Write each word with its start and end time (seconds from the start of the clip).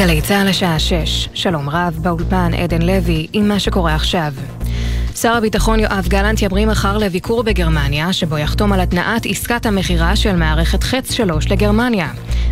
גלי 0.00 0.22
צה"ל 0.22 0.48
השעה 0.48 0.78
6, 0.78 1.28
שלום 1.34 1.68
רב, 1.68 1.98
באולפן 2.02 2.54
עדן 2.54 2.82
לוי, 2.82 3.26
עם 3.32 3.48
מה 3.48 3.60
שקורה 3.60 3.94
עכשיו. 3.94 4.32
שר 5.22 5.32
הביטחון 5.32 5.80
יואב 5.80 6.06
גלנט 6.08 6.42
ימריא 6.42 6.66
מחר 6.66 6.98
לביקור 6.98 7.42
בגרמניה, 7.42 8.12
שבו 8.12 8.38
יחתום 8.38 8.72
על 8.72 8.80
התנעת 8.80 9.26
עסקת 9.26 9.66
המכירה 9.66 10.16
של 10.16 10.36
מערכת 10.36 10.82
חץ 10.82 11.12
3 11.12 11.50
לגרמניה. 11.50 12.08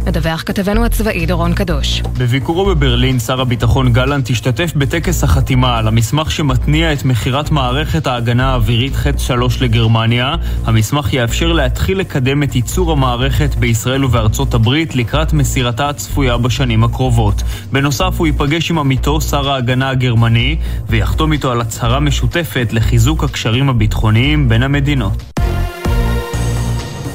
מדווח 0.06 0.42
כתבנו 0.46 0.84
הצבאי 0.84 1.26
דורון 1.26 1.54
קדוש. 1.54 2.02
בביקורו 2.18 2.64
בברלין, 2.64 3.18
שר 3.18 3.40
הביטחון 3.40 3.92
גלנט 3.92 4.30
השתתף 4.30 4.72
בטקס 4.76 5.24
החתימה 5.24 5.78
על 5.78 5.88
המסמך 5.88 6.30
שמתניע 6.30 6.92
את 6.92 7.04
מכירת 7.04 7.50
מערכת 7.50 8.06
ההגנה 8.06 8.50
האווירית 8.50 8.96
חץ 8.96 9.20
3 9.20 9.62
לגרמניה. 9.62 10.34
המסמך 10.64 11.12
יאפשר 11.12 11.52
להתחיל 11.52 11.98
לקדם 11.98 12.42
את 12.42 12.56
ייצור 12.56 12.92
המערכת 12.92 13.54
בישראל 13.54 14.04
ובארצות 14.04 14.54
הברית 14.54 14.96
לקראת 14.96 15.32
מסירתה 15.32 15.88
הצפויה 15.88 16.36
בשנים 16.36 16.84
הקרובות. 16.84 17.42
בנוסף, 17.72 18.14
הוא 18.18 18.26
ייפגש 18.26 18.70
עם 18.70 18.78
עמיתו, 18.78 19.20
שר 19.20 19.50
ההגנה 19.50 19.90
הגרמני, 19.90 20.56
ויחתום 20.88 21.32
איתו 21.32 21.52
על 21.52 21.60
הצהרה 21.60 22.00
משותפת 22.00 22.57
לחיזוק 22.72 23.24
הקשרים 23.24 23.68
הביטחוניים 23.68 24.48
בין 24.48 24.62
המדינות. 24.62 25.22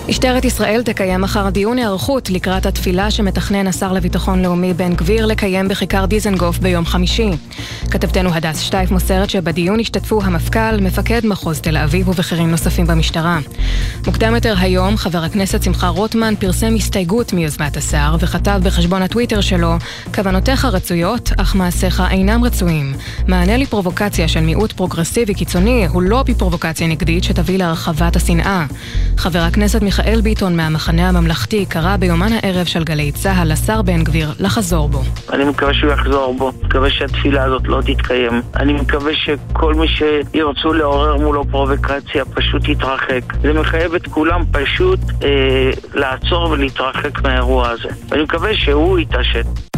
משטרת 0.10 0.46
ישראל 0.46 0.84
תקיים 0.84 1.22
מחר 1.22 1.50
דיון 1.50 1.78
היערכות 1.78 2.30
לקראת 2.30 2.66
התפילה 2.66 3.12
שמתכנן 3.12 3.68
השר 3.68 3.94
לביטחון 3.94 4.42
לאומי 4.42 4.74
בן 4.74 4.94
גביר 4.94 5.26
לקיים 5.26 5.68
בכיכר 5.68 6.06
דיזנגוף 6.06 6.58
ביום 6.58 6.86
חמישי. 6.86 7.30
כתבתנו 7.92 8.34
הדס 8.34 8.60
שטייף 8.60 8.92
מוסרת 8.92 9.30
שבדיון 9.30 9.80
השתתפו 9.80 10.24
המפכ"ל, 10.24 10.80
מפקד 10.82 11.26
מחוז 11.26 11.60
תל 11.60 11.78
אביב 11.78 12.08
ובכירים 12.08 12.52
נוספים 12.52 12.88
במשטרה. 12.88 13.40
מוקדם 14.06 14.36
יותר 14.36 14.56
היום, 14.60 14.98
חבר 14.98 15.24
הכנסת 15.24 15.64
שמחה 15.64 15.88
רוטמן 15.88 16.34
פרסם 16.40 16.76
הסתייגות 16.76 17.34
מיוזמת 17.34 17.78
השר 17.78 18.16
וכתב 18.20 18.62
בחשבון 18.64 19.02
הטוויטר 19.02 19.42
שלו: 19.42 19.74
כוונותיך 20.16 20.66
רצויות, 20.66 21.32
אך 21.38 21.56
מעשיך 21.56 22.04
אינם 22.12 22.44
רצויים. 22.44 22.94
מענה 23.28 23.58
לפרובוקציה 23.58 24.28
של 24.28 24.40
מיעוט 24.40 24.72
פרוגרסיבי 24.72 25.34
קיצוני 25.34 25.88
הוא 25.88 26.02
לא 26.02 26.24
בפרובוקציה 26.24 26.88
נגדית 26.88 27.24
שתביא 27.24 27.58
להרחבת 27.58 28.16
השנאה. 28.16 28.66
חבר 29.18 29.40
הכנסת 29.40 29.82
מיכאל 29.98 30.22
ביטון 30.22 30.58
מהמחנה 30.58 31.10
הממלכתי 31.10 31.66
קרא 31.66 31.98
ביומן 31.98 32.34
הערב 32.34 32.66
של 32.66 32.84
גלי 32.84 33.12
צה"ל 33.12 33.52
לשר 33.52 33.82
בן 33.82 34.04
גביר 34.04 34.34
לחזור 34.40 34.90
בו. 34.90 35.02
אני 35.34 35.44
מקווה 35.44 35.74
שהוא 35.74 35.92
יחזור 35.92 36.36
בו, 36.38 36.52
מקווה 36.64 36.90
שהתפילה 36.90 37.44
הזאת 37.44 37.62
לא 37.68 37.82
תתקיים. 37.86 38.42
אני 38.56 38.74
מקווה 38.74 39.12
שכל 39.16 39.74
מי 39.74 39.88
שירצו 39.88 40.74
לעורר 40.74 41.18
מולו 41.18 41.46
פרובוקציה 41.52 42.26
פשוט 42.26 42.68
יתרחק. 42.68 43.22
זה 43.42 43.54
מחייב 43.54 43.94
את 43.94 44.08
כולם 44.08 44.44
פשוט 44.52 45.00
אה, 45.24 45.72
לעצור 45.94 46.50
ולהתרחק 46.50 47.22
מהאירוע 47.22 47.70
הזה. 47.70 47.90
אני 48.12 48.24
מקווה 48.24 48.54
שהוא 48.54 49.00
יתעשת. 49.00 49.73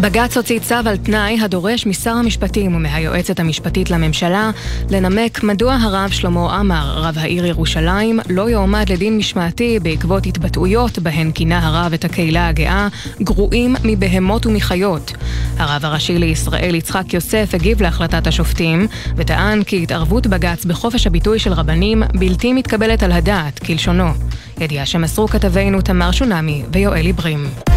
בג"ץ 0.00 0.36
הוציא 0.36 0.58
צו 0.60 0.74
על 0.74 0.96
תנאי 0.96 1.40
הדורש 1.40 1.86
משר 1.86 2.10
המשפטים 2.10 2.74
ומהיועצת 2.74 3.40
המשפטית 3.40 3.90
לממשלה 3.90 4.50
לנמק 4.90 5.42
מדוע 5.42 5.74
הרב 5.74 6.10
שלמה 6.10 6.58
עמאר, 6.58 7.02
רב 7.02 7.18
העיר 7.18 7.46
ירושלים, 7.46 8.20
לא 8.28 8.50
יועמד 8.50 8.92
לדין 8.92 9.16
משמעתי 9.18 9.78
בעקבות 9.82 10.26
התבטאויות 10.26 10.98
בהן 10.98 11.32
כינה 11.32 11.66
הרב 11.66 11.92
את 11.92 12.04
הקהילה 12.04 12.48
הגאה 12.48 12.88
גרועים 13.22 13.76
מבהמות 13.84 14.46
ומחיות. 14.46 15.12
הרב 15.58 15.84
הראשי 15.84 16.18
לישראל 16.18 16.74
יצחק 16.74 17.14
יוסף 17.14 17.50
הגיב 17.54 17.82
להחלטת 17.82 18.26
השופטים 18.26 18.86
וטען 19.16 19.62
כי 19.62 19.82
התערבות 19.82 20.26
בג"ץ 20.26 20.64
בחופש 20.64 21.06
הביטוי 21.06 21.38
של 21.38 21.52
רבנים 21.52 22.02
בלתי 22.14 22.52
מתקבלת 22.52 23.02
על 23.02 23.12
הדעת, 23.12 23.58
כלשונו. 23.58 24.08
ידיעה 24.60 24.86
שמסרו 24.86 25.28
כתבינו 25.28 25.80
תמר 25.80 26.10
שונמי 26.10 26.62
ויואל 26.72 27.06
עיברים. 27.06 27.71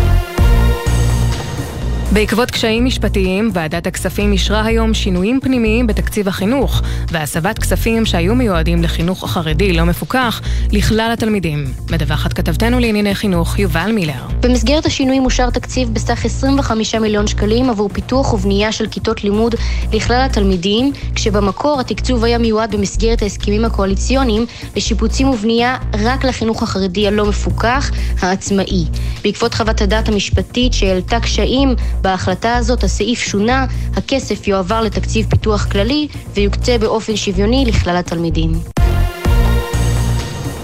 בעקבות 2.15 2.51
קשיים 2.51 2.85
משפטיים, 2.85 3.49
ועדת 3.53 3.87
הכספים 3.87 4.31
אישרה 4.31 4.65
היום 4.65 4.93
שינויים 4.93 5.39
פנימיים 5.39 5.87
בתקציב 5.87 6.27
החינוך 6.27 6.81
והסבת 7.11 7.59
כספים 7.59 8.05
שהיו 8.05 8.35
מיועדים 8.35 8.83
לחינוך 8.83 9.31
חרדי 9.31 9.73
לא 9.73 9.83
מפוקח 9.83 10.41
לכלל 10.71 11.09
התלמידים. 11.13 11.65
מדווחת 11.91 12.33
כתבתנו 12.33 12.79
לענייני 12.79 13.15
חינוך 13.15 13.59
יובל 13.59 13.91
מילר. 13.91 14.27
במסגרת 14.39 14.85
השינויים 14.85 15.25
אושר 15.25 15.49
תקציב 15.49 15.93
בסך 15.93 16.25
25 16.25 16.95
מיליון 16.95 17.27
שקלים 17.27 17.69
עבור 17.69 17.89
פיתוח 17.89 18.33
ובנייה 18.33 18.71
של 18.71 18.87
כיתות 18.87 19.23
לימוד 19.23 19.55
לכלל 19.93 20.21
התלמידים, 20.25 20.91
כשבמקור 21.15 21.79
התקצוב 21.79 22.23
היה 22.23 22.37
מיועד 22.37 22.75
במסגרת 22.75 23.21
ההסכמים 23.21 23.65
הקואליציוניים 23.65 24.45
לשיפוצים 24.75 25.27
ובנייה 25.27 25.77
רק 26.03 26.25
לחינוך 26.25 26.63
החרדי 26.63 27.07
הלא 27.07 27.25
מפוקח, 27.25 27.91
העצמאי. 28.19 28.85
בעקבות 29.23 29.53
חוות 29.53 29.81
הדעת 29.81 30.09
המשפטית 30.09 30.73
שהעלתה 30.73 31.19
קשיים 31.19 31.75
בהחלטה 32.05 32.55
הזאת 32.55 32.83
הסעיף 32.83 33.19
שונה, 33.19 33.65
הכסף 33.95 34.47
יועבר 34.47 34.81
לתקציב 34.81 35.29
פיתוח 35.29 35.65
כללי 35.71 36.07
ויוקצה 36.33 36.77
באופן 36.77 37.15
שוויוני 37.15 37.65
לכלל 37.67 37.97
התלמידים. 37.97 38.74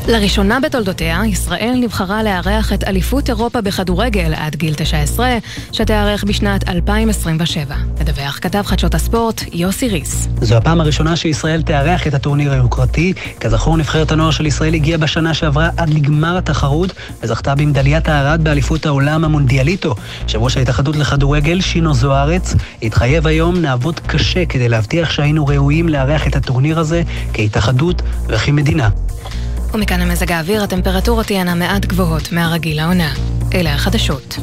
לראשונה 0.08 0.60
בתולדותיה, 0.60 1.22
ישראל 1.26 1.78
נבחרה 1.82 2.24
לארח 2.24 2.74
את 2.74 2.84
אליפות 2.84 3.30
אירופה 3.30 3.62
בכדורגל 3.62 4.34
עד 4.34 4.56
גיל 4.56 4.74
19, 4.74 5.38
שתיארך 5.72 6.24
בשנת 6.24 6.70
2027. 6.70 7.76
מדווח 8.00 8.40
כתב 8.42 8.62
חדשות 8.66 8.96
הספורט, 8.96 9.44
יוסי 9.54 9.88
ריס. 9.88 10.28
זו 10.42 10.56
הפעם 10.56 10.82
הראשונה 10.82 11.16
שישראל 11.16 11.62
תארח 11.62 12.08
את 12.08 12.14
הטורניר 12.14 12.52
היוקרתי. 12.52 13.14
כזכור, 13.40 13.78
נבחרת 13.78 14.12
הנוער 14.12 14.32
של 14.32 14.46
ישראל 14.46 14.74
הגיעה 14.74 14.98
בשנה 14.98 15.34
שעברה 15.34 15.70
עד 15.78 15.90
לגמר 15.90 16.38
התחרות, 16.38 16.94
וזכתה 17.24 17.56
במדליית 17.56 18.10
הארד 18.10 18.44
באליפות 18.44 18.86
העולם 18.86 19.26
המונדיאליטו. 19.26 19.96
יושב 20.24 20.42
ראש 20.42 20.58
ההתאחדות 20.58 20.96
לכדורגל, 20.96 21.62
שינו 21.62 21.94
זוארץ, 21.94 22.56
התחייב 22.82 23.28
היום, 23.28 23.58
נעבוד 23.58 24.00
קשה 24.00 24.46
כדי 24.46 24.70
להבטיח 24.70 25.10
שהיינו 25.10 25.48
ראויים 25.48 25.90
לארח 25.90 26.28
את 26.28 26.36
הטורניר 26.36 26.80
הזה 26.80 27.02
כהתאחדות 27.34 28.02
וכמדינה. 28.28 28.90
ומכאן 29.74 30.02
המזג 30.02 30.32
האוויר, 30.32 30.64
הטמפרטורות 30.64 31.26
תהיינה 31.26 31.56
מעט 31.56 31.86
גבוהות 31.86 32.32
מהרגיל 32.32 32.78
לעונה. 32.78 33.14
אלה 33.54 33.74
החדשות. 33.74 34.38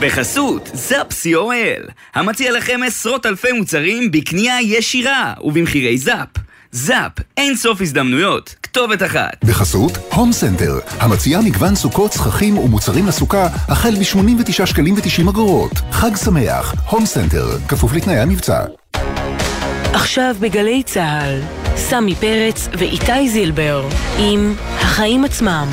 בחסות 0.00 0.70
זאפ 0.74 1.06
co.il, 1.12 1.90
המציע 2.14 2.52
לכם 2.52 2.80
עשרות 2.86 3.26
אלפי 3.26 3.52
מוצרים 3.52 4.10
בקנייה 4.10 4.60
ישירה 4.60 5.34
ובמחירי 5.40 5.98
זאפ. 5.98 6.28
זאפ, 6.72 7.12
אין 7.36 7.56
סוף 7.56 7.80
הזדמנויות, 7.80 8.54
כתובת 8.72 9.02
אחת. 9.02 9.44
בחסות 9.44 9.92
הום 10.14 10.32
סנטר, 10.32 10.78
המציע 10.98 11.40
מגוון 11.40 11.74
סוכות, 11.74 12.12
סככים 12.12 12.58
ומוצרים 12.58 13.06
לסוכה 13.06 13.46
החל 13.68 13.90
מ-89 13.90 14.66
שקלים 14.66 14.94
ו-90 14.94 15.30
אגורות. 15.30 15.72
חג 15.90 16.16
שמח, 16.16 16.74
הום 16.90 17.06
סנטר, 17.06 17.46
כפוף 17.68 17.92
לתנאי 17.92 18.18
המבצע. 18.18 18.64
עכשיו 19.92 20.36
בגלי 20.40 20.82
צה"ל, 20.82 21.40
סמי 21.76 22.14
פרץ 22.14 22.68
ואיתי 22.78 23.28
זילבר 23.28 23.88
עם 24.18 24.54
החיים 24.78 25.24
עצמם. 25.24 25.68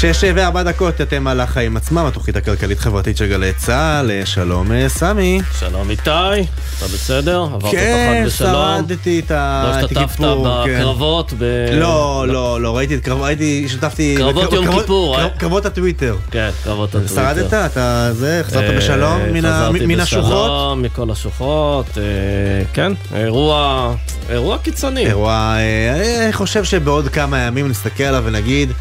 שש 0.00 0.24
וארבע 0.34 0.62
דקות, 0.62 1.00
אתם 1.00 1.26
על 1.26 1.40
החיים 1.40 1.76
עצמם, 1.76 2.06
התוכנית 2.06 2.36
הכלכלית-חברתית 2.36 3.16
של 3.16 3.26
גלי 3.26 3.52
צה"ל. 3.52 4.10
שלום, 4.24 4.72
אה, 4.72 4.88
סמי. 4.88 5.40
שלום 5.58 5.90
איתי, 5.90 6.02
אתה 6.78 6.84
בסדר? 6.94 7.42
עברת 7.54 7.70
כן, 7.72 8.08
את 8.12 8.26
החג 8.26 8.26
בשלום? 8.26 8.76
שרדתי 8.76 9.20
את 9.20 9.30
ה... 9.30 9.64
לא 9.66 9.78
השתתפת 9.78 9.96
הכיפור, 9.96 10.64
כן. 10.64 10.78
בקרבות? 10.78 11.32
ב... 11.38 11.44
לא, 11.72 12.24
לא, 12.28 12.60
לא, 12.60 12.76
ראיתי 12.76 12.94
את 12.94 13.04
קרבות, 13.04 13.26
הייתי, 13.26 13.62
השתתפתי... 13.66 14.14
קרבות 14.18 14.52
יום 14.52 14.80
כיפור, 14.80 15.20
אה? 15.20 15.28
קרבות 15.38 15.66
הטוויטר. 15.66 16.16
כן, 16.30 16.50
קרבות 16.64 16.94
הטוויטר. 16.94 17.14
שרדת? 17.14 17.54
אתה 17.54 18.10
זה, 18.12 18.42
חזרת 18.46 18.70
אה, 18.70 18.76
בשלום 18.76 19.20
מן 19.32 19.44
ה- 19.44 19.68
חזרתי 19.72 20.00
השוחות? 20.00 20.30
בשלום, 20.32 20.82
מכל 20.82 21.10
השוחות, 21.10 21.86
אה, 21.98 22.02
כן, 22.72 22.92
אירוע, 23.14 23.94
אירוע 24.30 24.58
קיצוני. 24.58 25.06
אירוע, 25.06 25.54
אני 26.24 26.32
חושב 26.32 26.64
שבעוד 26.64 27.08
כמה 27.08 27.38
ימים 27.38 27.68
נסתכל 27.68 28.04
עליו 28.04 28.22
ונגיד, 28.26 28.72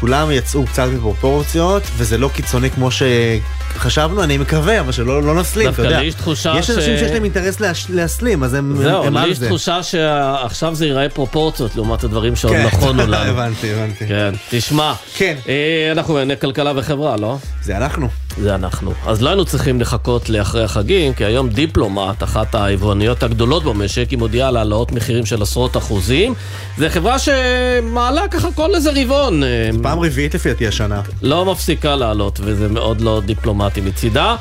כולם 0.00 0.30
יצאו 0.30 0.64
קצת 0.66 0.88
מפרופורציות, 0.96 1.82
וזה 1.96 2.18
לא 2.18 2.28
קיצוני 2.34 2.70
כמו 2.70 2.88
שחשבנו, 2.90 4.22
אני 4.22 4.38
מקווה, 4.38 4.80
אבל 4.80 4.92
שלא 4.92 5.22
לא 5.22 5.34
נסלים, 5.34 5.68
אתה 5.68 5.80
יודע. 5.80 5.88
דווקא 5.90 6.02
לי 6.02 6.08
יש 6.08 6.14
תחושה 6.14 6.54
יש 6.58 6.70
אנשים 6.70 6.96
שיש 6.98 7.10
להם 7.12 7.24
אינטרס 7.24 7.60
להש- 7.60 7.86
להסלים, 7.90 8.44
אז 8.44 8.54
הם 8.54 8.76
זהו, 8.82 9.04
הם 9.04 9.16
לי 9.18 9.28
יש 9.28 9.38
זה. 9.38 9.46
תחושה 9.46 9.82
שעכשיו 9.82 10.74
זה 10.74 10.86
ייראה 10.86 11.08
פרופורציות 11.08 11.76
לעומת 11.76 12.04
הדברים 12.04 12.36
שעוד 12.36 12.52
כן, 12.52 12.66
נכונו 12.66 13.02
לנו. 13.06 13.16
הבנתי, 13.30 13.72
הבנתי. 13.74 14.06
כן, 14.06 14.34
תשמע, 14.50 14.92
כן. 15.16 15.36
אה, 15.48 15.92
אנחנו 15.92 16.14
בענייני 16.14 16.40
כלכלה 16.40 16.72
וחברה, 16.76 17.16
לא? 17.16 17.36
זה 17.62 17.76
אנחנו. 17.76 18.08
זה 18.40 18.54
אנחנו. 18.54 18.92
אז 19.06 19.22
לא 19.22 19.28
היינו 19.28 19.44
צריכים 19.44 19.80
לחכות 19.80 20.28
לאחרי 20.28 20.64
החגים, 20.64 21.14
כי 21.14 21.24
היום 21.24 21.48
דיפלומט, 21.48 22.22
אחת 22.22 22.54
היבואניות 22.54 23.22
הגדולות 23.22 23.64
במשק, 23.64 24.10
היא 24.10 24.18
מודיעה 24.18 24.48
על 24.48 24.56
העלאות 24.56 24.92
מחירים 24.92 25.26
של 25.26 25.42
עשרות 25.42 25.76
אחוזים. 25.76 26.34
זו 26.78 26.86
חברה 26.88 27.16
שמעלה 27.18 28.28
ככה 28.28 28.48
כל 28.54 28.74
איזה 28.74 28.90
רבעון. 29.02 29.42
פעם 29.86 30.00
רביעית 30.00 30.34
לפי 30.34 30.48
דעתי 30.48 30.66
השנה. 30.66 31.00
לא 31.22 31.44
מפסיקה 31.44 31.96
לעלות, 31.96 32.40
וזה 32.42 32.68
מאוד 32.68 33.00
לא 33.00 33.22
דיפלומטי 33.24 33.80
מצידה. 33.80 34.36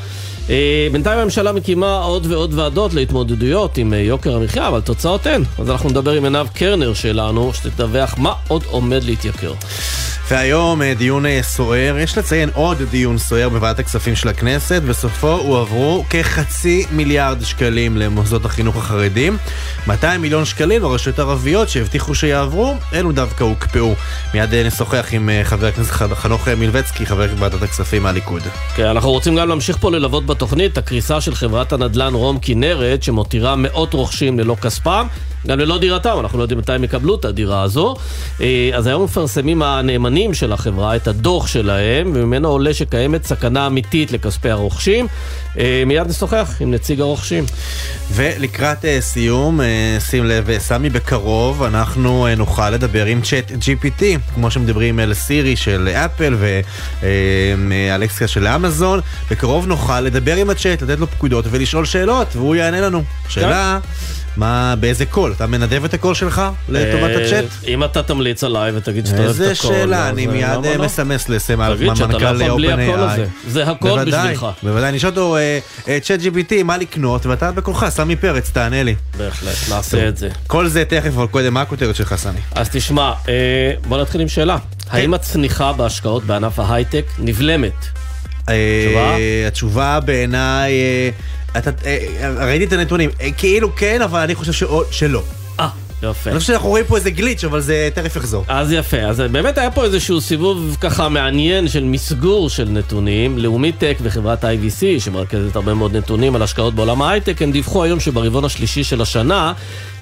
אה, 0.49 0.87
בינתיים 0.91 1.19
הממשלה 1.19 1.51
מקימה 1.51 1.97
עוד 1.97 2.25
ועוד 2.25 2.53
ועדות 2.53 2.93
להתמודדויות 2.93 3.77
עם 3.77 3.93
אה, 3.93 3.97
יוקר 3.97 4.35
המחיה, 4.35 4.67
אבל 4.67 4.81
תוצאות 4.81 5.27
אין. 5.27 5.43
אז 5.59 5.69
אנחנו 5.69 5.89
נדבר 5.89 6.11
עם 6.11 6.23
עינב 6.23 6.47
קרנר 6.47 6.93
שלנו, 6.93 7.53
שתדווח 7.53 8.15
מה 8.17 8.33
עוד 8.47 8.63
עומד 8.69 9.03
להתייקר. 9.03 9.53
והיום 10.27 10.81
אה, 10.81 10.93
דיון 10.93 11.25
סוער, 11.41 11.97
יש 11.97 12.17
לציין 12.17 12.49
עוד 12.53 12.77
דיון 12.91 13.17
סוער 13.17 13.49
בוועדת 13.49 13.79
הכספים 13.79 14.15
של 14.15 14.29
הכנסת, 14.29 14.81
בסופו 14.81 15.31
הועברו 15.31 16.05
כחצי 16.09 16.85
מיליארד 16.91 17.43
שקלים 17.43 17.97
למוסדות 17.97 18.45
החינוך 18.45 18.77
החרדים, 18.77 19.37
200 19.87 20.21
מיליון 20.21 20.45
שקלים 20.45 20.81
לרשויות 20.81 21.19
ערביות 21.19 21.69
שהבטיחו 21.69 22.15
שיעברו, 22.15 22.75
אלו 22.93 23.11
דווקא 23.11 23.43
הוקפאו. 23.43 23.93
מיד 24.33 24.53
אה, 24.53 24.63
נשוחח 24.63 25.07
עם 25.11 25.29
אה, 25.29 25.41
חבר 25.43 25.67
הכנסת 25.67 25.91
חנוך 25.91 26.47
אה, 26.47 26.55
מלביצקי, 26.55 27.05
חבר 27.05 27.27
ועדת 27.37 27.61
הכספים 27.61 28.03
מהליכוד. 28.03 28.41
כן, 28.75 28.85
אנחנו 28.85 29.11
רוצים 29.11 29.35
גם 29.35 29.49
להמשיך 29.49 29.77
פה 29.77 29.91
ללוות 29.91 30.25
בתוכנית 30.25 30.77
הקריסה 30.77 31.21
של 31.21 31.35
חברת 31.35 31.73
הנדל"ן 31.73 32.13
רום 32.13 32.37
כנרת, 32.41 33.03
שמותירה 33.03 33.55
מאות 33.55 33.93
רוכשים 33.93 34.39
ללא 34.39 34.55
כספם, 34.61 35.07
גם 35.47 35.59
ללא 35.59 35.77
דירתם, 35.77 36.17
אנחנו 36.19 36.37
לא 36.37 36.43
יודעים 36.43 36.59
מתי 36.59 36.71
הם 36.73 36.83
יקבלו 36.83 37.15
את 37.15 37.25
הדירה 37.25 37.61
הזו. 37.61 37.95
אה, 38.41 38.69
אז 38.73 38.87
היום 38.87 39.03
מפרסמים 39.03 39.61
הנאמנים 39.61 40.33
של 40.33 40.53
החברה 40.53 40.95
את 40.95 41.07
הדוח 41.07 41.47
שלהם, 41.47 42.11
וממנו 42.13 42.47
עולה 42.47 42.73
שקיימת 42.73 43.25
סכנה 43.25 43.67
אמיתית 43.67 44.11
לכספי 44.11 44.49
הרוכשים. 44.49 45.07
אה, 45.57 45.83
מיד 45.85 46.07
נשוחח 46.07 46.51
עם 46.59 46.71
נציג 46.71 47.01
הרוכשים. 47.01 47.45
ולקראת 48.11 48.85
אה, 48.85 48.97
סיום, 49.01 49.59
שים 49.99 50.25
לב, 50.25 50.57
סמי, 50.57 50.89
בקרוב 50.89 51.63
אנחנו 51.63 52.27
נוכל 52.37 52.69
לדבר 52.69 53.05
עם 53.05 53.21
צ'אט 53.21 53.51
GPT, 53.51 54.03
כמו 54.35 54.51
שמדברים 54.51 54.99
על 54.99 55.13
סירי 55.13 55.55
של 55.55 55.87
אפל 55.87 56.35
ואלכסה 57.01 58.27
של 58.27 58.47
אמזון, 58.47 58.99
בקרוב 59.31 59.67
נוכל 59.67 60.01
לדבר 60.01 60.35
עם 60.35 60.49
הצ'אט, 60.49 60.81
לתת 60.81 60.99
לו 60.99 61.07
פקודות 61.07 61.45
ולשאול 61.49 61.85
שאלות, 61.85 62.35
והוא 62.35 62.55
יענה 62.55 62.81
לנו. 62.81 63.03
שאלה, 63.29 63.79
מה, 64.37 64.75
באיזה 64.79 65.05
קול? 65.05 65.31
אתה 65.31 65.47
מנדב 65.47 65.85
את 65.85 65.93
הקול 65.93 66.15
שלך 66.15 66.41
לטובת 66.69 67.09
אה, 67.09 67.25
הצ'אט? 67.25 67.45
אם 67.67 67.83
אתה 67.83 68.03
תמליץ 68.03 68.43
עליי 68.43 68.71
ותגיד 68.75 69.05
שאתה 69.05 69.17
אוהב 69.17 69.29
את 69.29 69.35
הקול. 69.35 69.43
איזה 69.43 69.55
שאלה, 69.55 70.09
אני 70.09 70.27
אה, 70.27 70.31
מיד 70.31 70.65
אה, 70.65 70.77
לא? 70.77 70.85
מסמס 70.85 71.29
לסם 71.29 71.61
אלטמן 71.61 71.75
תגיד 71.75 71.95
שאתה 71.95 72.07
לא 72.07 72.41
יכול 72.41 72.57
בלי 72.57 72.71
הקול. 72.71 72.99
הזה. 72.99 73.25
זה 73.47 73.63
הקול 73.71 74.05
בשבילך. 74.05 74.45
בוודאי, 74.63 74.91
נשאל 74.91 75.09
אותו, 75.09 75.37
צ'אט 76.01 76.19
GPT, 76.19 76.63
מה 76.63 76.77
לקנות, 76.77 77.25
ואתה 77.25 77.51
בקולך, 77.51 77.85
סמי 77.89 78.15
פרץ, 78.15 78.49
תענה 78.49 78.83
לי. 78.83 78.95
בהחלט, 79.17 79.55
נעשה 79.69 80.07
את 80.07 80.17
זה. 80.17 80.29
כל 80.47 80.67
זה 80.67 80.85
תכף, 80.85 81.07
אבל 81.07 81.27
קודם, 81.27 81.53
מה 81.53 81.61
הכותרת 81.61 81.95
שלך, 81.95 82.15
סמי? 82.15 82.39
אז 82.55 82.69
תשמע, 82.69 83.13
בוא 83.87 84.01
נתחיל 84.01 84.21
עם 84.21 84.27
שאלה. 84.27 84.57
כן. 84.57 84.97
האם 84.97 85.13
הצניחה 85.13 85.73
בהשקעות 85.73 86.23
בענף 86.23 86.59
ההייטק 86.59 87.05
נבלמת? 87.19 87.85
תשובה? 88.43 89.15
התשובה 89.47 89.99
בעיניי, 89.99 90.73
אתה- 91.57 91.71
אה, 91.85 92.33
ראיתי 92.45 92.65
את 92.65 92.73
הנתונים, 92.73 93.09
אה, 93.21 93.31
כאילו 93.31 93.75
כן, 93.75 94.01
אבל 94.01 94.19
אני 94.19 94.35
חושב 94.35 94.51
שעוד- 94.53 94.85
שלא. 94.91 95.21
אה, 95.59 95.67
יפה. 96.03 96.29
אני 96.29 96.39
חושב 96.39 96.47
שאנחנו 96.53 96.69
רואים 96.69 96.85
פה 96.85 96.95
איזה 96.97 97.09
גליץ', 97.09 97.43
אבל 97.43 97.59
זה 97.61 97.89
תכף 97.93 98.15
יחזור. 98.15 98.45
אז 98.47 98.71
יפה, 98.71 98.97
אז 98.97 99.19
באמת 99.19 99.57
היה 99.57 99.71
פה 99.71 99.83
איזשהו 99.83 100.21
סיבוב 100.21 100.77
ככה 100.81 101.09
מעניין 101.09 101.67
של 101.67 101.83
מסגור 101.83 102.49
של 102.49 102.69
נתונים. 102.69 103.37
לאומי 103.37 103.71
טק 103.71 103.97
וחברת 104.01 104.43
IVC, 104.43 104.99
שמרכזת 104.99 105.55
הרבה 105.55 105.73
מאוד 105.73 105.95
נתונים 105.97 106.35
על 106.35 106.41
השקעות 106.41 106.75
בעולם 106.75 107.01
ההייטק, 107.01 107.41
הם 107.41 107.51
דיווחו 107.51 107.83
היום 107.83 107.99
שברבעון 107.99 108.45
השלישי 108.45 108.83
של 108.83 109.01
השנה 109.01 109.53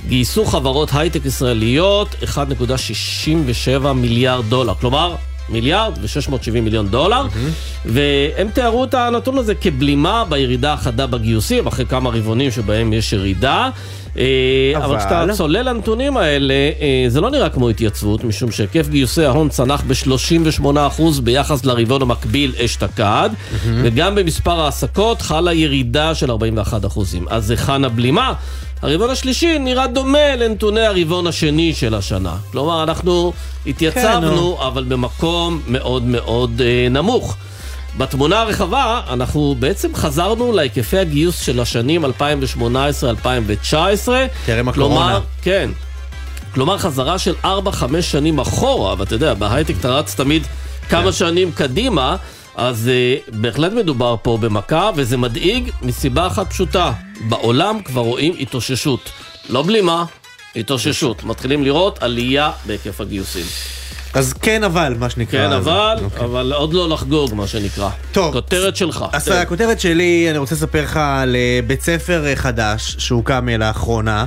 גייסו 0.07 0.45
חברות 0.45 0.89
הייטק 0.93 1.25
ישראליות 1.25 2.15
1.67 2.23 3.93
מיליארד 3.93 4.45
דולר. 4.49 4.73
כלומר, 4.79 5.15
מיליארד 5.49 5.93
ו-670 6.01 6.61
מיליון 6.61 6.87
דולר, 6.87 7.25
והם 7.85 8.47
תיארו 8.53 8.83
את 8.83 8.93
הנתון 8.93 9.37
הזה 9.37 9.55
כבלימה 9.55 10.23
בירידה 10.29 10.73
החדה 10.73 11.07
בגיוסים, 11.07 11.67
אחרי 11.67 11.85
כמה 11.85 12.09
רבעונים 12.09 12.51
שבהם 12.51 12.93
יש 12.93 13.13
ירידה. 13.13 13.69
אה, 14.17 14.23
אבל 14.75 14.85
אבל- 14.85 14.97
כשאתה 14.99 15.25
צולל 15.33 15.69
לנתונים 15.69 16.17
האלה, 16.17 16.53
אה, 16.53 17.05
זה 17.07 17.21
לא 17.21 17.29
נראה 17.31 17.49
כמו 17.49 17.69
התייצבות, 17.69 18.23
משום 18.23 18.51
שהיקף 18.51 18.87
גיוסי 18.89 19.25
ההון 19.25 19.49
צנח 19.49 19.83
ב-38% 19.87 21.01
ביחס 21.23 21.65
לרבעון 21.65 22.01
המקביל 22.01 22.53
אשתקד, 22.65 23.29
וגם 23.65 24.15
במספר 24.15 24.59
העסקות 24.59 25.21
חלה 25.21 25.53
ירידה 25.53 26.15
של 26.15 26.31
41%. 26.31 26.37
אז 27.29 27.49
היכן 27.51 27.85
הבלימה? 27.85 28.33
הרבעון 28.83 29.09
השלישי 29.09 29.59
נראה 29.59 29.87
דומה 29.87 30.35
לנתוני 30.35 30.81
הרבעון 30.81 31.27
השני 31.27 31.73
של 31.73 31.93
השנה. 31.95 32.35
כלומר, 32.51 32.83
אנחנו 32.83 33.33
התייצבנו, 33.67 34.57
אבל 34.67 34.83
במקום 34.83 35.61
מאוד 35.67 36.03
מאוד 36.03 36.61
אה, 36.65 36.87
נמוך. 36.89 37.35
בתמונה 37.97 38.41
הרחבה, 38.41 39.01
אנחנו 39.09 39.55
בעצם 39.59 39.95
חזרנו 39.95 40.51
להיקפי 40.51 40.97
הגיוס 40.97 41.41
של 41.41 41.59
השנים 41.59 42.05
2018-2019. 42.05 42.09
טרם 44.45 44.71
כלומר, 44.71 44.95
הקורונה. 44.95 45.19
כן. 45.41 45.69
כלומר, 46.53 46.77
חזרה 46.77 47.19
של 47.19 47.33
4-5 47.43 47.47
שנים 48.01 48.39
אחורה, 48.39 48.95
ואתה 48.97 49.15
יודע, 49.15 49.33
בהייטק 49.33 49.73
אתה 49.79 49.89
רץ 49.89 50.15
תמיד 50.15 50.47
כמה 50.89 51.11
שנים 51.11 51.51
קדימה, 51.51 52.15
אז 52.55 52.89
uh, 52.89 53.31
בהחלט 53.35 53.71
מדובר 53.73 54.15
פה 54.21 54.37
במכה, 54.41 54.89
וזה 54.95 55.17
מדאיג 55.17 55.71
מסיבה 55.81 56.27
אחת 56.27 56.49
פשוטה. 56.49 56.93
בעולם 57.29 57.83
כבר 57.83 58.01
רואים 58.01 58.35
התאוששות. 58.39 59.11
לא 59.49 59.61
בלימה, 59.61 60.05
התאוששות. 60.55 61.23
מתחילים 61.23 61.63
לראות 61.63 62.03
עלייה 62.03 62.51
בהיקף 62.65 63.01
הגיוסים. 63.01 63.45
אז 64.13 64.33
כן 64.33 64.63
אבל, 64.63 64.95
מה 64.99 65.09
שנקרא. 65.09 65.47
כן, 65.47 65.53
אבל, 65.53 65.97
אוקיי. 66.03 66.25
אבל 66.25 66.53
עוד 66.53 66.73
לא 66.73 66.89
לחגוג, 66.89 67.33
מה 67.33 67.47
שנקרא. 67.47 67.89
טוב. 68.11 68.33
כותרת 68.33 68.75
שלך. 68.75 69.05
אז 69.13 69.25
תן. 69.25 69.31
הכותרת 69.31 69.79
שלי, 69.79 70.27
אני 70.29 70.37
רוצה 70.37 70.55
לספר 70.55 70.83
לך 70.83 70.97
על 70.97 71.35
אה, 71.35 71.59
בית 71.67 71.81
ספר 71.81 72.25
אה, 72.25 72.35
חדש 72.35 72.95
שהוקם 72.99 73.49
אה, 73.49 73.57
לאחרונה, 73.57 74.25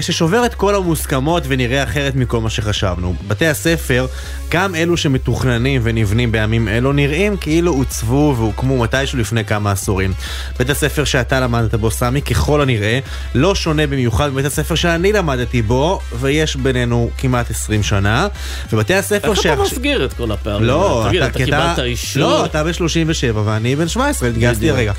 ששובר 0.00 0.46
את 0.46 0.54
כל 0.54 0.74
המוסכמות 0.74 1.42
ונראה 1.48 1.82
אחרת 1.82 2.14
מכל 2.14 2.40
מה 2.40 2.50
שחשבנו. 2.50 3.14
בתי 3.28 3.46
הספר, 3.46 4.06
גם 4.50 4.74
אלו 4.74 4.96
שמתוכננים 4.96 5.80
ונבנים 5.84 6.32
בימים 6.32 6.68
אלו, 6.68 6.92
נראים 6.92 7.36
כאילו 7.36 7.72
עוצבו 7.72 8.34
והוקמו 8.38 8.78
מתישהו 8.78 9.18
לפני 9.18 9.44
כמה 9.44 9.72
עשורים. 9.72 10.12
בית 10.58 10.70
הספר 10.70 11.04
שאתה 11.04 11.40
למדת 11.40 11.74
בו, 11.74 11.90
סמי, 11.90 12.22
ככל 12.22 12.60
הנראה, 12.60 12.98
לא 13.34 13.54
שונה 13.54 13.86
במיוחד 13.86 14.30
מבית 14.30 14.46
הספר 14.46 14.74
שאני 14.74 15.12
למדתי 15.12 15.62
בו, 15.62 16.00
ויש 16.20 16.56
בינינו 16.56 17.10
כמעט 17.18 17.50
20 17.50 17.82
שנה. 17.82 18.28
ובתי 18.72 18.94
הספר 18.94 19.19
איך 19.24 19.40
אתה 19.40 19.62
מסגיר 19.62 20.04
את 20.04 20.12
כל 20.12 20.32
הפערים? 20.32 20.64
לא, 20.64 21.04
תגיד, 21.08 21.22
אתה 21.22 21.38
קיבלת 21.38 21.78
אישור? 21.78 22.22
לא, 22.22 22.44
אתה 22.44 22.64
בן 22.64 22.72
37 22.72 23.42
ואני 23.44 23.76
בן 23.76 23.88
17, 23.88 24.28
התגייסתי. 24.28 24.70
הרגע. 24.70 24.92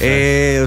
אה, 0.00 0.64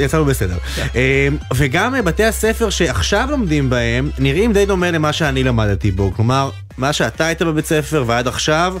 יצאנו 0.00 0.24
בסדר. 0.24 0.56
אה, 0.96 1.28
וגם 1.54 1.94
אה, 1.94 2.02
בתי 2.02 2.24
הספר 2.24 2.70
שעכשיו 2.70 3.28
לומדים 3.30 3.70
בהם, 3.70 4.10
נראים 4.18 4.52
די 4.52 4.66
דומה 4.66 4.90
למה 4.90 5.12
שאני 5.12 5.44
למדתי 5.44 5.90
בו. 5.90 6.12
כלומר, 6.16 6.50
מה 6.78 6.92
שאתה 6.92 7.26
היית 7.26 7.42
בבית 7.42 7.66
ספר 7.66 8.04
ועד 8.06 8.28
עכשיו, 8.28 8.76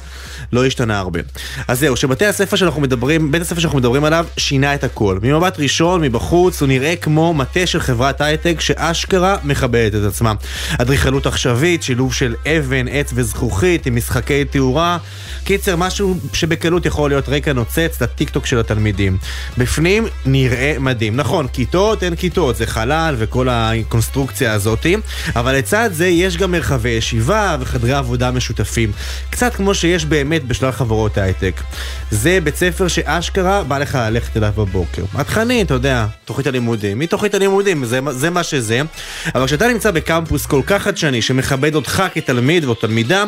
לא 0.52 0.66
השתנה 0.66 0.98
הרבה. 0.98 1.20
אז 1.68 1.80
זהו, 1.80 1.96
שבתי 1.96 2.26
הספר 2.26 2.56
שאנחנו 2.56 2.80
מדברים, 2.80 3.32
בית 3.32 3.42
הספר 3.42 3.60
שאנחנו 3.60 3.78
מדברים 3.78 4.04
עליו, 4.04 4.26
שינה 4.36 4.74
את 4.74 4.84
הכל. 4.84 5.18
ממבט 5.22 5.60
ראשון, 5.60 6.00
מבחוץ, 6.00 6.60
הוא 6.60 6.68
נראה 6.68 6.96
כמו 6.96 7.34
מטה 7.34 7.66
של 7.66 7.80
חברת 7.80 8.20
הייטק 8.20 8.60
שאשכרה 8.60 9.36
מכבדת 9.44 9.94
את 9.94 10.08
עצמה. 10.08 10.32
אדריכלות 10.78 11.26
עכשווית, 11.26 11.82
שילוב 11.82 12.14
של 12.14 12.34
אבן, 12.46 12.88
עץ 12.88 13.10
וזכוכית 13.14 13.86
עם 13.86 13.96
משחקי 13.96 14.44
תאורה. 14.44 14.98
קיצר, 15.44 15.76
משהו 15.76 16.16
שבקלות 16.32 16.86
יכול 16.86 17.10
להיות 17.10 17.28
רקע 17.28 17.52
נוצץ 17.52 18.02
לטיקטוק 18.02 18.46
של 18.46 18.58
התלמידים. 18.58 19.18
בפנים 19.58 20.06
נראה 20.26 20.76
מדהים. 20.80 21.16
נכון, 21.16 21.46
כיתות 21.48 22.02
אין 22.02 22.14
כיתות, 22.16 22.56
זה 22.56 22.66
חלל 22.66 23.14
וכל 23.18 23.48
הקונסטרוקציה 23.50 24.52
הזאתי, 24.52 24.96
אבל 25.36 25.56
לצד 25.56 25.90
זה 25.92 26.06
יש 26.06 26.36
גם 26.36 26.52
מרחבי 26.52 26.88
ישיבה 26.88 27.56
וחדרי 27.60 27.83
חדרי 27.84 27.96
עבודה 27.96 28.30
משותפים. 28.30 28.92
קצת 29.30 29.54
כמו 29.54 29.74
שיש 29.74 30.04
באמת 30.04 30.44
בשלל 30.44 30.70
חברות 30.70 31.18
הייטק. 31.18 31.60
זה 32.10 32.38
בית 32.44 32.56
ספר 32.56 32.88
שאשכרה 32.88 33.64
בא 33.64 33.78
לך 33.78 33.94
ללכת 33.94 34.36
אליו 34.36 34.52
בבוקר. 34.56 35.04
התכנים, 35.14 35.66
אתה 35.66 35.74
יודע, 35.74 36.06
תוכנית 36.24 36.46
הלימודים, 36.46 37.00
היא 37.00 37.08
תוכנית 37.08 37.34
הלימודים, 37.34 37.84
זה, 37.84 38.00
זה 38.10 38.30
מה 38.30 38.42
שזה. 38.42 38.80
אבל 39.34 39.46
כשאתה 39.46 39.68
נמצא 39.68 39.90
בקמפוס 39.90 40.46
כל 40.46 40.60
כך 40.66 40.82
חדשני, 40.82 41.22
שמכבד 41.22 41.74
אותך 41.74 42.02
כתלמיד 42.14 42.64
או 42.64 42.74
תלמידה, 42.74 43.24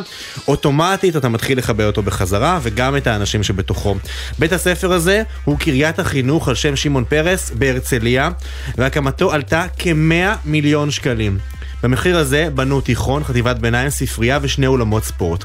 אוטומטית 0.48 1.16
אתה 1.16 1.28
מתחיל 1.28 1.58
לכבד 1.58 1.84
אותו 1.84 2.02
בחזרה, 2.02 2.58
וגם 2.62 2.96
את 2.96 3.06
האנשים 3.06 3.42
שבתוכו. 3.42 3.96
בית 4.38 4.52
הספר 4.52 4.92
הזה 4.92 5.22
הוא 5.44 5.58
קריית 5.58 5.98
החינוך 5.98 6.48
על 6.48 6.54
שם 6.54 6.76
שמעון 6.76 7.04
פרס 7.04 7.50
בהרצליה, 7.50 8.30
והקמתו 8.78 9.32
עלתה 9.32 9.66
כ-100 9.78 10.36
מיליון 10.44 10.90
שקלים. 10.90 11.55
במחיר 11.86 12.18
הזה 12.18 12.48
בנו 12.54 12.80
תיכון, 12.80 13.24
חטיבת 13.24 13.56
ביניים, 13.56 13.90
ספרייה 13.90 14.38
ושני 14.42 14.66
אולמות 14.66 15.04
ספורט. 15.04 15.44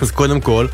אז 0.00 0.10
קודם 0.10 0.40
כל, 0.40 0.66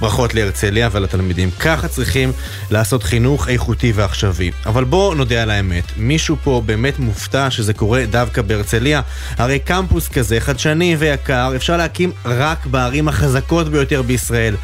ברכות 0.00 0.34
להרצליה 0.34 0.88
ולתלמידים. 0.92 1.50
ככה 1.50 1.88
צריכים 1.88 2.32
לעשות 2.70 3.02
חינוך 3.02 3.48
איכותי 3.48 3.92
ועכשווי. 3.92 4.50
אבל 4.66 4.84
בואו 4.84 5.14
נודה 5.14 5.42
על 5.42 5.50
האמת, 5.50 5.84
מישהו 5.96 6.36
פה 6.44 6.62
באמת 6.66 6.98
מופתע 6.98 7.50
שזה 7.50 7.72
קורה 7.72 8.04
דווקא 8.10 8.42
בהרצליה? 8.42 9.00
הרי 9.36 9.58
קמפוס 9.58 10.08
כזה 10.08 10.40
חדשני 10.40 10.96
ויקר 10.98 11.52
אפשר 11.56 11.76
להקים 11.76 12.12
רק 12.24 12.66
בערים 12.66 13.08
החזקות 13.08 13.68
ביותר 13.68 14.02
בישראל. 14.02 14.56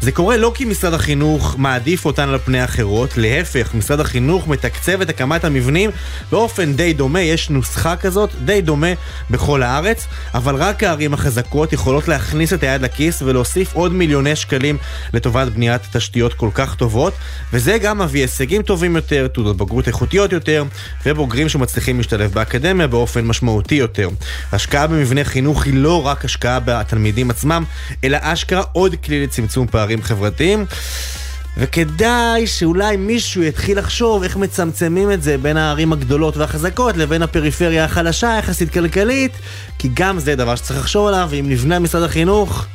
זה 0.00 0.12
קורה 0.12 0.36
לא 0.36 0.52
כי 0.54 0.64
משרד 0.64 0.94
החינוך 0.94 1.54
מעדיף 1.58 2.04
אותן 2.04 2.28
על 2.28 2.38
פני 2.38 2.64
אחרות, 2.64 3.16
להפך, 3.16 3.74
משרד 3.74 4.00
החינוך 4.00 4.48
מתקצב 4.48 5.00
את 5.00 5.08
הקמת 5.08 5.44
המבנים 5.44 5.90
באופן 6.30 6.72
די 6.72 6.92
דומה, 6.92 7.20
יש 7.20 7.50
נוסחה 7.50 7.96
כזאת, 7.96 8.30
די 8.44 8.60
דומה 8.60 8.92
בכל 9.30 9.62
הארץ, 9.62 10.06
אבל 10.34 10.54
רק 10.54 10.82
הערים 10.82 11.14
החזקות 11.14 11.72
יכולות 11.72 12.08
להכניס 12.08 12.52
את 12.52 12.62
היד 12.62 12.82
לכיס 12.82 13.22
ולהוסיף 13.22 13.74
עוד 13.74 13.92
מיליוני 13.92 14.36
שקלים 14.36 14.78
לטובת 15.14 15.48
בניית 15.48 15.82
תשתיות 15.92 16.34
כל 16.34 16.48
כך 16.54 16.74
טובות, 16.74 17.14
וזה 17.52 17.78
גם 17.78 17.98
מביא 17.98 18.20
הישגים 18.20 18.62
טובים 18.62 18.96
יותר, 18.96 19.28
תעודות 19.28 19.56
בגרות 19.56 19.88
איכותיות 19.88 20.32
יותר, 20.32 20.64
ובוגרים 21.06 21.48
שמצליחים 21.48 21.96
להשתלב 21.96 22.32
באקדמיה 22.32 22.86
באופן 22.86 23.24
משמעותי 23.24 23.74
יותר. 23.74 24.08
השקעה 24.52 24.86
במבנה 24.86 25.24
חינוך 25.24 25.64
היא 25.66 25.74
לא 25.74 26.06
רק 26.06 26.24
השקעה 26.24 26.60
בתלמידים 26.64 27.30
עצמם, 27.30 27.64
אלא 28.04 28.18
אשכרה 28.20 28.62
עוד 28.72 28.94
כלי 29.04 29.22
לצמצום 29.22 29.66
פערים 29.66 30.02
חברתיים. 30.02 30.66
וכדאי 31.56 32.46
שאולי 32.46 32.96
מישהו 32.96 33.42
יתחיל 33.42 33.78
לחשוב 33.78 34.22
איך 34.22 34.36
מצמצמים 34.36 35.12
את 35.12 35.22
זה 35.22 35.38
בין 35.38 35.56
הערים 35.56 35.92
הגדולות 35.92 36.36
והחזקות 36.36 36.96
לבין 36.96 37.22
הפריפריה 37.22 37.84
החלשה 37.84 38.36
יחסית 38.38 38.72
כלכלית, 38.72 39.32
כי 39.78 39.88
גם 39.94 40.18
זה 40.18 40.36
דבר 40.36 40.56
שצריך 40.56 40.80
לחשוב 40.80 41.08
עליו, 41.08 41.28
ואם 41.30 41.44
נבנה 41.48 41.78
משרד 41.78 42.02
החינוך, 42.02 42.66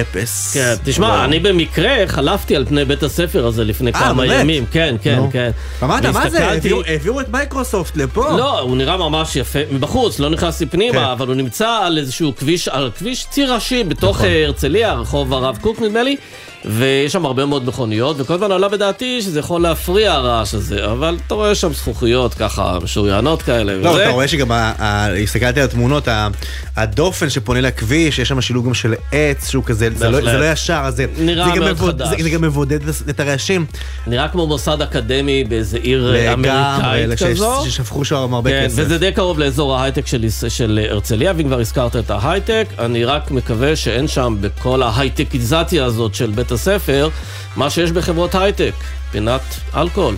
אפס. 0.00 0.54
כן, 0.54 0.74
תשמע, 0.84 1.24
אני 1.24 1.38
במקרה 1.38 1.94
חלפתי 2.06 2.56
על 2.56 2.64
פני 2.66 2.84
בית 2.84 3.02
הספר 3.02 3.46
הזה 3.46 3.64
לפני 3.64 3.90
אה, 3.94 3.98
כמה 4.00 4.22
באמת? 4.22 4.40
ימים. 4.40 4.64
כן, 4.70 4.96
כן, 5.02 5.14
נו. 5.16 5.28
כן. 5.32 5.50
אמרת, 5.82 6.04
מה 6.06 6.30
זה? 6.30 6.46
העבירו- 6.48 6.82
העבירו 6.86 7.20
את 7.20 7.28
מייקרוסופט 7.28 7.96
לפה? 7.96 8.28
לא, 8.36 8.60
הוא 8.60 8.76
נראה 8.76 8.96
ממש 8.96 9.36
יפה 9.36 9.58
מבחוץ, 9.72 10.18
לא 10.18 10.30
נכנסתי 10.30 10.64
כן. 10.66 10.70
פנימה, 10.70 11.12
אבל 11.12 11.26
הוא 11.26 11.34
נמצא 11.34 11.68
על 11.82 11.98
איזשהו 11.98 12.36
כביש, 12.36 12.68
על 12.68 12.90
כביש 12.98 13.26
ציר 13.30 13.54
ראשי 13.54 13.84
בתוך 13.84 14.16
נכון. 14.16 14.26
אה, 14.28 14.44
הרצליה, 14.46 14.92
רחוב 14.94 15.32
הרב 15.34 15.58
קוק 15.60 15.80
נדמה 15.82 16.02
לי, 16.02 16.16
ויש 16.64 17.12
שם 17.12 17.26
הרבה 17.26 17.44
מאוד 17.46 17.66
מכוניות, 17.66 18.16
וכל 18.20 18.34
הזמן 18.34 18.52
עלה 18.52 18.68
בדעתי 18.68 19.22
שזה 19.22 19.38
יכול 19.38 19.60
להפריע 19.62 20.12
הרעש 20.12 20.54
הזה, 20.54 20.84
אבל 20.92 21.16
אתה 21.26 21.34
רואה 21.34 21.54
שם 21.54 21.72
זכוכיות 21.72 22.34
ככה, 22.34 22.78
משוריינות 22.82 23.42
כאלה, 23.42 23.74
לא, 23.76 23.88
וזה- 23.90 24.02
אתה 24.02 24.10
רואה 24.12 24.28
שגם, 24.28 24.52
ה- 24.52 24.72
ה- 24.78 25.12
הסתכלתי 25.22 25.60
על 25.60 25.66
התמונות, 25.66 26.08
ה- 26.08 26.28
הדופן 26.76 27.30
שפונה 27.30 27.60
לכביש, 27.60 28.18
יש 28.18 28.28
שם 28.28 28.40
שילוב 28.40 28.66
גם 28.66 28.74
של 28.74 28.94
עץ, 29.12 29.50
שהוא 29.50 29.64
כזה, 29.64 29.88
זה 29.96 30.08
לא-. 30.10 30.20
זה 30.20 30.38
לא 30.38 30.52
ישר, 30.52 30.90
זה 30.90 31.06
נראה 31.18 31.44
זה 31.44 31.50
גם 31.56 31.58
מאוד 31.58 31.72
מבוד- 31.72 32.02
חדש. 32.02 32.08
זה- 32.18 32.22
זה 32.22 32.30
גם 32.30 32.42
מבודד 32.42 32.78
את 33.10 33.20
הרעשים. 33.20 33.66
נראה 34.06 34.28
כמו 34.28 34.46
מוסד 34.46 34.82
אקדמי 34.82 35.44
באיזה 35.44 35.78
עיר 35.78 36.14
אמריקאית 36.32 37.18
כזו. 37.22 37.64
ששפכו 37.64 38.04
שם 38.04 38.34
הרבה 38.34 38.50
כן, 38.50 38.64
כסף. 38.66 38.74
וזה 38.78 38.98
די 38.98 39.12
קרוב 39.12 39.38
לאזור 39.38 39.76
ההייטק 39.76 40.06
של, 40.06 40.24
של 40.48 40.80
הרצליה, 40.90 41.32
ואם 41.36 41.46
כבר 41.46 41.60
הזכרת 41.60 41.96
את 41.96 42.10
ההייטק, 42.10 42.66
אני 42.78 43.04
רק 43.04 43.30
מקווה 43.30 43.76
שאין 43.76 44.08
שם 44.08 44.36
בכל 44.40 44.82
ההייטקיזציה 44.82 45.84
הזאת 45.84 46.14
של 46.14 46.30
בית 46.30 46.47
הספר, 46.52 47.08
מה 47.56 47.70
שיש 47.70 47.92
בחברות 47.92 48.34
הייטק, 48.34 48.74
פינת 49.10 49.42
אלכוהול. 49.76 50.16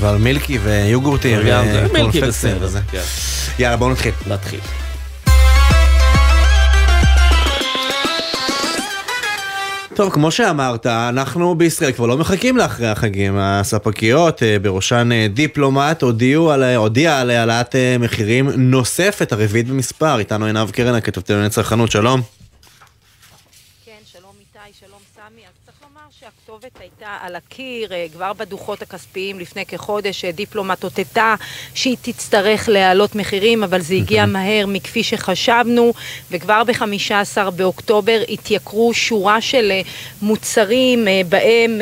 אבל 0.00 0.16
מילקי 0.16 0.58
ויוגורטים 0.58 1.38
בסדר, 2.28 2.58
וזה. 2.60 2.80
כן. 2.90 3.02
יאללה, 3.58 3.76
בואו 3.76 3.90
נתחיל. 3.90 4.12
נתחיל. 4.26 4.60
טוב, 9.98 10.12
כמו 10.12 10.30
שאמרת, 10.30 10.86
אנחנו 10.86 11.54
בישראל 11.54 11.92
כבר 11.92 12.06
לא 12.06 12.16
מחכים 12.18 12.56
לאחרי 12.56 12.88
החגים. 12.88 13.38
הספקיות, 13.38 14.42
אה, 14.42 14.58
בראשן 14.58 15.08
אה, 15.12 15.26
דיפלומט, 15.28 16.02
הודיעו 16.02 16.50
על, 16.50 16.64
הודיעה 16.64 17.20
על 17.20 17.30
העלאת 17.30 17.76
אה, 17.76 17.96
מחירים 17.98 18.50
נוספת, 18.50 19.32
הרביעית 19.32 19.68
במספר. 19.68 20.18
איתנו 20.18 20.46
עינב 20.46 20.70
קרן, 20.70 20.94
הכתבתי 20.94 21.32
לענייני 21.32 21.50
צרכנות, 21.50 21.90
שלום. 21.90 22.20
כן, 23.84 23.92
שלום 24.12 24.32
איתי, 24.40 24.78
שלום 24.80 25.00
סמי. 25.14 25.42
אז 25.46 25.52
צריך 25.64 25.76
לומר 25.82 26.06
שהכתובת 26.62 26.80
הייתה 26.80 27.16
על 27.20 27.36
הקיר, 27.36 27.92
אה, 27.92 28.06
כבר 28.12 28.32
בדוחות 28.32 28.82
הכספיים 28.82 29.40
לפני 29.40 29.66
כחודש 29.66 30.24
אה, 30.24 30.32
דיפלומט 30.32 30.84
אותתה 30.84 31.34
שהיא 31.74 31.96
תצטרך 32.02 32.68
להעלות 32.68 33.14
מחירים, 33.14 33.64
אבל 33.64 33.80
זה 33.80 33.94
הגיע 33.94 34.26
מהר 34.36 34.66
מכפי 34.66 35.02
שחשבנו, 35.02 35.92
וכבר 36.30 36.62
ב-15 36.64 37.50
באוקטובר 37.50 38.20
התייקרו 38.28 38.94
שורה 38.94 39.40
של 39.40 39.70
אה, 39.70 39.80
מוצרים, 40.22 41.08
בהם 41.28 41.80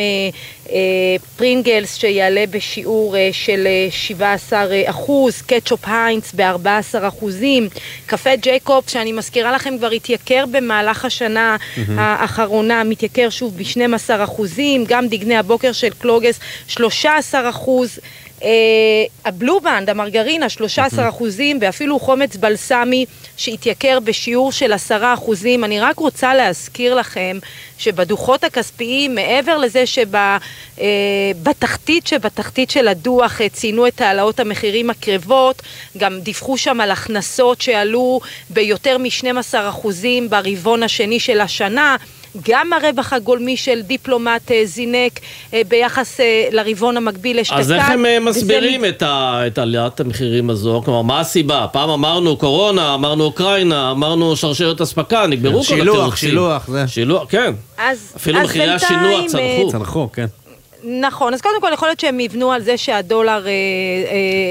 פרינגלס 1.36 1.96
שיעלה 1.96 2.44
בשיעור 2.50 3.16
אה, 3.16 3.28
של 3.32 3.66
אה, 3.66 3.88
17 3.90 4.66
אחוז, 4.84 5.42
קטשופ 5.42 5.80
היינץ 5.84 6.32
ב-14 6.34 7.08
אחוזים, 7.08 7.68
קפה 8.06 8.36
ג'ייקוב 8.36 8.84
שאני 8.86 9.12
מזכירה 9.12 9.52
לכם 9.52 9.78
כבר 9.78 9.90
התייקר 9.90 10.44
במהלך 10.50 11.04
השנה 11.04 11.56
מהמם. 11.76 11.98
האחרונה, 11.98 12.84
מתייקר 12.84 13.30
שוב 13.30 13.56
ב-12 13.56 14.24
אחוזים, 14.24 14.84
גם 14.88 15.08
דגני 15.08 15.36
הבוקר 15.36 15.72
של 15.72 15.90
קלוגס 15.98 16.40
13 16.68 17.50
אחוז. 17.50 17.98
אה, 18.42 18.48
הבלובנד, 19.24 19.90
המרגרינה, 19.90 20.48
13 20.48 21.08
אחוזים, 21.08 21.58
ואפילו 21.60 21.98
חומץ 21.98 22.36
בלסמי 22.36 23.06
שהתייקר 23.36 23.98
בשיעור 24.00 24.52
של 24.52 24.72
10 24.72 25.14
אחוזים. 25.14 25.64
אני 25.64 25.80
רק 25.80 25.98
רוצה 25.98 26.34
להזכיר 26.34 26.94
לכם 26.94 27.38
שבדוחות 27.78 28.44
הכספיים, 28.44 29.14
מעבר 29.14 29.58
לזה 29.58 29.84
שבתחתית 30.76 32.06
שבתחתית 32.06 32.70
של 32.70 32.88
הדוח 32.88 33.40
אה, 33.40 33.48
ציינו 33.48 33.86
את 33.86 34.00
העלאות 34.00 34.40
המחירים 34.40 34.90
הקרבות, 34.90 35.62
גם 35.98 36.20
דיווחו 36.20 36.58
שם 36.58 36.80
על 36.80 36.90
הכנסות 36.90 37.60
שעלו 37.60 38.20
ביותר 38.50 38.98
מ-12 38.98 39.54
אחוזים 39.54 40.30
ברבעון 40.30 40.82
השני 40.82 41.20
של 41.20 41.40
השנה. 41.40 41.96
גם 42.48 42.70
הרווח 42.72 43.12
הגולמי 43.12 43.56
של 43.56 43.82
דיפלומט 43.82 44.50
אה, 44.50 44.62
זינק 44.64 45.20
אה, 45.54 45.62
ביחס 45.68 46.20
אה, 46.20 46.24
לרבעון 46.52 46.96
המקביל 46.96 47.38
אשתקד. 47.38 47.58
אז 47.58 47.72
איך 47.72 47.90
הם 47.90 48.00
וזה 48.00 48.20
מסבירים 48.20 48.84
את 48.84 49.02
ה- 49.02 49.40
את 49.46 49.58
עליית 49.58 50.00
המחירים 50.00 50.50
הזו? 50.50 50.82
כלומר, 50.84 51.02
מה 51.02 51.20
הסיבה? 51.20 51.66
פעם 51.72 51.90
אמרנו 51.90 52.36
קורונה, 52.36 52.94
אמרנו 52.94 53.24
אוקראינה, 53.24 53.90
אמרנו 53.90 54.36
שרשרת 54.36 54.80
אספקה, 54.80 55.26
נגמרו 55.26 55.58
כל 55.58 55.64
שילוח, 55.64 55.96
התירוצים. 55.96 56.28
שילוח, 56.28 56.66
זה. 56.68 56.88
שילוח, 56.88 57.24
כן. 57.28 57.52
אז, 57.78 58.12
אפילו 58.16 58.38
אז 58.38 58.44
מחירי 58.44 58.70
השינוע 58.70 59.20
צנחו. 59.26 59.70
צנחו, 59.70 60.08
כן. 60.12 60.26
נכון, 60.88 61.34
אז 61.34 61.40
קודם 61.40 61.60
כל 61.60 61.70
יכול 61.72 61.88
להיות 61.88 62.00
שהם 62.00 62.20
יבנו 62.20 62.52
על 62.52 62.62
זה 62.62 62.76
שהדולר, 62.76 63.46
אה, 63.46 63.52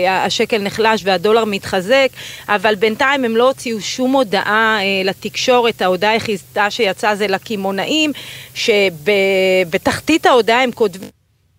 אה, 0.07 0.25
השקל 0.25 0.57
נחלש 0.57 1.01
והדולר 1.03 1.45
מתחזק, 1.45 2.07
אבל 2.49 2.75
בינתיים 2.75 3.25
הם 3.25 3.37
לא 3.37 3.47
הוציאו 3.47 3.81
שום 3.81 4.11
הודעה 4.11 4.77
אה, 4.81 5.01
לתקשורת, 5.03 5.81
ההודעה 5.81 6.11
היחידה 6.11 6.71
שיצאה 6.71 7.15
זה 7.15 7.27
לקמעונאים, 7.27 8.11
שבתחתית 8.53 10.25
ההודעה 10.25 10.63
הם 10.63 10.71
כותבים... 10.71 11.14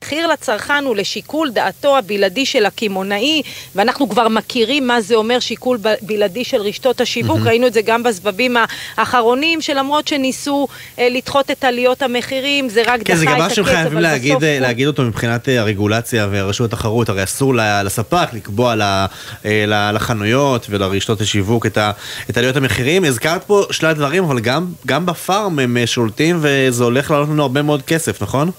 מחיר 0.07 0.27
לצרכן 0.27 0.85
הוא 0.87 0.97
לשיקול 0.97 1.51
דעתו 1.51 1.99
הבלעדי 1.99 2.47
של 2.47 2.67
הקמעונאי, 2.67 3.43
ואנחנו 3.75 4.09
כבר 4.09 4.29
מכירים 4.29 4.87
מה 4.87 5.01
זה 5.01 5.15
אומר 5.15 5.39
שיקול 5.39 5.79
ב- 5.83 5.95
בלעדי 6.03 6.45
של 6.45 6.57
רשתות 6.61 7.01
השיווק, 7.01 7.37
מהמם. 7.37 7.49
ראינו 7.49 7.67
את 7.67 7.73
זה 7.73 7.83
גם 7.83 8.03
בסבבים 8.03 8.57
האחרונים, 8.97 9.61
שלמרות 9.61 10.09
שניסו 10.09 10.69
אה, 10.99 11.09
לדחות 11.11 11.51
את 11.51 11.65
עליות 11.65 12.03
המחירים, 12.03 12.69
זה 12.69 12.83
רק 12.87 13.01
דחה 13.01 13.05
כן, 13.05 13.13
את 13.13 13.19
זה 13.19 13.25
הקץ, 13.31 13.37
דבר 13.37 13.49
שהם 13.49 13.65
אבל 13.65 13.75
חייבים 13.75 13.99
להגיד, 13.99 14.33
בסוף 14.33 14.43
הוא- 14.43 14.61
להגיד 14.61 14.87
אותו 14.87 15.03
מבחינת 15.03 15.49
אה, 15.49 15.61
הרגולציה 15.61 16.29
ורשות 16.31 16.73
התחרות, 16.73 17.09
הרי 17.09 17.25
אסור 17.25 17.55
לספק 17.85 18.29
לקבוע 18.33 18.75
אה, 19.45 19.65
לחנויות 19.93 20.67
ולרשתות 20.71 21.21
השיווק 21.21 21.67
את 21.67 21.79
ה- 21.79 21.91
את 22.31 22.37
עליות 22.39 22.57
המחירים. 22.57 23.05
הזכרת 23.05 23.45
פה 23.45 23.63
שלל 23.71 23.93
דברים, 23.93 24.25
אבל 24.25 24.41
גם, 24.41 24.67
גם 24.87 25.07
בפארם 25.07 25.59
הם 25.59 25.77
אה, 25.77 25.87
שולטים 25.87 26.39
וזה 26.41 26.85
הולך 26.85 27.11
לעלות 27.11 27.29
לנו 27.29 27.43
הרבה 27.43 27.63
מאוד 27.63 27.83
כסף, 27.83 28.23
נכון? 28.23 28.51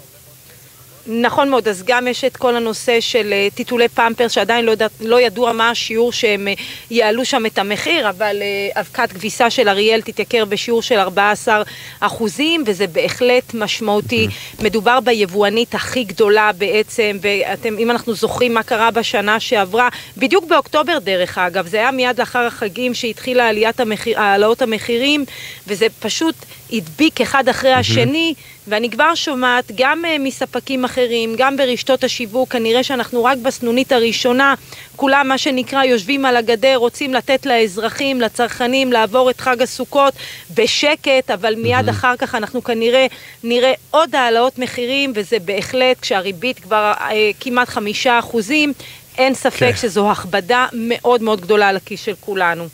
נכון 1.08 1.50
מאוד, 1.50 1.68
אז 1.68 1.84
גם 1.84 2.08
יש 2.08 2.24
את 2.24 2.38
כל 2.38 2.56
הנושא 2.56 3.02
של 3.02 3.34
אה, 3.34 3.48
טיטולי 3.56 3.88
פמפר, 3.88 4.28
שעדיין 4.28 4.66
לא, 4.66 4.72
ידע, 4.72 4.88
לא 5.00 5.22
ידוע 5.22 5.52
מה 5.52 5.70
השיעור 5.70 6.12
שהם 6.12 6.48
אה, 6.48 6.54
יעלו 6.92 7.26
שם 7.26 7.46
את 7.46 7.58
המחיר, 7.58 8.10
אבל 8.10 8.38
אה, 8.42 8.82
אבקת 8.82 9.12
כביסה 9.12 9.50
של 9.50 9.70
אריאל 9.70 10.02
תתייקר 10.02 10.46
בשיעור 10.46 10.82
של 10.82 11.00
14 11.00 11.64
אחוזים, 12.00 12.64
וזה 12.66 12.88
בהחלט 12.88 13.54
משמעותי. 13.54 14.28
מדובר 14.64 15.00
ביבואנית 15.00 15.76
הכי 15.76 16.04
גדולה 16.04 16.52
בעצם, 16.58 17.18
ואם 17.22 17.92
אנחנו 17.92 18.14
זוכרים 18.14 18.54
מה 18.54 18.64
קרה 18.64 18.92
בשנה 18.92 19.40
שעברה, 19.40 19.90
בדיוק 20.18 20.46
באוקטובר 20.46 21.00
דרך 21.00 21.38
אגב, 21.38 21.68
זה 21.68 21.78
היה 21.78 21.92
מיד 21.92 22.20
לאחר 22.20 22.40
החגים 22.40 22.94
שהתחילה 22.94 23.50
עליית 23.50 23.80
המחיר, 23.80 24.20
העלאות 24.20 24.62
המחירים, 24.62 25.26
וזה 25.68 25.88
פשוט 26.00 26.36
הדביק 26.72 27.22
אחד 27.22 27.50
אחרי 27.50 27.74
השני. 27.74 28.34
ואני 28.68 28.90
כבר 28.90 29.16
שומעת 29.16 29.72
גם 29.76 30.04
uh, 30.06 30.20
מספקים 30.20 30.86
אחרים, 30.86 31.34
גם 31.38 31.58
ברשתות 31.58 32.04
השיווק, 32.04 32.52
כנראה 32.52 32.84
שאנחנו 32.84 33.24
רק 33.24 33.38
בסנונית 33.38 33.92
הראשונה, 33.92 34.56
כולם 34.96 35.28
מה 35.28 35.38
שנקרא 35.38 35.84
יושבים 35.84 36.26
על 36.26 36.38
הגדר, 36.38 36.76
רוצים 36.76 37.14
לתת 37.14 37.46
לאזרחים, 37.46 38.22
לצרכנים, 38.22 38.92
לעבור 38.92 39.30
את 39.30 39.42
חג 39.42 39.62
הסוכות 39.62 40.14
בשקט, 40.56 41.32
אבל 41.34 41.56
מיד 41.56 41.90
אחר 41.90 42.16
כך 42.18 42.36
אנחנו 42.36 42.64
כנראה 42.64 43.08
נראה 43.44 43.74
עוד 43.92 44.16
העלאות 44.16 44.60
מחירים, 44.60 45.12
וזה 45.16 45.40
בהחלט 45.40 46.00
כשהריבית 46.02 46.60
כבר 46.60 46.94
אה, 46.98 47.02
כמעט 47.40 47.70
חמישה 47.70 48.20
אחוזים. 48.20 48.74
אין 49.18 49.34
ספק 49.34 49.60
כן. 49.60 49.76
שזו 49.76 50.12
הכבדה 50.12 50.66
מאוד 50.74 51.22
מאוד 51.22 51.42
גדולה 51.42 51.70
על 51.70 51.76
הכיס 51.76 52.02
של 52.02 52.14
כולנו. 52.20 52.68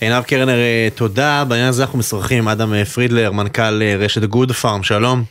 עינב 0.00 0.22
קרנר, 0.22 0.58
אה, 0.58 0.88
תודה. 0.94 1.44
בעניין 1.48 1.68
הזה 1.68 1.82
אנחנו 1.82 1.98
משוחחים 1.98 2.38
עם 2.38 2.48
אדם 2.48 2.84
פרידלר, 2.84 3.32
מנכ"ל 3.32 3.82
רשת 3.98 4.24
גוד 4.24 4.52
פארם, 4.52 4.82
שלום. 4.82 5.24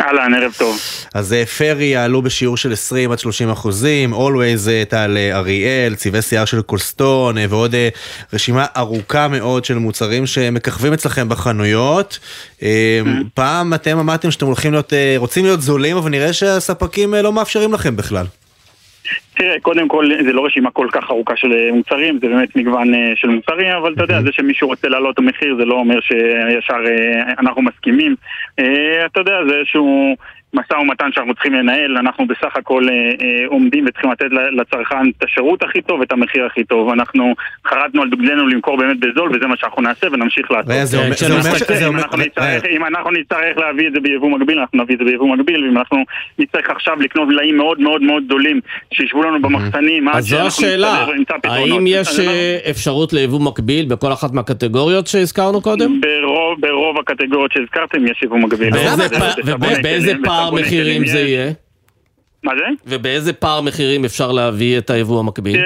אהלן, 0.00 0.34
ערב 0.34 0.52
טוב. 0.58 0.78
אז 1.14 1.32
אה, 1.32 1.46
פיירי 1.46 1.84
יעלו 1.84 2.22
בשיעור 2.22 2.56
של 2.56 2.72
20 2.72 3.12
עד 3.12 3.18
30 3.18 3.50
אחוזים, 3.50 4.14
אה, 4.14 4.84
תעלה 4.88 5.36
אריאל, 5.38 5.94
צבעי 5.94 6.22
שיער 6.22 6.44
של 6.44 6.62
קולסטון 6.62 7.38
אה, 7.38 7.44
ועוד 7.48 7.74
רשימה 8.32 8.66
ארוכה 8.76 9.28
מאוד 9.28 9.64
של 9.64 9.74
מוצרים 9.74 10.26
שמככבים 10.26 10.92
אצלכם 10.92 11.28
בחנויות. 11.28 12.18
Mm-hmm. 12.60 12.64
פעם 13.34 13.74
אתם 13.74 13.98
אמרתם 13.98 14.30
שאתם 14.30 14.46
הולכים 14.46 14.72
להיות, 14.72 14.92
רוצים 15.16 15.44
להיות 15.44 15.62
זולים, 15.62 15.96
אבל 15.96 16.10
נראה 16.10 16.32
שהספקים 16.32 17.14
לא 17.14 17.32
מאפשרים 17.32 17.72
לכם 17.72 17.96
בכלל. 17.96 18.26
תראה, 19.34 19.60
קודם 19.60 19.88
כל 19.88 20.10
זה 20.24 20.32
לא 20.32 20.46
רשימה 20.46 20.70
כל 20.70 20.88
כך 20.92 21.10
ארוכה 21.10 21.36
של 21.36 21.52
אה, 21.52 21.72
מוצרים, 21.72 22.18
זה 22.18 22.28
באמת 22.28 22.56
מגוון 22.56 22.94
אה, 22.94 23.12
של 23.14 23.28
מוצרים, 23.28 23.68
אבל 23.68 23.92
אתה 23.92 24.02
יודע, 24.02 24.22
זה 24.22 24.32
שמישהו 24.32 24.68
רוצה 24.68 24.88
להעלות 24.88 25.14
את 25.14 25.18
המחיר 25.18 25.56
זה 25.56 25.64
לא 25.64 25.74
אומר 25.74 26.00
שישר 26.00 26.86
אה, 26.86 27.32
אנחנו 27.38 27.62
מסכימים. 27.62 28.14
אתה 29.06 29.20
יודע, 29.20 29.34
זה 29.48 29.54
איזשהו... 29.54 30.16
משא 30.54 30.74
ומתן 30.74 31.08
שאנחנו 31.12 31.34
צריכים 31.34 31.54
לנהל, 31.54 31.96
אנחנו 31.96 32.26
בסך 32.26 32.56
הכל 32.56 32.88
אה, 32.88 32.94
אה, 32.94 33.46
עומדים 33.46 33.84
וצריכים 33.88 34.10
לתת 34.10 34.26
לצרכן 34.52 35.08
את 35.18 35.24
השירות 35.24 35.62
הכי 35.62 35.82
טוב 35.82 36.00
ואת 36.00 36.12
המחיר 36.12 36.46
הכי 36.46 36.64
טוב. 36.64 36.90
אנחנו 36.90 37.34
חרדנו 37.66 38.02
על 38.02 38.08
דוגלנו 38.08 38.46
למכור 38.46 38.76
באמת 38.76 39.00
בזול 39.00 39.30
וזה 39.36 39.46
מה 39.46 39.56
שאנחנו 39.56 39.82
נעשה 39.82 40.06
ונמשיך 40.12 40.50
לעשות. 40.50 40.70
אם 42.76 42.84
אנחנו 42.84 43.10
נצטרך 43.10 43.58
להביא 43.58 43.88
את 43.88 43.92
זה 43.92 44.00
ביבוא 44.00 44.30
מקביל, 44.30 44.58
אנחנו 44.58 44.82
נביא 44.82 44.94
את 44.94 44.98
זה 44.98 45.04
ביבוא 45.04 45.36
מקביל, 45.36 45.64
ואם 45.64 45.78
אנחנו 45.78 46.04
נצטרך 46.38 46.70
עכשיו 46.70 46.96
לקנות 47.00 47.28
מלאים 47.28 47.56
מאוד 47.56 47.80
מאוד 47.80 48.02
מאוד 48.02 48.24
גדולים 48.24 48.60
שישבו 48.94 49.22
לנו 49.22 49.42
במחסנים, 49.42 50.08
אז 50.08 50.24
זו 50.24 50.46
השאלה, 50.46 51.06
האם 51.44 51.84
יש 51.86 52.18
אה, 52.20 52.58
אפשרות 52.70 53.12
ליבוא 53.12 53.40
מקביל 53.40 53.86
בכל 53.88 54.12
אחת 54.12 54.32
מהקטגוריות 54.32 55.06
שהזכרנו 55.06 55.60
קודם? 55.60 56.00
ברוב 56.60 56.98
הקטגוריות 56.98 57.52
שהזכרתם 57.52 58.06
יש 58.06 58.22
יבוא 58.22 58.38
מקביל. 58.38 58.70
ובאיזה 59.44 60.12
פעם? 60.24 60.37
פער 60.37 60.37
מחירים 60.52 61.06
זה 61.06 61.20
יהיה? 61.20 61.52
מה 62.42 62.52
זה? 62.58 62.64
ובאיזה 62.86 63.32
פער 63.32 63.60
מחירים 63.60 64.04
אפשר 64.04 64.32
להביא 64.32 64.78
את 64.78 64.90
היבוא 64.90 65.20
המקביל? 65.20 65.56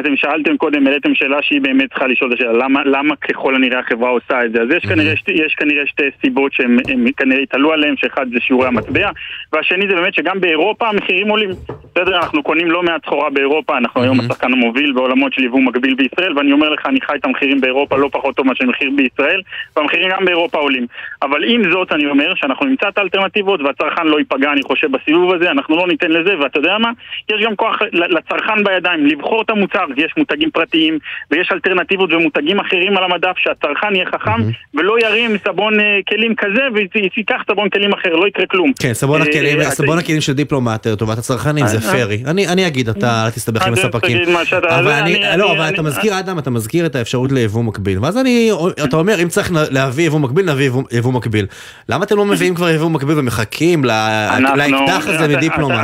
אתם 0.00 0.16
שאלתם 0.16 0.56
קודם, 0.56 0.86
העליתם 0.86 1.14
שאלה 1.14 1.36
שהיא 1.42 1.60
באמת 1.60 1.90
צריכה 1.90 2.06
לשאול 2.06 2.32
את 2.32 2.38
השאלה, 2.38 2.52
למה, 2.52 2.84
למה 2.84 3.16
ככל 3.16 3.54
הנראה 3.54 3.78
החברה 3.78 4.10
עושה 4.10 4.44
את 4.44 4.52
זה? 4.52 4.62
אז 4.62 4.68
יש, 4.76 4.84
mm-hmm. 4.84 4.88
כנראה, 4.88 5.12
יש 5.28 5.54
כנראה 5.54 5.86
שתי 5.86 6.02
סיבות 6.20 6.52
שהם 6.52 6.78
כנראה 7.16 7.42
התעלו 7.42 7.72
עליהן, 7.72 7.94
שאחד 7.96 8.26
זה 8.32 8.40
שיעורי 8.40 8.66
המטבע, 8.66 9.10
והשני 9.52 9.88
זה 9.88 9.94
באמת 9.94 10.14
שגם 10.14 10.40
באירופה 10.40 10.88
המחירים 10.88 11.28
עולים. 11.28 11.50
בסדר, 11.94 12.16
אנחנו 12.16 12.42
קונים 12.42 12.70
לא 12.70 12.82
מעט 12.82 13.04
סחורה 13.04 13.30
באירופה, 13.30 13.78
אנחנו. 13.78 14.02
היום 14.02 14.20
השחקן 14.20 14.52
המוביל 14.52 14.92
בעולמות 14.92 15.32
של 15.32 15.44
יבוא 15.44 15.60
מקביל 15.60 15.94
בישראל, 15.94 16.38
ואני 16.38 16.52
אומר 16.52 16.68
לך, 16.68 16.86
אני 16.86 17.00
חי 17.00 17.16
את 17.16 17.24
המחירים 17.24 17.60
באירופה 17.60 17.96
לא 17.96 18.08
פחות 18.12 18.36
טוב 18.36 18.46
מאשר 18.46 18.64
מחיר 18.64 18.90
בישראל, 18.96 19.40
והמחירים 19.76 20.08
גם 20.10 20.24
באירופה 20.24 20.58
עולים. 20.58 20.86
אבל 21.22 21.44
עם 21.44 21.72
זאת, 21.72 21.92
אני 21.92 22.06
אומר 22.06 22.34
שאנחנו 22.34 22.66
נמצא 22.66 22.88
את 22.88 22.98
האלטרנטיבות, 22.98 23.60
והצרכן 23.60 24.06
לא 24.06 24.18
ייפגע, 24.18 24.52
אני 24.52 24.62
חושב, 24.62 24.92
בסיבוב 24.92 25.34
הזה, 25.34 25.50
אנחנו 25.50 25.76
לא 25.76 25.87
ניתן 25.88 26.10
לזה, 26.10 26.38
ואתה 26.42 26.58
יודע 26.58 26.78
מה? 26.78 26.90
יש 27.32 27.42
גם 27.46 27.56
כוח 27.56 27.76
לצרכן 27.92 28.64
בידיים, 28.64 29.06
לבחור 29.06 29.42
את 29.42 29.50
המוצר, 29.50 29.84
יש 29.96 30.12
מותגים 30.16 30.50
פרטיים, 30.50 30.98
ויש 31.30 31.48
אלטרנטיבות 31.52 32.12
ומותגים 32.12 32.60
אחרים 32.60 32.96
על 32.96 33.04
המדף, 33.04 33.34
שהצרכן 33.36 33.94
יהיה 33.94 34.06
חכם, 34.06 34.30
mm-hmm. 34.30 34.78
ולא 34.78 35.00
ירים 35.00 35.36
סבון 35.44 35.80
uh, 35.80 35.82
כלים 36.08 36.34
כזה, 36.34 36.62
וייקח 36.74 37.42
סבון 37.50 37.68
כלים 37.68 37.92
אחר, 37.92 38.12
לא 38.12 38.26
יקרה 38.26 38.46
כלום. 38.46 38.72
כן, 38.82 38.92
סבון 38.92 39.22
uh, 39.22 39.28
הכלים, 39.28 39.60
uh, 39.60 39.64
סבון 39.64 39.98
הכלים 39.98 40.20
של 40.20 40.32
דיפלומט 40.32 40.86
לטובת 40.86 41.18
הצרכנים 41.18 41.66
זה 41.66 41.80
פרי. 41.80 42.22
אני, 42.26 42.48
אני 42.48 42.66
אגיד, 42.66 42.88
אתה 42.88 43.24
אל 43.24 43.30
תסתבך 43.30 43.66
עם 43.66 43.72
הספקים. 43.72 44.18
אבל 44.62 45.02
לא, 45.36 45.52
אבל 45.52 45.68
אתה 45.68 45.82
מזכיר, 45.82 46.18
אדם, 46.18 46.38
אתה 46.38 46.50
מזכיר 46.50 46.86
את 46.86 46.96
האפשרות 46.96 47.32
ליבוא 47.32 47.64
מקביל, 47.64 47.98
ואז 48.02 48.18
אני, 48.18 48.50
אתה 48.84 48.96
אומר, 48.96 49.22
אם 49.22 49.28
צריך 49.28 49.52
להביא 49.70 50.06
יבוא 50.06 50.20
מקביל, 50.20 50.52
נביא 50.52 50.70
יבוא 50.92 51.12
מקביל. 51.12 51.46
למה 51.88 52.04
אתם 52.04 52.16
לא 52.16 52.24
מביאים 52.24 52.54
כבר 52.54 52.68
יבוא 52.68 52.90
מקביל 52.90 53.18
ומחכים 53.18 53.84
לאקדח 53.84 55.06
הזה 55.06 55.36
מדיפלומט? 55.36 55.77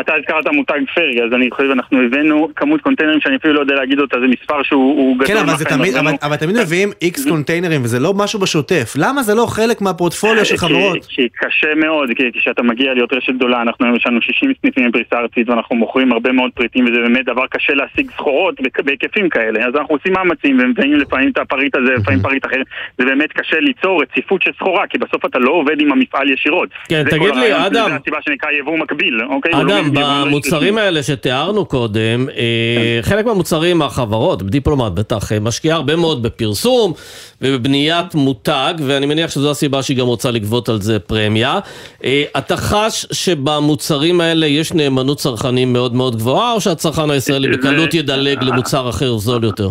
אתה 0.00 0.14
הזכרת 0.18 0.46
מותג 0.52 0.80
פרי, 0.94 1.24
אז 1.24 1.32
אני 1.34 1.50
חושב, 1.50 1.70
אנחנו 1.70 2.02
הבאנו 2.02 2.48
כמות 2.56 2.80
קונטיינרים 2.80 3.20
שאני 3.20 3.36
אפילו 3.36 3.54
לא 3.54 3.60
יודע 3.60 3.74
להגיד 3.74 4.00
אותה, 4.00 4.20
זה 4.20 4.26
מספר 4.26 4.62
שהוא 4.62 5.16
גדול. 5.16 5.26
כן, 5.26 5.36
אבל, 5.36 5.56
זה 5.56 5.64
תמיד, 5.64 5.94
אבל, 5.94 6.12
אבל 6.22 6.36
תמיד 6.36 6.56
מביאים 6.56 6.90
איקס 7.02 7.28
קונטיינרים 7.28 7.84
וזה 7.84 7.98
לא 7.98 8.14
משהו 8.14 8.40
בשוטף. 8.40 8.94
למה 8.96 9.22
זה 9.22 9.34
לא 9.34 9.46
חלק 9.46 9.80
מהפורטפוליו 9.80 10.44
של 10.44 10.56
חברות? 10.56 11.06
כי 11.08 11.28
קשה 11.28 11.74
מאוד, 11.74 12.10
כי 12.16 12.22
כשאתה 12.32 12.62
מגיע 12.62 12.94
להיות 12.94 13.12
רשת 13.12 13.32
גדולה, 13.32 13.62
אנחנו 13.62 13.96
יש 13.96 14.06
לנו 14.06 14.22
60 14.22 14.52
סניפים 14.60 14.88
בפריסה 14.88 15.16
ארצית 15.16 15.48
ואנחנו 15.48 15.76
מוכרים 15.76 16.12
הרבה 16.12 16.32
מאוד 16.32 16.50
פריטים 16.54 16.84
וזה 16.84 16.98
באמת 17.00 17.24
דבר 17.24 17.46
קשה 17.50 17.74
להשיג 17.74 18.10
סחורות 18.10 18.54
בהיקפים 18.84 19.28
כאלה. 19.28 19.66
אז 19.66 19.74
אנחנו 19.76 19.94
עושים 19.94 20.12
מאמצים 20.12 20.58
ומביאים 20.60 20.94
לפעמים 20.94 21.30
את 21.30 21.38
הפריט 21.38 21.76
הזה, 21.76 21.92
לפעמים 21.92 22.20
פריט 22.20 22.46
אחר. 22.46 22.62
זה 22.98 23.04
באמת 23.04 23.32
קשה 23.32 23.60
ליצור 23.60 24.02
רציפות 24.02 24.42
של 24.42 24.50
סחורה, 24.56 24.86
כי 24.86 24.98
בסוף 24.98 25.24
אתה 25.24 25.38
לא 25.38 25.50
עובד 25.50 25.80
עם 25.80 25.92
המפעל 25.92 26.30
ישירות. 26.30 26.68
כן, 26.88 27.04
תגיד 27.10 27.34
לי, 27.34 27.66
אדם. 27.66 27.88
זה 27.88 27.96
הסיבה 27.96 28.18
שנקרא 28.22 28.50
יבוא 28.50 28.78
מקביל, 28.78 29.20
אוקיי? 29.44 29.76
אדם, 29.76 29.90
במוצרים 29.94 30.78
האלה 30.78 31.02
שתיארנו 31.02 31.64
קודם, 31.64 32.28
אה, 32.36 33.02
חלק 33.02 33.26
מהמוצרים 33.26 33.78
מהחברות, 33.78 34.42
דיפלומט 34.42 34.92
בטח, 34.92 35.32
אה, 35.32 35.40
משקיעה 35.40 35.76
הרבה 35.76 35.96
מאוד 35.96 36.22
בפרסום 36.22 36.92
ובבניית 37.42 38.14
מותג, 38.14 38.74
ואני 38.86 39.06
מניח 39.06 39.30
שזו 39.30 39.50
הסיבה 39.50 39.82
שהיא 39.82 39.96
גם 39.96 40.06
רוצה 40.06 40.30
לגבות 40.30 40.68
על 40.68 40.80
זה 40.80 40.98
פרמיה. 40.98 41.58
אה, 42.04 42.24
אתה 42.38 42.56
חש 42.56 43.06
שבמוצרים 43.12 44.20
האלה 44.20 44.46
יש 44.46 44.72
נאמנות 44.72 45.18
צרכנים 45.18 45.72
מאוד 45.72 45.94
מאוד 45.94 46.16
גבוהה, 46.16 46.52
או 46.52 46.60
שהצרכן 46.60 47.10
הישראלי 47.10 47.48
בקלות 47.48 47.94
ידלג 47.94 48.42
למוצר 48.42 48.88
אחר 48.88 49.16
זול 49.16 49.44
יותר? 49.44 49.70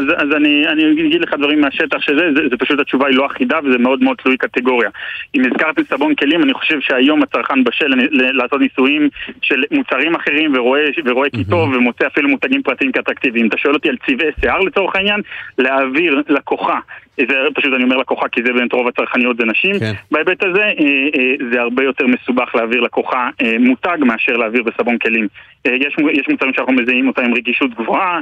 אז, 0.00 0.06
אז 0.16 0.28
אני, 0.36 0.68
אני 0.68 1.06
אגיד 1.06 1.20
לך 1.20 1.34
דברים 1.34 1.60
מהשטח 1.60 1.98
שזה, 2.00 2.24
זה, 2.36 2.42
זה 2.50 2.56
פשוט 2.56 2.80
התשובה 2.80 3.06
היא 3.06 3.16
לא 3.16 3.26
אחידה 3.26 3.58
וזה 3.64 3.78
מאוד 3.78 4.02
מאוד 4.02 4.16
תלוי 4.16 4.36
קטגוריה. 4.36 4.90
אם 5.34 5.42
הזכרתם 5.44 5.82
סבון 5.84 6.14
כלים, 6.14 6.42
אני 6.42 6.54
חושב 6.54 6.80
שהיום 6.80 7.22
הצרכן 7.22 7.64
בשל 7.64 7.86
לעשות 8.10 8.60
ניסויים 8.60 9.08
של 9.42 9.62
מוצרים 9.70 10.14
אחרים 10.14 10.52
ורואה, 10.54 10.84
ורואה 11.04 11.30
כי 11.30 11.44
טוב 11.44 11.72
ומוצא 11.72 12.06
אפילו 12.06 12.28
מותגים 12.28 12.62
פרטיים 12.62 12.92
כאטרקטיביים. 12.92 13.48
אתה 13.48 13.58
שואל 13.58 13.74
אותי 13.74 13.88
על 13.88 13.96
צבעי 14.06 14.30
שיער 14.40 14.60
לצורך 14.60 14.96
העניין, 14.96 15.20
להעביר 15.58 16.22
לקוחה 16.28 16.78
זה 17.16 17.34
פשוט 17.54 17.72
אני 17.74 17.84
אומר 17.84 17.96
לקוחה 17.96 18.28
כי 18.28 18.40
זה 18.46 18.52
באמת 18.52 18.72
רוב 18.72 18.88
הצרכניות 18.88 19.36
זה 19.36 19.44
נשים. 19.44 19.78
כן. 19.78 19.92
בהיבט 20.10 20.44
הזה 20.44 20.62
אה, 20.62 20.70
אה, 21.18 21.34
זה 21.52 21.60
הרבה 21.60 21.84
יותר 21.84 22.06
מסובך 22.06 22.54
להעביר 22.54 22.80
לקוחה 22.80 23.30
אה, 23.42 23.56
מותג 23.60 23.98
מאשר 24.00 24.32
להעביר 24.32 24.62
בסבון 24.62 24.98
כלים. 24.98 25.28
יש, 25.64 25.94
יש 26.12 26.28
מוצרים 26.28 26.52
שאנחנו 26.54 26.72
מזהים 26.72 27.08
אותם 27.08 27.22
עם 27.22 27.34
רגישות 27.34 27.70
גבוהה, 27.74 28.20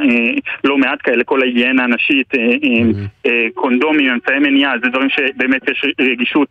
לא 0.65 0.79
מעט 0.79 0.99
כאלה, 1.05 1.25
כל 1.25 1.43
ההיגיינה 1.43 1.85
הנשית, 1.85 2.35
mm-hmm. 2.35 3.29
קונדומים, 3.55 4.11
אמצעי 4.11 4.39
מניעה, 4.39 4.73
זה 4.83 4.89
דברים 4.89 5.09
שבאמת 5.11 5.69
יש 5.69 5.85
רגישות 6.01 6.49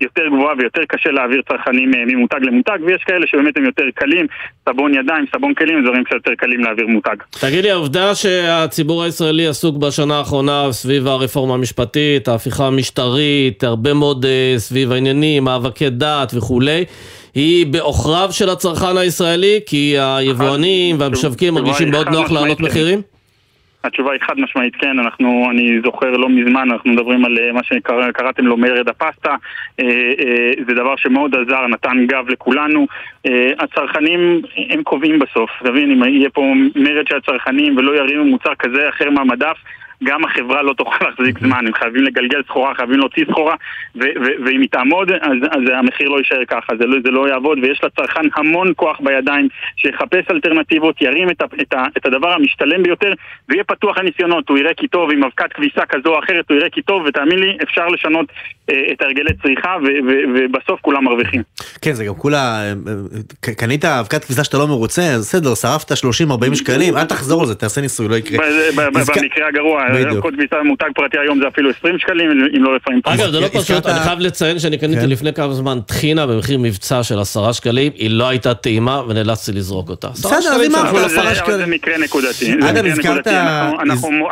יותר 0.00 0.26
גבוהה 0.26 0.54
ויותר 0.58 0.82
קשה 0.88 1.10
להעביר 1.10 1.42
צרכנים 1.48 1.90
ממותג 2.06 2.38
למותג, 2.42 2.78
ויש 2.86 3.02
כאלה 3.06 3.26
שבאמת 3.26 3.56
הם 3.56 3.64
יותר 3.64 3.84
קלים, 3.94 4.26
סבון 4.68 4.94
ידיים, 4.94 5.24
סבון 5.36 5.54
כלים, 5.54 5.84
דברים 5.84 6.02
שיותר 6.08 6.34
קלים 6.34 6.60
להעביר 6.60 6.86
מותג. 6.86 7.16
תגיד 7.40 7.64
לי, 7.64 7.70
העובדה 7.70 8.14
שהציבור 8.14 9.02
הישראלי 9.02 9.46
עסוק 9.46 9.76
בשנה 9.76 10.18
האחרונה 10.18 10.72
סביב 10.72 11.06
הרפורמה 11.06 11.54
המשפטית, 11.54 11.71
ההפיכה 12.28 12.66
המשטרית, 12.66 13.64
הרבה 13.64 13.94
מאוד 13.94 14.24
uh, 14.24 14.58
סביב 14.58 14.92
העניינים, 14.92 15.44
מאבקי 15.44 15.90
דת 15.90 16.32
וכולי, 16.36 16.84
היא 17.34 17.66
בעוכריו 17.66 18.28
של 18.32 18.48
הצרכן 18.48 18.96
הישראלי, 18.96 19.60
כי 19.66 19.94
היבואנים 19.98 21.00
והמשווקים 21.00 21.54
מרגישים 21.54 21.90
מאוד 21.90 22.08
נוח 22.08 22.30
להעלות 22.30 22.60
מחירים? 22.60 23.02
התשובה 23.84 24.12
היא 24.12 24.20
חד 24.20 24.38
משמעית 24.38 24.76
כן, 24.76 24.98
אנחנו, 24.98 25.46
אני 25.50 25.80
זוכר 25.84 26.10
לא 26.10 26.28
מזמן, 26.28 26.68
אנחנו 26.70 26.90
מדברים 26.92 27.24
על 27.24 27.38
אה, 27.38 27.52
מה 27.52 27.60
שקראתם 27.62 28.46
לו 28.46 28.56
מרד 28.56 28.88
הפסטה, 28.88 29.34
אה, 29.80 29.84
אה, 30.18 30.50
זה 30.68 30.74
דבר 30.74 30.96
שמאוד 30.96 31.34
עזר, 31.34 31.66
נתן 31.66 32.06
גב 32.06 32.28
לכולנו. 32.28 32.86
הצרכנים 33.58 34.42
הם 34.70 34.82
קובעים 34.82 35.18
בסוף, 35.18 35.50
תבין, 35.64 35.90
אם 35.90 36.14
יהיה 36.14 36.30
פה 36.30 36.52
מרד 36.74 37.06
של 37.08 37.16
הצרכנים 37.16 37.76
ולא 37.76 37.96
ירימו 37.96 38.24
מוצר 38.24 38.54
כזה 38.58 38.88
אחר 38.88 39.10
מהמדף, 39.10 39.56
גם 40.02 40.24
החברה 40.24 40.62
לא 40.62 40.72
תוכל 40.72 41.04
להחזיק 41.04 41.38
זמן, 41.38 41.66
הם 41.66 41.74
חייבים 41.74 42.02
לגלגל 42.02 42.42
סחורה, 42.46 42.74
חייבים 42.74 42.98
להוציא 42.98 43.24
סחורה, 43.30 43.54
ואם 44.44 44.60
היא 44.60 44.68
תעמוד, 44.70 45.12
אז, 45.12 45.36
אז 45.50 45.60
המחיר 45.74 46.08
לא 46.08 46.18
יישאר 46.18 46.44
ככה, 46.44 46.76
זה 46.78 46.86
לא, 46.86 46.96
זה 47.04 47.10
לא 47.10 47.28
יעבוד, 47.28 47.58
ויש 47.62 47.84
לצרכן 47.84 48.26
המון 48.36 48.72
כוח 48.76 49.00
בידיים, 49.00 49.48
שיחפש 49.76 50.24
אלטרנטיבות, 50.30 51.02
ירים 51.02 51.30
את, 51.30 51.42
ה, 51.42 51.44
את, 51.62 51.72
ה, 51.72 51.84
את 51.96 52.06
הדבר 52.06 52.32
המשתלם 52.32 52.82
ביותר, 52.82 53.12
ויהיה 53.48 53.64
פתוח 53.64 53.98
לניסיונות, 53.98 54.48
הוא 54.48 54.58
יראה 54.58 54.74
כי 54.74 54.88
טוב, 54.88 55.10
עם 55.10 55.24
אבקת 55.24 55.52
כביסה 55.52 55.86
כזו 55.86 56.14
או 56.14 56.18
אחרת, 56.18 56.50
הוא 56.50 56.56
יראה 56.56 56.70
כי 56.70 56.82
טוב, 56.82 57.02
ותאמין 57.06 57.38
לי, 57.38 57.56
אפשר 57.62 57.88
לשנות 57.88 58.26
את 58.64 59.02
הרגלי 59.02 59.30
צריכה, 59.42 59.76
ו, 59.82 59.86
ו, 59.86 60.12
ובסוף 60.34 60.80
כולם 60.80 61.04
מרוויחים. 61.04 61.42
כן, 61.82 61.92
זה 61.92 62.04
גם 62.04 62.14
כולה, 62.14 62.62
אה, 62.62 62.72
אה, 63.48 63.54
קנית 63.54 63.84
אבקת 63.84 64.24
כביסה 64.24 64.44
שאתה 64.44 64.58
לא 64.58 64.66
מרוצה, 64.66 65.02
אז 65.02 65.28
בסדר, 65.28 65.54
שרפת 65.54 65.92
30-40 65.92 66.54
שקלים, 66.54 66.96
אל 66.96 67.04
תחזור 67.04 67.40
על 67.40 67.46
זה, 67.46 67.54
תעשה 67.54 67.80
ניסוי, 67.80 68.08
לא 68.08 68.16
יקרה. 68.16 68.46
במקרה 68.76 69.48
הגרוע, 69.48 69.82
קוד 70.20 70.34
כביסה 70.34 70.62
מותג 70.64 70.86
פרטי 70.94 71.18
היום 71.18 71.38
זה 71.42 71.48
אפילו 71.48 71.70
20 71.70 71.98
שקלים, 71.98 72.30
אם 72.30 72.64
לא 72.64 72.76
לפעמים 72.76 73.00
אגב, 73.04 73.30
זה 73.30 73.40
לא 73.40 73.48
פשוט, 73.48 73.86
אני 73.86 74.00
חייב 74.00 74.18
לציין 74.18 74.58
שאני 74.58 74.78
קניתי 74.78 75.00
כן. 75.00 75.08
לפני 75.08 75.32
כמה 75.32 75.52
זמן 75.52 75.78
טחינה 75.86 76.26
במחיר 76.26 76.58
מבצע 76.58 77.02
של 77.02 77.18
10 77.18 77.52
שקלים, 77.52 77.92
היא 77.94 78.10
לא 78.10 78.28
הייתה 78.28 78.54
טעימה 78.54 79.02
ונאלצתי 79.08 79.52
לזרוק 79.52 79.90
אותה. 79.90 80.08
בסדר, 80.08 80.36
אז 80.36 80.62
אם 80.66 80.76
אנחנו 80.76 80.98
10 80.98 81.34
שקלים. 81.34 81.58
זה 81.58 81.66
מקרה 81.66 81.98
נקודתי. 81.98 82.52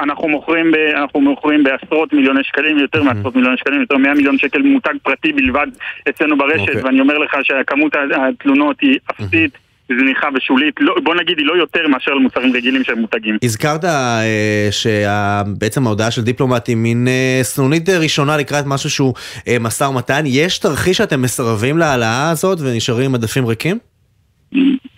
אנחנו 0.03 1.21
מוכרים 1.21 1.63
בעשרות 1.63 2.13
מיליוני 2.13 2.45
שקלים, 2.45 2.79
יותר 2.79 3.03
מעשרות 3.03 3.37
מיליוני 3.37 3.57
שקלים, 3.57 3.81
יותר 3.81 3.97
100 3.97 4.15
מיליון 4.21 4.39
שקל 4.39 4.63
מותג 4.63 4.95
פרטי 5.03 5.33
בלבד 5.33 5.67
אצלנו 6.09 6.39
ברשת, 6.39 6.61
אוקיי. 6.61 6.83
ואני 6.83 7.01
אומר 7.01 7.19
לך 7.19 7.37
שכמות 7.43 7.93
התלונות 8.17 8.77
היא 8.81 8.99
אפסית. 9.11 9.59
זניחה 9.99 10.29
ושולית, 10.35 10.75
לא, 10.81 10.95
בוא 11.05 11.15
נגיד 11.15 11.39
היא 11.39 11.47
לא 11.47 11.57
יותר 11.57 11.89
מאשר 11.89 12.11
למוצרים 12.15 12.53
רגילים 12.57 12.85
שהם 12.85 12.99
מותגים. 12.99 13.39
הזכרת 13.43 13.85
אה, 13.85 14.69
שבעצם 14.71 15.87
ההודעה 15.87 16.11
של 16.11 16.23
דיפלומט 16.23 16.67
היא 16.67 16.77
מין 16.77 17.09
אה, 17.09 17.41
סנונית 17.43 17.89
ראשונה 17.89 18.37
לקראת 18.37 18.65
משהו 18.67 18.91
שהוא 18.91 19.15
אה, 19.49 19.57
משא 19.61 19.85
ומתן, 19.85 20.23
יש 20.27 20.59
תרחיש 20.59 20.97
שאתם 20.97 21.23
מסרבים 21.23 21.79
להעלאה 21.79 22.31
הזאת 22.31 22.59
ונשארים 22.61 23.05
עם 23.05 23.15
עדפים 23.15 23.47
ריקים? 23.47 23.79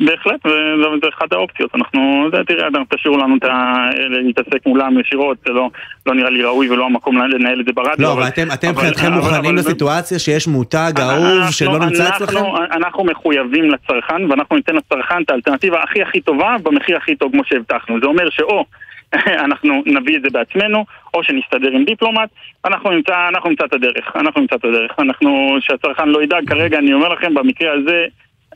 בהחלט, 0.00 0.46
וזו 0.46 1.08
אחת 1.18 1.32
האופציות. 1.32 1.70
אנחנו, 1.74 2.28
זה, 2.32 2.44
תראה, 2.46 2.68
תשאירו 2.88 3.18
לנו 3.18 3.36
את 3.36 3.44
ה... 3.44 3.74
להתעסק 4.08 4.66
מולם 4.66 5.00
ישירות, 5.00 5.36
זה 5.46 5.52
לא, 5.52 5.70
לא 6.06 6.14
נראה 6.14 6.30
לי 6.30 6.42
ראוי 6.42 6.70
ולא 6.70 6.86
המקום 6.86 7.18
לנהל 7.18 7.60
את 7.60 7.66
זה 7.66 7.72
ברדיו. 7.72 8.06
לא, 8.06 8.12
אבל 8.12 8.28
אתם 8.54 8.68
מבחינתכם 8.70 9.12
מוכנים 9.12 9.56
לסיטואציה 9.56 10.18
שיש 10.18 10.48
מותג 10.48 10.92
אהוב 11.00 11.50
שלא 11.50 11.78
נמצא 11.78 12.08
אצלכם? 12.08 12.44
אנחנו 12.72 13.04
מחויבים 13.04 13.70
לצרכן, 13.70 14.30
ואנחנו 14.30 14.56
ניתן 14.56 14.74
לצרכן 14.74 15.22
את 15.22 15.30
האלטרנטיבה 15.30 15.82
הכי 15.82 16.02
הכי 16.02 16.20
טובה 16.20 16.56
במחיר 16.62 16.96
הכי 16.96 17.16
טוב 17.16 17.32
כמו 17.32 17.42
שהבטחנו. 17.44 18.00
זה 18.00 18.06
אומר 18.06 18.30
שאו 18.30 18.64
אנחנו 19.46 19.82
נביא 19.86 20.16
את 20.16 20.22
זה 20.22 20.28
בעצמנו, 20.32 20.84
או 21.14 21.24
שנסתדר 21.24 21.70
עם 21.70 21.84
דיפלומט, 21.84 22.28
אנחנו 22.64 22.90
נמצא, 22.90 23.28
אנחנו 23.28 23.50
נמצא 23.50 23.64
את 23.64 23.72
הדרך, 23.72 24.16
אנחנו 24.16 24.40
נמצא 24.40 24.56
את 24.56 24.64
הדרך. 24.64 24.90
אנחנו, 24.98 25.56
שהצרכן 25.60 26.08
לא 26.08 26.22
ידאג, 26.22 26.48
כרגע 26.48 26.78
אני 26.78 26.92
אומר 26.92 27.08
לכם, 27.08 27.34
במקרה 27.34 27.72
הזה 27.72 28.06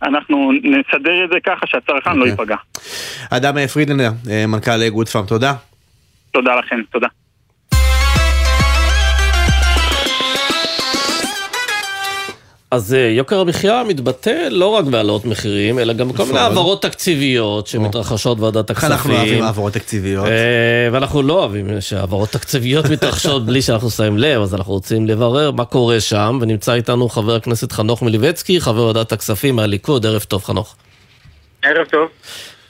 אנחנו 0.02 0.52
נסדר 0.52 1.24
את 1.24 1.30
זה 1.32 1.40
ככה 1.46 1.66
שהצרכן 1.66 2.11
okay. 2.11 2.14
לא 2.14 2.20
אוקיי. 2.20 2.30
ייפגע. 2.30 2.56
אדם 3.30 3.66
פרידנר, 3.66 4.11
אה, 4.30 4.46
מנכ"ל 4.46 4.82
איגוד 4.82 5.09
פארם, 5.09 5.26
תודה. 5.26 5.54
תודה 6.30 6.56
לכם, 6.56 6.80
תודה. 6.90 7.09
אז 12.70 12.94
אה, 12.94 12.98
יוקר 12.98 13.40
המחיה 13.40 13.83
מתבטא 13.88 14.48
לא 14.50 14.66
רק 14.66 14.85
בהעלאות 14.85 15.24
מחירים, 15.24 15.79
אלא 15.79 15.92
גם 15.92 16.09
בכל 16.09 16.24
מיני 16.24 16.38
העברות 16.38 16.83
תקציביות 16.83 17.66
שמתרחשות 17.66 18.38
בוועדת 18.38 18.70
הכספים. 18.70 18.92
אנחנו 18.92 19.14
אוהבים 19.14 19.42
העברות 19.42 19.72
תקציביות. 19.72 20.26
אה, 20.26 20.88
ואנחנו 20.92 21.22
לא 21.22 21.33
אוהבים 21.33 21.81
שהעברות 21.81 22.29
תקציביות 22.29 22.87
מתרחשות 22.90 23.46
בלי 23.46 23.62
שאנחנו 23.62 23.90
שמים 23.90 24.18
לב, 24.18 24.42
אז 24.42 24.55
אנחנו 24.55 24.72
רוצים 24.72 25.07
לברר 25.07 25.50
מה 25.50 25.64
קורה 25.64 26.00
שם, 26.00 26.38
ונמצא 26.42 26.74
איתנו 26.74 27.09
חבר 27.09 27.35
הכנסת 27.35 27.72
חנוך 27.72 28.02
מליבצקי, 28.02 28.61
חבר 28.61 28.83
ועדת 28.83 29.12
הכספים 29.12 29.57
מהליכוד. 29.57 30.07
ערב 30.07 30.22
טוב, 30.22 30.44
חנוך. 30.44 30.76
ערב 31.62 31.87
טוב. 31.87 32.09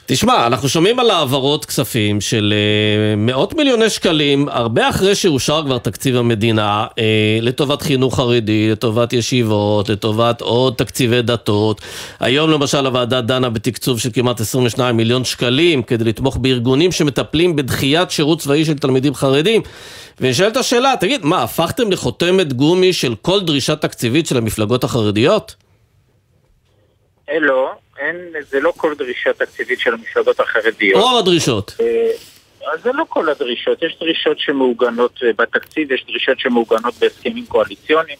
תשמע, 0.09 0.47
אנחנו 0.47 0.69
שומעים 0.69 0.99
על 0.99 1.09
העברות 1.09 1.65
כספים 1.65 2.21
של 2.21 2.53
uh, 2.53 3.15
מאות 3.19 3.53
מיליוני 3.53 3.89
שקלים, 3.89 4.49
הרבה 4.49 4.89
אחרי 4.89 5.15
שאושר 5.15 5.61
כבר 5.65 5.77
תקציב 5.77 6.15
המדינה, 6.15 6.87
uh, 6.89 6.95
לטובת 7.41 7.81
חינוך 7.81 8.15
חרדי, 8.15 8.71
לטובת 8.71 9.13
ישיבות, 9.13 9.89
לטובת 9.89 10.41
עוד 10.41 10.73
תקציבי 10.73 11.21
דתות. 11.21 11.81
היום 12.19 12.51
למשל 12.51 12.85
הוועדה 12.85 13.21
דנה 13.21 13.49
בתקצוב 13.49 13.99
של 13.99 14.09
כמעט 14.13 14.41
22 14.41 14.97
מיליון 14.97 15.23
שקלים 15.23 15.83
כדי 15.83 16.03
לתמוך 16.03 16.37
בארגונים 16.37 16.91
שמטפלים 16.91 17.55
בדחיית 17.55 18.11
שירות 18.11 18.39
צבאי 18.39 18.65
של 18.65 18.77
תלמידים 18.77 19.15
חרדים. 19.15 19.61
ונשאלת 20.21 20.57
השאלה, 20.57 20.93
תגיד, 20.99 21.25
מה, 21.25 21.43
הפכתם 21.43 21.91
לחותמת 21.91 22.53
גומי 22.53 22.93
של 22.93 23.15
כל 23.21 23.39
דרישה 23.39 23.75
תקציבית 23.75 24.27
של 24.27 24.37
המפלגות 24.37 24.83
החרדיות? 24.83 25.55
לא. 27.39 27.71
אין, 27.99 28.15
זה 28.49 28.59
לא 28.59 28.73
כל 28.77 28.93
דרישה 28.97 29.33
תקציבית 29.33 29.79
של 29.79 29.93
המפלגות 29.93 30.39
החרדיות. 30.39 31.03
רוב 31.03 31.19
הדרישות. 31.19 31.75
אה, 31.81 32.11
אז 32.73 32.81
זה 32.83 32.91
לא 32.93 33.03
כל 33.09 33.29
הדרישות, 33.29 33.83
יש 33.83 33.97
דרישות 33.99 34.39
שמעוגנות 34.39 35.19
אה, 35.23 35.29
בתקציב, 35.37 35.91
יש 35.91 36.05
דרישות 36.07 36.39
שמעוגנות 36.39 36.93
בהסכמים 36.99 37.45
קואליציוניים. 37.45 38.17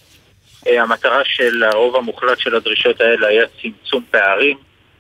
אה, 0.67 0.81
המטרה 0.81 1.21
של 1.25 1.63
הרוב 1.63 1.95
המוחלט 1.95 2.39
של 2.39 2.55
הדרישות 2.55 3.01
האלה 3.01 3.27
היה 3.27 3.43
צמצום 3.61 4.03
פערים 4.11 4.57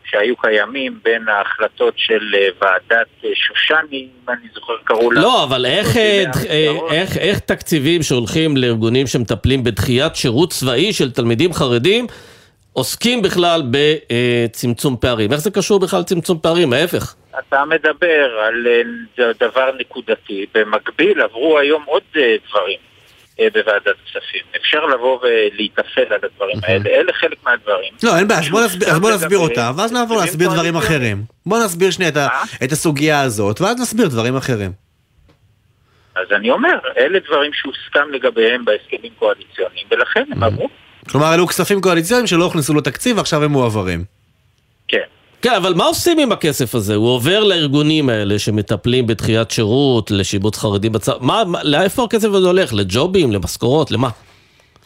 שהיו 0.09 0.37
קיימים 0.37 0.99
בין 1.03 1.27
ההחלטות 1.27 1.93
של 1.97 2.35
ועדת 2.61 3.07
שושני, 3.33 4.07
אם 4.23 4.29
אני 4.29 4.47
זוכר 4.53 4.73
קראו 4.83 5.11
לה. 5.11 5.21
לא, 5.21 5.43
אבל 5.43 5.65
איך, 5.65 5.97
איך, 6.91 7.17
איך 7.17 7.39
תקציבים 7.39 8.03
שהולכים 8.03 8.57
לארגונים 8.57 9.07
שמטפלים 9.07 9.63
בדחיית 9.63 10.15
שירות 10.15 10.51
צבאי 10.51 10.93
של 10.93 11.11
תלמידים 11.11 11.53
חרדים 11.53 12.07
עוסקים 12.77 13.21
בכלל 13.21 13.61
בצמצום 13.71 14.97
פערים. 14.97 15.31
איך 15.31 15.39
זה 15.39 15.51
קשור 15.51 15.79
בכלל 15.79 15.99
לצמצום 15.99 16.39
פערים? 16.39 16.73
ההפך. 16.73 17.15
אתה 17.39 17.65
מדבר 17.65 18.39
על 18.47 18.67
אה, 19.19 19.31
דבר 19.39 19.71
נקודתי. 19.79 20.45
במקביל 20.53 21.21
עברו 21.21 21.59
היום 21.59 21.83
עוד 21.85 22.01
אה, 22.17 22.35
דברים 22.49 22.77
אה, 23.39 23.47
בוועדת 23.53 23.95
כספים. 24.05 24.41
אפשר 24.57 24.85
לבוא 24.85 25.19
ולהתאפל 25.21 26.13
על 26.13 26.19
הדברים 26.23 26.57
האלה. 26.63 26.89
אלה 26.89 27.13
חלק 27.13 27.37
מהדברים. 27.43 27.93
לא, 28.03 28.17
אין 28.17 28.27
בעיה, 28.27 28.39
אז 28.39 28.49
בוא 28.49 28.61
נסביר, 28.65 28.89
אז 28.89 28.99
בוא 28.99 29.11
נסביר 29.11 29.37
אותה, 29.37 29.71
ואז 29.77 29.93
נעבור 29.93 30.17
להסביר 30.17 30.49
דברים 30.49 30.75
אחרים. 30.75 31.23
בוא 31.45 31.57
נסביר 31.65 31.91
שנייה 31.91 32.11
את 32.63 32.71
הסוגיה 32.71 33.21
הזאת, 33.21 33.61
ואז 33.61 33.81
נסביר 33.81 34.07
דברים 34.07 34.35
אחרים. 34.35 34.71
אז 36.15 36.27
אני 36.31 36.49
אומר, 36.49 36.79
אלה 36.97 37.19
דברים 37.19 37.51
שהוסכם 37.53 38.11
לגביהם 38.11 38.65
בהסכמים 38.65 39.11
קואליציוניים, 39.19 39.87
ולכן 39.91 40.23
הם 40.31 40.43
עברו. 40.43 40.69
כלומר, 41.11 41.33
אלו 41.33 41.47
כספים 41.47 41.81
קואליציוניים 41.81 42.27
שלא 42.27 42.43
הוכנסו 42.43 42.73
לתקציב 42.73 43.17
ועכשיו 43.17 43.43
הם 43.43 43.51
מועברים. 43.51 44.03
כן. 44.87 45.03
כן, 45.41 45.53
אבל 45.53 45.73
מה 45.73 45.85
עושים 45.85 46.19
עם 46.19 46.31
הכסף 46.31 46.75
הזה? 46.75 46.95
הוא 46.95 47.09
עובר 47.09 47.43
לארגונים 47.43 48.09
האלה 48.09 48.39
שמטפלים 48.39 49.07
בדחיית 49.07 49.51
שירות, 49.51 50.11
לשיבוץ 50.11 50.57
חרדים 50.57 50.91
בצבא. 50.91 51.15
מה, 51.21 51.43
לאיפה 51.63 52.03
הכסף 52.03 52.27
הזה 52.27 52.47
הולך? 52.47 52.73
לג'ובים, 52.73 53.31
למשכורות, 53.31 53.91
למה? 53.91 54.09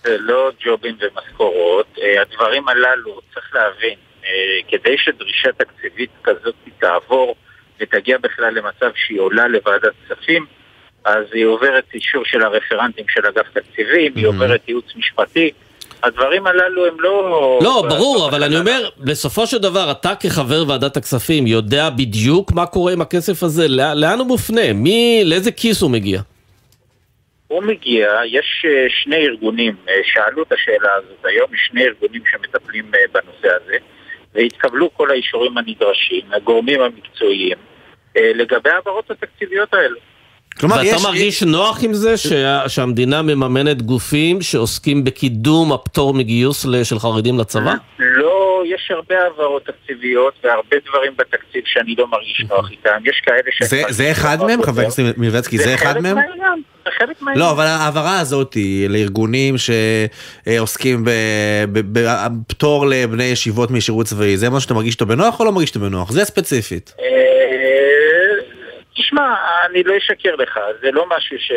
זה 0.03 0.17
לא 0.19 0.51
ג'ובים 0.65 0.95
ומשכורות. 1.01 1.85
אה, 2.01 2.21
הדברים 2.21 2.67
הללו, 2.67 3.21
צריך 3.33 3.55
להבין, 3.55 3.95
אה, 4.25 4.29
כדי 4.67 4.97
שדרישה 4.97 5.49
תקציבית 5.57 6.09
כזאת 6.23 6.55
תעבור 6.79 7.35
ותגיע 7.79 8.17
בכלל 8.17 8.53
למצב 8.53 8.91
שהיא 8.95 9.19
עולה 9.19 9.47
לוועדת 9.47 9.91
כספים, 10.05 10.45
אז 11.05 11.25
היא 11.33 11.45
עוברת 11.45 11.83
אישור 11.93 12.25
של 12.25 12.41
הרפרנטים 12.41 13.05
של 13.09 13.25
אגף 13.25 13.45
תקציבים, 13.53 14.11
היא 14.15 14.27
עוברת 14.27 14.61
ייעוץ 14.67 14.85
משפטי. 14.95 15.51
הדברים 16.03 16.47
הללו 16.47 16.85
הם 16.85 16.99
לא... 16.99 17.59
לא, 17.63 17.83
ברור, 17.89 18.29
אבל 18.29 18.43
אני 18.43 18.59
אומר, 18.59 18.89
בסופו 18.97 19.47
של 19.47 19.57
דבר, 19.57 19.91
אתה 19.91 20.15
כחבר 20.15 20.63
ועדת 20.67 20.97
הכספים 20.97 21.47
יודע 21.47 21.89
בדיוק 21.89 22.51
מה 22.51 22.65
קורה 22.65 22.93
עם 22.93 23.01
הכסף 23.01 23.43
הזה, 23.43 23.67
לאן 23.67 24.19
הוא 24.19 24.27
מופנה? 24.27 24.73
מי, 24.73 25.21
לאיזה 25.25 25.51
כיס 25.51 25.81
הוא 25.81 25.91
מגיע? 25.91 26.21
הוא 27.47 27.63
מגיע, 27.63 28.09
יש 28.25 28.65
אה, 28.65 28.85
שני 28.89 29.15
ארגונים, 29.15 29.75
אה, 29.89 29.93
שאלו 30.03 30.43
את 30.43 30.51
השאלה 30.51 30.93
הזאת 30.93 31.25
היום, 31.25 31.53
יש 31.53 31.59
שני 31.71 31.83
ארגונים 31.83 32.21
שמטפלים 32.31 32.91
אה, 32.95 32.99
בנושא 33.11 33.57
הזה, 33.63 33.77
והתקבלו 34.35 34.93
כל 34.93 35.11
האישורים 35.11 35.57
הנדרשים, 35.57 36.21
הגורמים 36.31 36.81
המקצועיים, 36.81 37.57
לגבי 38.15 38.69
ההעברות 38.69 39.11
התקציביות 39.11 39.73
האלו. 39.73 39.97
כלומר, 40.61 40.75
ואתה 40.75 40.87
יש... 40.87 41.03
מרגיש 41.03 41.43
נוח 41.43 41.83
עם 41.83 41.93
זה 41.93 42.17
שה... 42.17 42.69
שהמדינה 42.69 43.21
מממנת 43.21 43.81
גופים 43.81 44.41
שעוסקים 44.41 45.03
בקידום 45.03 45.73
הפטור 45.73 46.13
מגיוס 46.13 46.65
של 46.83 46.99
חרדים 46.99 47.39
לצבא? 47.39 47.73
לא 47.99 48.37
יש 48.75 48.91
הרבה 48.91 49.15
העברות 49.23 49.65
תקציביות 49.65 50.33
והרבה 50.43 50.77
דברים 50.89 51.11
בתקציב 51.17 51.61
שאני 51.65 51.95
לא 51.97 52.07
מרגיש 52.11 52.45
נוח 52.49 52.71
איתם. 52.71 52.89
יש 53.05 53.21
כאלה 53.25 53.41
ש... 53.51 53.63
זה- 53.63 53.83
זה 53.89 54.11
אחד 54.11 54.37
מהם, 54.47 54.63
חבר 54.63 54.81
הכנסת 54.81 55.03
מלביצקי, 55.17 55.57
זה 55.57 55.75
אחד 55.75 55.99
מהם? 55.99 56.17
חלק 56.17 56.27
מהעניין, 56.27 56.61
זה 56.85 56.89
חלק 56.99 57.21
מהעניין. 57.21 57.45
לא, 57.45 57.51
אבל 57.51 57.63
ההעברה 57.65 58.19
הזאת 58.19 58.53
היא 58.53 58.89
לארגונים 58.89 59.55
שעוסקים 59.57 61.03
בפטור 61.71 62.85
לבני 62.87 63.23
ישיבות 63.23 63.71
משירות 63.71 64.05
צבאי, 64.05 64.37
זה 64.37 64.49
משהו 64.49 64.61
שאתה 64.61 64.73
מרגיש 64.73 64.93
אותו 64.93 65.05
בנוח 65.05 65.39
או 65.39 65.45
לא 65.45 65.51
מרגיש 65.51 65.69
אותו 65.69 65.79
בנוח? 65.79 66.11
זה 66.11 66.25
ספציפית. 66.25 66.93
אה, 69.01 69.05
תשמע, 69.05 69.35
אני 69.69 69.83
לא 69.83 69.93
אשקר 69.97 70.35
לך, 70.35 70.59
זה 70.81 70.91
לא 70.91 71.05
משהו 71.17 71.37
ש... 71.39 71.51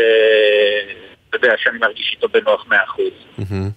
אתה 1.28 1.46
יודע, 1.46 1.54
שאני 1.58 1.78
מרגיש 1.78 2.16
איתו 2.16 2.28
בנוח 2.28 2.64
100%. 2.70 2.74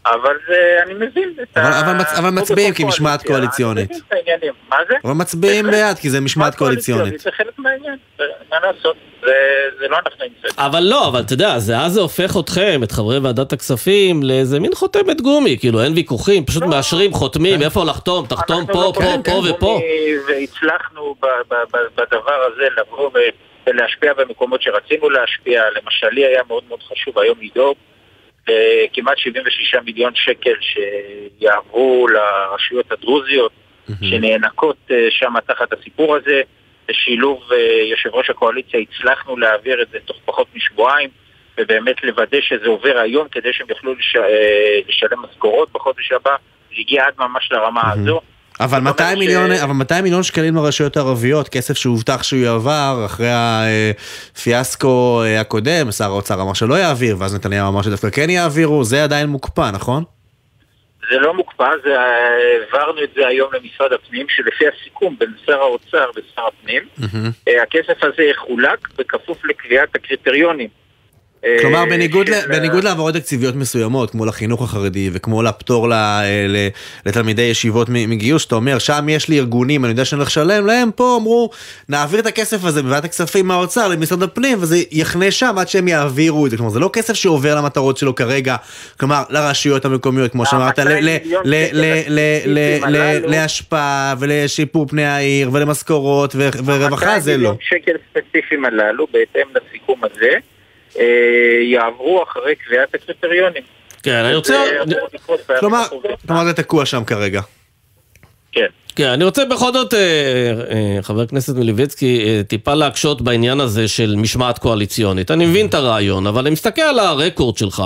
אבל 0.06 0.36
זה, 0.48 0.80
אני 0.86 0.94
מבין 0.94 1.34
את 1.42 1.58
אבל- 1.58 1.66
ה... 1.66 1.80
אבל 1.80 2.00
כמו 2.16 2.32
מצביעים 2.32 2.74
כמשמעת 2.74 3.24
קואליציונית. 3.28 3.92
אני 3.92 3.98
מבין 3.98 4.06
את 4.08 4.14
העניינים. 4.14 4.54
מה 4.70 4.78
זה? 4.90 4.96
אבל 5.04 5.14
מצביעים 5.14 5.66
בעד 5.72 6.00
כי 6.00 6.10
זה 6.10 6.22
משמעת 6.22 6.56
קואליציונית. 6.56 7.20
זה 7.20 7.30
חלק 7.32 7.54
מהעניין, 7.58 7.96
מה 8.52 8.58
לעשות? 8.64 8.96
זה 9.80 9.88
לא 9.90 9.98
אנחנו 9.98 10.12
נמצאים. 10.26 10.54
אבל 10.58 10.80
לא, 10.84 11.08
אבל 11.08 11.20
אתה 11.22 11.34
יודע, 11.34 11.60
זה 11.60 11.78
אז 11.80 11.92
זה 11.94 12.02
הופך 12.02 12.38
אתכם, 12.40 12.80
את 12.84 12.92
חברי 12.92 13.20
ועדת 13.20 13.54
הכספים, 13.54 14.24
לאיזה 14.24 14.60
מין 14.60 14.76
חותמת 14.76 15.22
גומי, 15.22 15.58
כאילו 15.60 15.84
אין 15.84 15.94
ויכוחים, 15.94 16.46
פשוט 16.46 16.64
מאשרים, 16.64 17.14
חותמים, 17.14 17.62
איפה 17.62 17.84
לחתום, 17.86 18.26
תחתום 18.26 18.66
פה, 18.66 18.92
פה, 18.96 19.02
פה 19.26 19.42
ופה. 19.50 19.80
והצלחנו 20.28 21.16
בדבר 21.98 22.40
הזה 22.54 22.68
לבוא 22.78 23.08
ו- 23.14 23.48
ולהשפיע 23.68 24.14
במקומות 24.14 24.62
שרצינו 24.62 25.10
להשפיע. 25.10 25.64
למשל, 25.76 26.08
לי 26.08 26.26
היה 26.26 26.42
מאוד 26.48 26.64
מאוד 26.68 26.84
חשוב 26.84 27.20
היום 27.20 27.38
לדאוג 27.42 27.78
לכמעט 28.48 29.18
76 29.18 29.76
מיליון 29.86 30.12
שקל 30.16 30.54
שיעברו 30.62 32.08
לרשויות 32.08 32.92
הדרוזיות, 32.92 33.52
שנאנקות 34.02 34.78
אה, 34.92 35.08
שם 35.10 35.34
תחת 35.48 35.74
הסיפור 35.74 36.16
הזה. 36.16 36.42
בשילוב 36.88 37.52
אה, 37.52 37.58
יושב 37.84 38.10
ראש 38.14 38.30
הקואליציה 38.30 38.80
הצלחנו 38.80 39.38
להעביר 39.38 39.82
את 39.82 39.88
זה 39.92 39.98
תוך 40.06 40.18
פחות 40.26 40.48
משבועיים. 40.56 41.10
ובאמת 41.58 42.04
לוודא 42.04 42.38
שזה 42.42 42.68
עובר 42.68 42.98
היום 42.98 43.28
כדי 43.28 43.54
שהם 43.54 43.68
יוכלו 43.70 43.94
לש... 43.94 44.16
אה, 44.16 44.80
לשלם 44.88 45.22
משכורות 45.22 45.72
בחודש 45.72 46.12
הבא. 46.12 46.36
זה 46.70 46.76
הגיע 46.80 47.06
עד 47.06 47.14
ממש 47.20 47.52
לרמה 47.52 47.92
הזו. 47.92 48.22
אבל 48.60 48.80
200 48.80 49.20
מיליון, 49.20 49.52
אבל 49.52 49.74
200 49.74 50.04
מיליון 50.04 50.24
שקלים 50.24 50.56
לרשויות 50.56 50.98
הערביות, 50.98 51.50
כסף 51.50 51.78
שהובטח 51.78 52.24
שהוא 52.24 52.39
יעבר 52.39 53.04
אחרי 53.06 53.30
הפיאסקו 53.32 55.22
אה, 55.26 55.41
הקודם, 55.41 55.91
שר 55.91 56.04
האוצר 56.06 56.41
אמר 56.41 56.54
שלא 56.54 56.76
יעביר, 56.76 57.15
ואז 57.20 57.36
נתניהו 57.36 57.67
אמר 57.67 57.82
שדווקא 57.82 58.10
כן 58.10 58.30
יעבירו, 58.30 58.84
זה 58.84 59.04
עדיין 59.04 59.28
מוקפא, 59.30 59.72
נכון? 59.74 60.04
זה 61.12 61.20
לא 61.20 61.34
מוקפא, 61.34 61.70
זה, 61.84 62.00
העברנו 62.00 63.04
את 63.04 63.10
זה 63.15 63.28
היום 63.28 63.50
למשרד 63.54 63.93
הפנים, 63.93 64.26
שלפי 64.30 64.65
הסיכום 64.67 65.15
בין 65.20 65.34
שר 65.46 65.60
האוצר 65.62 66.10
ושר 66.15 66.41
הפנים, 66.48 66.84
אה, 67.48 67.63
הכסף 67.63 68.04
הזה 68.04 68.24
יחולק 68.24 68.88
בכפוף 68.98 69.46
לקביעת 69.46 69.96
הקריטריונים. 69.96 70.70
אה, 71.45 71.58
כלומר, 71.62 71.86
בניגוד, 71.86 72.28
של 72.28 72.34
ל, 72.34 72.47
בניגוד 72.47 72.84
להעברות 72.84 73.13
תקציביות 73.13 73.56
מסוימות, 73.56 74.12
כמו 74.12 74.26
לחינוך 74.26 74.63
החרדי 74.63 75.10
וכמו 75.13 75.43
לפטור 75.43 75.89
ל, 75.89 75.93
אה, 75.93 76.45
ל, 76.47 76.67
לתלמידי 77.06 77.41
ישיבות 77.41 77.88
מגיוס, 77.89 78.41
שאתה 78.41 78.56
אומר, 78.56 78.80
שם 78.80 79.10
יש 79.10 79.30
לי 79.30 79.39
ארגונים, 79.39 79.86
אני 79.86 79.91
יודע 79.91 80.06
שאני 80.06 80.19
הולך 80.19 80.30
לשלם 80.30 80.65
להם, 80.65 80.91
פה 80.91 81.17
אמרו, 81.21 81.50
נעביר 81.89 82.19
את 82.19 82.26
הכסף 82.26 82.65
הזה 82.65 82.84
בוועדת 82.84 83.06
הכספים 83.06 83.47
מהאוצר 83.47 83.88
למשרד 83.88 84.23
הפנים, 84.23 84.58
וזה 84.62 84.78
יחנה 84.91 85.32
שם 85.32 85.56
עד 85.58 85.67
שהם 85.67 85.88
יעבירו 85.88 86.45
את 86.45 86.52
זה. 86.52 86.58
כלומר, 86.58 86.71
זה 86.71 86.80
לא 86.80 86.89
כסף 86.93 87.13
שעובר 87.13 87.56
למטרות 87.56 87.97
שלו 87.97 88.15
כרגע, 88.15 88.56
כלומר, 89.00 89.23
לרשויות 89.30 89.86
המקומיות, 89.86 90.32
כמו 90.32 90.45
שאמרת. 90.45 90.80
להשפעה 93.28 94.15
ולשיפור 94.19 94.88
פני 94.88 95.06
העיר 95.06 95.50
ולמשכורות 95.54 96.36
ורווחה, 96.36 97.19
זה 97.19 97.38
200 97.38 97.41
לא. 97.41 97.54
שקל 97.60 97.91
ספציפיים 98.12 98.65
הללו, 98.65 99.08
בהתאם 99.13 99.47
לסיכום 99.56 100.02
הזה, 100.04 100.30
אה, 100.32 100.57
יעברו 101.64 102.24
אחרי 102.24 102.56
קביעת 102.56 102.96
הקריטריונים. 102.96 103.64
כן, 104.04 104.26
אני 104.26 104.36
רוצה... 104.36 104.64
כלומר, 105.60 106.46
זה 106.46 106.54
תקוע 106.54 106.86
שם 106.86 107.04
כרגע. 107.04 107.42
כן. 108.52 108.68
כן, 108.98 109.10
אני 109.10 109.24
רוצה 109.24 109.46
בכל 109.46 109.74
זאת, 109.74 109.94
אה, 109.94 110.00
אה, 110.70 110.98
חבר 111.02 111.22
הכנסת 111.22 111.56
מליבצקי, 111.56 112.24
אה, 112.26 112.42
טיפה 112.48 112.74
להקשות 112.74 113.22
בעניין 113.22 113.60
הזה 113.60 113.88
של 113.88 114.16
משמעת 114.18 114.58
קואליציונית. 114.58 115.32
אני 115.32 115.46
מבין 115.46 115.66
את 115.66 115.74
הרעיון, 115.74 116.28
אבל 116.28 116.42
אני 116.42 116.50
מסתכל 116.50 116.82
על 116.82 117.00
הרקורד 117.00 117.58
שלך. 117.58 117.84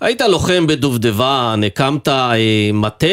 היית 0.00 0.20
לוחם 0.20 0.66
בדובדבן, 0.66 1.60
הקמת 1.66 2.08
אה, 2.08 2.34
מטה, 2.72 3.06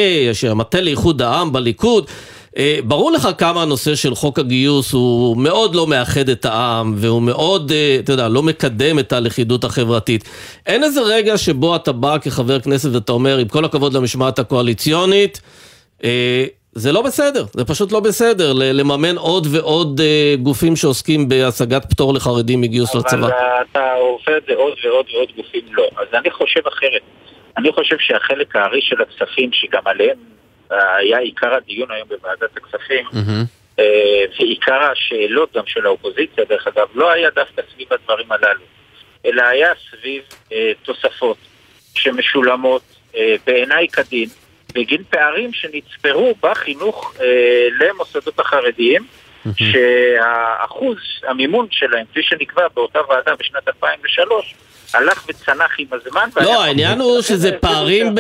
מטה 0.56 0.82
לאיחוד 0.82 1.22
העם 1.22 1.52
בליכוד. 1.52 2.08
אה, 2.58 2.80
ברור 2.84 3.12
לך 3.12 3.28
כמה 3.38 3.62
הנושא 3.62 3.96
של 3.96 4.16
חוק 4.16 4.40
הגיוס 4.40 4.94
הוא 4.94 5.38
מאוד 5.38 5.76
לא 5.76 5.88
מאחד 5.88 6.30
את 6.30 6.46
העם, 6.46 6.94
והוא 6.98 7.22
מאוד, 7.22 7.72
אה, 7.72 7.98
אתה 8.00 8.14
יודע, 8.14 8.28
לא 8.28 8.44
מקדם 8.44 9.00
את 9.00 9.14
הלכידות 9.14 9.64
החברתית. 9.64 10.24
אין 10.66 10.84
איזה 10.84 11.02
רגע 11.02 11.38
שבו 11.38 11.76
אתה 11.76 11.92
בא 11.92 12.18
כחבר 12.18 12.60
כנסת 12.60 12.90
ואתה 12.94 13.12
אומר, 13.12 13.38
עם 13.38 13.48
כל 13.48 13.66
הכבוד 13.66 13.94
למשמעת 13.94 14.40
הקואליציונית, 14.40 15.42
אה, 16.04 16.46
זה 16.72 16.92
לא 16.92 17.02
בסדר, 17.02 17.46
זה 17.54 17.66
פשוט 17.66 17.92
לא 17.92 18.00
בסדר 18.00 18.54
לממן 18.54 19.18
עוד 19.18 19.48
ועוד 19.52 20.02
גופים 20.42 20.76
שעוסקים 20.76 21.30
בהשגת 21.30 21.86
פטור 21.90 22.14
לחרדים 22.14 22.62
מגיוס 22.62 22.96
לצבא. 22.96 23.18
אבל 23.18 23.32
אתה 23.72 23.94
את 24.38 24.44
זה 24.48 24.54
עוד 24.56 24.74
ועוד 24.84 25.06
ועוד 25.14 25.30
גופים 25.36 25.62
לא. 25.72 25.84
אז 25.98 26.08
אני 26.14 26.32
חושב 26.32 26.60
אחרת. 26.68 27.02
אני 27.58 27.72
חושב 27.72 27.96
שהחלק 28.00 28.56
הארי 28.56 28.82
של 28.82 28.96
הכספים, 29.02 29.50
שגם 29.54 29.82
עליהם 29.86 30.18
היה 30.72 31.18
עיקר 31.18 31.54
הדיון 31.54 31.92
היום 31.92 32.08
בוועדת 32.08 32.58
הכספים, 32.58 33.06
אה, 33.80 34.26
ועיקר 34.40 34.92
השאלות 34.92 35.56
גם 35.56 35.64
של 35.66 35.86
האופוזיציה, 35.86 36.46
דרך 36.50 36.68
אגב, 36.68 36.88
לא 36.96 37.12
היה 37.12 37.30
דווקא 37.30 37.62
סביב 37.74 37.88
הדברים 37.94 38.32
הללו, 38.32 38.66
אלא 39.26 39.42
היה 39.42 39.70
סביב 39.90 40.24
אה, 40.52 40.72
תוספות 40.84 41.38
שמשולמות 41.96 42.82
אה, 43.16 43.36
בעיניי 43.46 43.88
כדין, 43.88 44.30
בגין 44.74 45.04
פערים 45.10 45.54
שנצפרו 45.54 46.36
בחינוך 46.42 47.14
אה, 47.22 47.68
למוסדות 47.80 48.40
החרדיים, 48.40 49.04
שהאחוז 49.56 50.98
המימון 51.28 51.68
שלהם, 51.72 52.06
כפי 52.12 52.24
שנקבע 52.24 52.68
באותה 52.74 53.00
ועדה 53.10 53.36
בשנת 53.36 53.68
2003, 53.68 54.56
הלך 54.94 55.24
וצנח 55.30 55.76
עם 55.78 55.88
הזמן. 55.92 56.30
לא, 56.42 56.64
העניין 56.64 57.00
הוא 57.00 57.22
שזה 57.22 57.52
פערים 57.52 58.16
ב... 58.16 58.20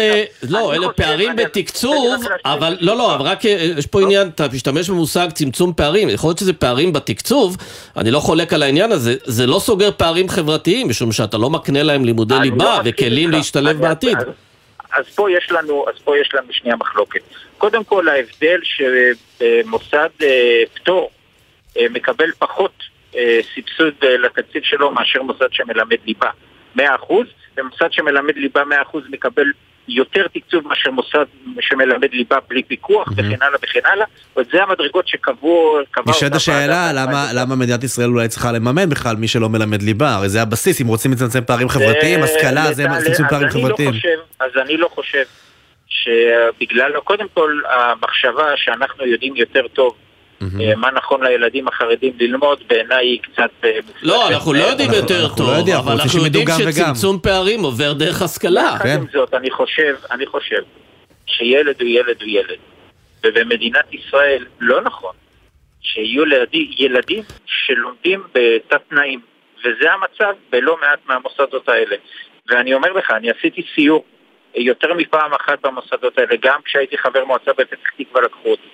לא, 0.49 0.73
אלה 0.73 0.93
פערים 0.93 1.35
בתקצוב, 1.35 2.23
אבל 2.45 2.77
לא, 2.81 2.97
לא, 2.97 3.15
אבל 3.15 3.25
רק 3.25 3.45
אה, 3.45 3.51
יש 3.77 3.87
פה 3.87 4.01
עניין, 4.01 4.27
אתה 4.27 4.45
משתמש 4.53 4.89
במושג 4.89 5.27
צמצום 5.31 5.73
פערים, 5.73 6.09
יכול 6.09 6.27
להיות 6.27 6.37
שזה 6.37 6.53
פערים 6.53 6.93
בתקצוב, 6.93 7.57
אני 7.97 8.11
לא 8.11 8.19
חולק 8.19 8.53
על 8.53 8.63
העניין 8.63 8.91
הזה, 8.91 9.15
זה 9.23 9.47
לא 9.47 9.59
סוגר 9.59 9.91
פערים 9.97 10.29
חברתיים, 10.29 10.89
משום 10.89 11.11
שאתה 11.11 11.37
לא 11.37 11.49
מקנה 11.49 11.83
להם 11.83 12.05
לימודי 12.05 12.35
ליבה 12.41 12.65
לא 12.65 12.71
מסכים 12.71 12.93
וכלים. 12.93 13.31
להשתלב 13.31 13.77
בעתיד. 13.81 14.17
אז- 14.17 15.05
פה 15.15 15.31
יש 15.31 15.51
לנו, 15.51 15.85
אז 15.89 16.01
פה 16.03 16.17
יש 16.17 16.29
לנו 16.33 16.47
שנייה 16.51 16.75
מחלוקת. 16.75 17.19
קודם 17.57 17.83
כל 17.83 18.07
ההבדל 18.07 18.59
שמוסד 18.63 20.09
אה, 20.23 20.63
פטור 20.73 21.09
אה, 21.77 21.85
מקבל 21.89 22.31
פחות 22.39 22.71
סבסוד 23.55 23.93
לתקציב 24.03 24.63
שלו 24.63 24.91
מאשר 24.91 25.21
מוסד 25.23 25.47
שמלמד 25.51 25.97
ליבה 26.05 26.29
100% 26.77 26.81
ומוסד 27.57 27.91
שמלמד 27.91 28.35
ליבה 28.35 28.61
100% 28.93 28.97
מקבל 29.09 29.45
יותר 29.87 30.27
תקצוב 30.33 30.67
מאשר 30.67 30.91
מוסד 30.91 31.25
שמלמד 31.59 32.13
ליבה 32.13 32.37
בלי 32.49 32.63
פיקוח 32.63 33.07
וכן 33.11 33.41
הלאה 33.41 33.57
וכן 33.63 33.79
הלאה 33.85 34.05
וזה 34.37 34.63
המדרגות 34.63 35.07
שקבעו 35.07 35.79
נשאלת 36.07 36.35
השאלה 36.35 36.57
ועדה. 36.57 36.91
למה, 36.93 37.25
למה 37.33 37.55
מדינת 37.55 37.83
ישראל 37.83 38.09
אולי 38.09 38.27
צריכה 38.27 38.51
לממן 38.51 38.89
בכלל 38.89 39.15
מי 39.15 39.27
שלא 39.27 39.49
מלמד 39.49 39.81
ליבה, 39.81 40.15
הרי 40.15 40.29
זה 40.29 40.41
הבסיס, 40.41 40.81
אם 40.81 40.87
רוצים 40.87 41.11
לצמצם 41.11 41.41
פערים 41.41 41.69
חברתיים, 41.69 42.23
השכלה 42.23 42.73
זה 42.73 42.85
צמצום 43.05 43.27
פערים 43.29 43.47
לא 43.47 43.51
חברתיים. 43.51 43.93
אז 44.39 44.51
אני 44.61 44.77
לא 44.77 44.87
חושב 44.87 45.23
שבגלל, 45.87 46.91
קודם 47.03 47.25
כל 47.33 47.59
המחשבה 47.69 48.43
שאנחנו 48.55 49.05
יודעים 49.05 49.35
יותר 49.35 49.67
טוב 49.67 49.95
אה, 50.41 50.75
מה 50.75 50.91
נכון 50.91 51.23
לילדים 51.23 51.67
החרדים 51.67 52.13
ללמוד, 52.19 52.63
בעיניי 52.67 53.07
היא 53.07 53.19
קצת... 53.21 53.49
אה, 53.63 53.79
לא, 54.01 54.27
אנחנו 54.27 54.53
לא 54.53 54.63
יודעים 54.63 54.89
יותר 54.93 55.23
אנחנו 55.23 55.43
לא 55.43 55.47
טוב, 55.47 55.69
אנחנו 55.69 55.79
אבל 55.79 56.01
רוצים 56.01 56.21
אנחנו 56.21 56.25
יודעים. 56.25 56.47
שצמצום 56.71 57.19
פערים 57.19 57.61
עובר 57.61 57.93
דרך 57.93 58.21
השכלה. 58.21 58.71
יחד 58.75 58.87
עם 58.87 59.05
זאת, 59.13 59.33
אני 59.33 59.51
חושב, 59.51 59.95
אני 60.11 60.25
חושב 60.25 60.61
שילד 61.25 61.81
הוא 61.81 61.89
ילד 61.89 62.21
הוא 62.21 62.29
ילד. 62.29 62.57
ובמדינת 63.23 63.93
ישראל 63.93 64.45
לא 64.59 64.81
נכון 64.81 65.13
שיהיו 65.81 66.25
לידי, 66.25 66.71
ילדים 66.77 67.23
שלומדים 67.45 68.23
בתת 68.33 68.81
תנאים, 68.89 69.19
וזה 69.59 69.93
המצב 69.93 70.33
בלא 70.49 70.77
מעט 70.81 70.99
מהמוסדות 71.05 71.69
האלה. 71.69 71.95
ואני 72.49 72.73
אומר 72.73 72.91
לך, 72.91 73.11
אני 73.11 73.29
עשיתי 73.29 73.61
סיור 73.75 74.05
יותר 74.55 74.93
מפעם 74.93 75.33
אחת 75.33 75.61
במוסדות 75.61 76.17
האלה, 76.17 76.35
גם 76.41 76.59
כשהייתי 76.65 76.97
חבר 76.97 77.25
מועצה 77.25 77.51
בפתח 77.57 77.89
תקווה 77.97 78.21
לקחו 78.21 78.49
אותי, 78.49 78.67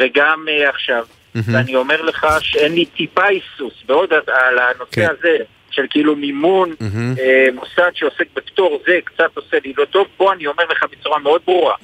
וגם 0.00 0.44
uh, 0.46 0.68
עכשיו. 0.68 1.06
ואני 1.34 1.76
אומר 1.76 2.02
לך 2.02 2.26
שאין 2.40 2.72
לי 2.72 2.84
טיפה 2.84 3.24
היסוס, 3.24 3.74
ועוד 3.86 4.12
על 4.12 4.58
הנושא 4.58 4.92
כן. 4.92 5.06
הזה, 5.10 5.36
של 5.70 5.86
כאילו 5.90 6.16
מימון 6.16 6.74
אה, 7.20 7.46
מוסד 7.54 7.90
שעוסק 7.94 8.26
בפטור 8.36 8.82
זה 8.86 8.98
קצת 9.04 9.30
עושה 9.34 9.56
לי 9.64 9.72
לא 9.78 9.84
טוב, 9.84 10.06
פה 10.16 10.32
אני 10.32 10.46
אומר 10.46 10.64
לך 10.70 10.84
בצורה 10.92 11.18
מאוד 11.18 11.40
ברורה. 11.46 11.74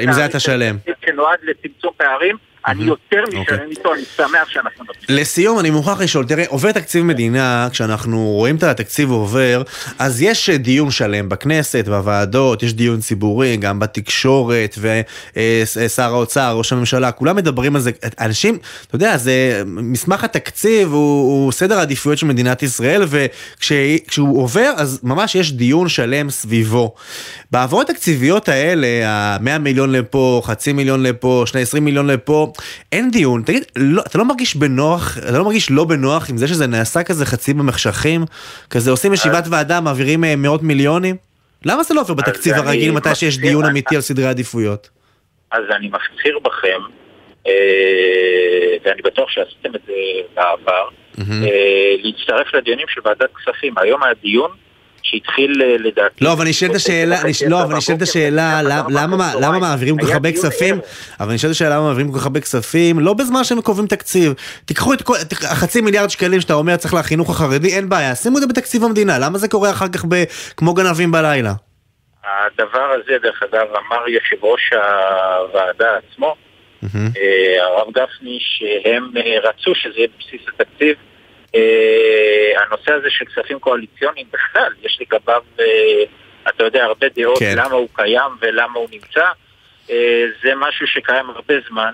עם 0.00 0.12
זה 0.12 0.24
אתה 0.26 0.40
שלם. 0.40 0.76
שנועד 1.06 1.38
לצמצום 1.42 1.92
פערים, 1.96 2.36
אני 2.68 2.84
יותר 2.84 3.24
משלם 3.28 3.70
איתו, 3.70 3.94
אני 3.94 4.02
שמח 4.16 4.48
שאנחנו 4.48 4.84
נותנים. 4.84 5.18
לסיום, 5.18 5.58
אני 5.58 5.70
מוכרח 5.70 6.00
לשאול, 6.00 6.24
תראה, 6.24 6.44
עובר 6.48 6.72
תקציב 6.72 7.04
מדינה, 7.04 7.68
כשאנחנו 7.72 8.24
רואים 8.24 8.56
את 8.56 8.62
התקציב 8.62 9.10
עובר, 9.10 9.62
אז 9.98 10.22
יש 10.22 10.50
אה, 10.50 10.56
דיון 10.56 10.90
שלם 10.90 11.28
בכנסת, 11.28 11.84
בוועדות, 11.88 12.62
יש 12.62 12.74
דיון 12.74 13.00
ציבורי, 13.00 13.56
גם 13.56 13.78
בתקשורת, 13.78 14.78
ושר 15.36 16.14
האוצר, 16.14 16.54
ראש 16.56 16.72
הממשלה, 16.72 17.12
כולם 17.12 17.36
מדברים 17.36 17.76
על 17.76 17.82
זה. 17.82 17.90
אנשים, 18.20 18.58
אתה 18.86 18.96
יודע, 18.96 19.16
זה, 19.16 19.62
מסמך 19.66 20.24
התקציב 20.24 20.92
הוא, 20.92 21.44
הוא 21.44 21.52
סדר 21.52 21.78
העדיפויות 21.78 22.18
של 22.18 22.26
מדינת 22.26 22.62
ישראל, 22.62 23.02
וכשהוא 23.08 24.42
עובר, 24.42 24.72
אז 24.76 25.00
ממש 25.02 25.34
יש 25.34 25.52
דיון 25.52 25.88
שלם 25.88 26.30
סביבו. 26.30 26.94
בהעברות 27.50 27.90
התקציביות 27.90 28.48
האלה, 28.48 29.08
ה-100 29.08 29.58
מיליון 29.58 29.92
לפה, 29.92 30.42
חצי 30.44 30.72
מיליון 30.72 31.02
לפה, 31.02 31.42
שני 31.46 31.62
20 31.62 31.84
מיליון 31.84 32.06
לפה, 32.06 32.52
אין 32.92 33.10
דיון. 33.10 33.42
תגיד, 33.42 33.64
לא, 33.76 34.02
אתה 34.06 34.18
לא 34.18 34.24
מרגיש 34.24 34.56
בנוח, 34.56 35.18
אתה 35.18 35.38
לא 35.38 35.44
מרגיש 35.44 35.70
לא 35.70 35.84
בנוח 35.84 36.30
עם 36.30 36.36
זה 36.36 36.48
שזה 36.48 36.66
נעשה 36.66 37.02
כזה 37.02 37.26
חצי 37.26 37.54
במחשכים? 37.54 38.24
כזה 38.70 38.90
עושים 38.90 39.12
ישיבת 39.12 39.44
ועדה, 39.50 39.80
מעבירים 39.80 40.24
אה, 40.24 40.36
מאות 40.36 40.62
מיליונים? 40.62 41.16
למה 41.64 41.82
זה 41.82 41.94
לא 41.94 42.00
עובר 42.00 42.14
בתקציב 42.14 42.54
הרגיל 42.54 42.92
מתי 42.92 43.14
שיש 43.14 43.38
דיון 43.38 43.64
אמיתי 43.64 43.96
על 43.96 44.00
סדרי 44.00 44.26
עדיפויות? 44.26 44.90
אז 45.50 45.62
אני 45.70 45.88
מפציר 45.88 46.38
בכם, 46.38 46.80
אה, 47.46 47.52
ואני 48.84 49.02
בטוח 49.02 49.30
שעשיתם 49.30 49.74
את 49.74 49.80
זה 49.86 49.92
בעבר, 50.34 50.88
אה, 51.18 51.94
להצטרף 52.02 52.54
לדיונים 52.54 52.86
של 52.88 53.00
ועדת 53.04 53.30
כספים. 53.36 53.74
היום 53.78 54.02
היה 54.02 54.14
דיון 54.22 54.50
שהתחיל 55.10 55.62
אה, 55.62 55.76
לדעתי... 55.78 56.24
לא, 56.24 56.32
אבל 56.32 56.42
אני 56.42 56.52
שואל 56.52 56.70
את 56.70 56.76
השאלה, 56.76 57.20
אני- 57.22 57.32
לא, 57.48 57.62
אבל 57.62 57.74
את 57.96 58.02
השאלה, 58.02 58.62
למ- 58.62 58.86
למה 58.90 59.16
מה- 59.16 59.32
למה 59.40 59.58
מעבירים 59.58 59.98
כל 59.98 60.06
כך 60.06 60.12
הרבה 60.12 60.32
כספים, 60.32 60.78
אבל 61.20 61.28
אני 61.28 61.38
שואל 61.38 61.50
את 61.50 61.54
השאלה 61.54 61.76
למה 61.76 61.86
מעבירים 61.88 62.12
כל 62.12 62.18
כך 62.18 62.24
הרבה 62.24 62.40
כספים, 62.40 62.98
לא 62.98 63.14
בזמן 63.14 63.44
שהם 63.44 63.60
קובעים 63.60 63.86
תקציב. 63.86 64.34
תיקחו 64.64 64.92
את 64.92 65.02
כל, 65.02 65.14
את 65.22 65.32
החצי 65.32 65.80
מיליארד 65.80 66.08
שקלים 66.10 66.40
שאתה 66.40 66.54
אומר 66.54 66.76
צריך 66.76 66.94
לחינוך 66.94 67.30
החרדי, 67.30 67.76
אין 67.76 67.88
בעיה, 67.88 68.14
שימו 68.14 68.36
את 68.36 68.42
זה 68.42 68.48
בתקציב 68.48 68.84
המדינה, 68.84 69.18
למה 69.18 69.38
זה 69.38 69.48
קורה 69.48 69.70
אחר 69.70 69.88
כך 69.88 70.04
כמו 70.56 70.74
גנבים 70.74 71.10
בלילה? 71.12 71.52
הדבר 72.24 72.90
הזה, 72.94 73.12
דרך 73.22 73.42
אגב, 73.42 73.66
אמר 73.88 74.08
יושב 74.08 74.44
ראש 74.44 74.70
הוועדה 74.72 75.88
עצמו, 76.12 76.34
אה, 76.84 77.20
הרב 77.66 77.88
גפני, 77.90 78.38
שהם 78.40 79.10
אה, 79.16 79.48
רצו 79.50 79.74
שזה 79.74 79.94
יהיה 79.96 80.08
בבסיס 80.16 80.40
התקציב. 80.48 80.96
אה, 81.54 82.62
הנושא 82.62 82.92
הזה 82.92 83.10
של 83.10 83.24
כספים 83.24 83.58
קואליציוניים 83.58 84.26
בכלל, 84.32 84.72
יש 84.82 84.98
לגביו, 85.00 85.42
אה, 85.60 85.64
אתה 86.48 86.64
יודע, 86.64 86.84
הרבה 86.84 87.06
דעות 87.14 87.38
כן. 87.38 87.54
למה 87.56 87.74
הוא 87.74 87.88
קיים 87.92 88.32
ולמה 88.40 88.78
הוא 88.78 88.88
נמצא. 88.92 89.26
אה, 89.90 90.24
זה 90.42 90.54
משהו 90.56 90.86
שקיים 90.86 91.30
הרבה 91.30 91.54
זמן. 91.68 91.92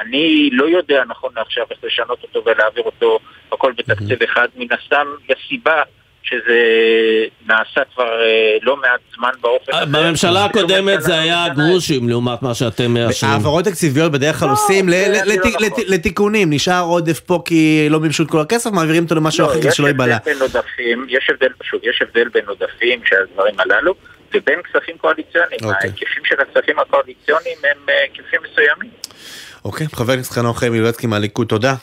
אני 0.00 0.50
לא 0.52 0.64
יודע 0.64 1.04
נכון 1.04 1.32
לעכשיו 1.36 1.66
איך 1.70 1.78
לשנות 1.84 2.22
אותו 2.22 2.42
ולהעביר 2.44 2.84
אותו 2.84 3.18
הכל 3.52 3.72
בתקציב 3.72 4.22
אחד, 4.22 4.48
מן 4.56 4.66
הסתם 4.70 5.06
יש 5.28 5.46
סיבה 5.48 5.82
שזה 6.22 6.58
נעשה 7.46 7.80
כבר 7.94 8.04
אה, 8.22 8.28
לא 8.62 8.76
מעט 8.76 9.00
זמן 9.16 9.30
באופן 9.40 9.72
הזה. 9.74 9.86
בממשלה 9.86 10.44
הקודמת 10.44 11.02
זה 11.02 11.18
היה 11.20 11.46
גרושים 11.48 12.08
לעומת 12.08 12.42
מה 12.42 12.54
שאתם 12.54 12.94
מאשרים. 12.94 13.32
העברות 13.32 13.64
תקציביות 13.64 14.12
בדרך 14.12 14.36
כלל 14.36 14.48
עושים 14.48 14.88
לא 14.88 14.94
לת- 15.60 15.88
לתיקונים, 15.88 16.52
נשאר 16.52 16.82
עודף 16.82 17.20
פה 17.20 17.42
כי 17.44 17.86
לא 17.90 18.00
מימשו 18.00 18.22
את 18.22 18.28
כל 18.30 18.40
הכסף, 18.40 18.70
מעבירים 18.70 19.02
אותו 19.04 19.14
למשהו 19.14 19.46
לא, 19.46 19.50
אחר 19.52 19.58
כדי 19.60 19.68
יש 19.68 19.76
שלא 19.76 19.88
הבדל 19.88 20.00
ייבלע. 20.02 20.18
בין 20.24 20.36
עודפים, 20.40 21.06
יש 21.08 21.30
הבדל 21.30 21.52
פשוט, 21.58 21.80
יש 21.84 22.02
הבדל 22.02 22.28
בין 22.28 22.44
עודפים 22.46 23.00
של 23.04 23.16
הדברים 23.30 23.54
הללו 23.60 23.94
לבין 24.34 24.58
כספים 24.62 24.98
קואליציוניים. 24.98 25.58
אוקיי. 25.62 25.76
ההיקפים 25.90 26.24
של 26.24 26.34
הכספים 26.40 26.78
הקואליציוניים 26.78 27.56
הם 27.64 27.78
אה, 27.88 27.94
היקפים 28.02 28.40
מסוימים. 28.52 28.90
אוקיי, 29.64 29.86
חבר 29.94 30.12
הכנסת 30.12 30.32
חנוך 30.32 30.64
מילבצקי 30.64 31.06
מהליכוד, 31.06 31.46
תודה. 31.46 31.74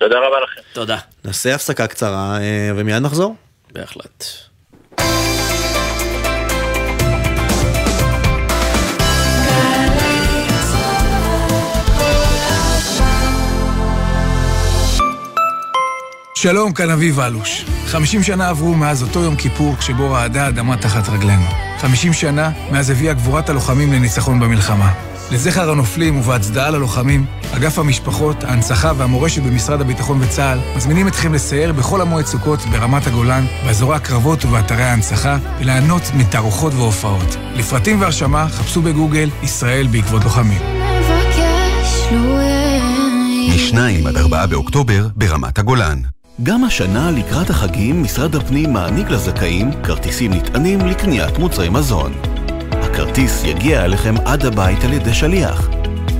תודה 0.00 0.18
רבה 0.18 0.40
לכם. 0.40 0.60
תודה. 0.72 0.96
נעשה 1.24 1.54
הפסקה 1.54 1.86
קצרה 1.86 2.38
אה, 2.40 2.70
ומיד 2.76 3.02
נחזור. 3.02 3.34
בהחלט. 3.72 4.24
שלום, 16.34 16.72
כאן 16.72 16.90
אביב 16.90 17.20
אלוש. 17.20 17.64
50 17.86 18.22
שנה 18.22 18.48
עברו 18.48 18.74
מאז 18.74 19.02
אותו 19.02 19.20
יום 19.20 19.36
כיפור 19.36 19.76
כשבו 19.76 20.10
רעדה 20.10 20.44
האדמה 20.44 20.76
תחת 20.76 21.08
רגלינו. 21.08 21.46
50 21.78 22.12
שנה 22.12 22.50
מאז 22.72 22.90
הביאה 22.90 23.14
גבורת 23.14 23.48
הלוחמים 23.48 23.92
לניצחון 23.92 24.40
במלחמה. 24.40 25.09
לזכר 25.30 25.70
הנופלים 25.70 26.18
ובהצדעה 26.18 26.70
ללוחמים, 26.70 27.26
אגף 27.56 27.78
המשפחות, 27.78 28.44
ההנצחה 28.44 28.92
והמורשת 28.96 29.42
במשרד 29.42 29.80
הביטחון 29.80 30.18
וצה"ל 30.22 30.58
מזמינים 30.76 31.08
אתכם 31.08 31.34
לסייר 31.34 31.72
בכל 31.72 32.00
המועד 32.00 32.26
סוכות 32.26 32.60
ברמת 32.66 33.06
הגולן, 33.06 33.44
באזורי 33.64 33.96
הקרבות 33.96 34.44
ובאתרי 34.44 34.82
ההנצחה, 34.82 35.38
וליהנות 35.58 36.02
מתערוכות 36.14 36.74
והופעות. 36.74 37.36
לפרטים 37.54 38.00
והרשמה 38.00 38.48
חפשו 38.48 38.82
בגוגל 38.82 39.30
ישראל 39.42 39.86
בעקבות 39.86 40.24
לוחמים. 40.24 40.62
מ-2 43.48 44.08
עד 44.08 44.16
4 44.16 44.46
באוקטובר 44.46 45.08
ברמת 45.16 45.58
הגולן. 45.58 45.98
גם 46.42 46.64
השנה 46.64 47.10
לקראת 47.10 47.50
החגים 47.50 48.02
משרד 48.02 48.36
הפנים 48.36 48.72
מעניק 48.72 49.10
לזכאים 49.10 49.70
כרטיסים 49.82 50.32
נטענים 50.32 50.80
לקניית 50.80 51.38
מוצרי 51.38 51.68
מזון. 51.68 52.12
הכרטיס 52.90 53.44
יגיע 53.44 53.84
אליכם 53.84 54.14
עד 54.24 54.46
הבית 54.46 54.84
על 54.84 54.92
ידי 54.92 55.14
שליח. 55.14 55.68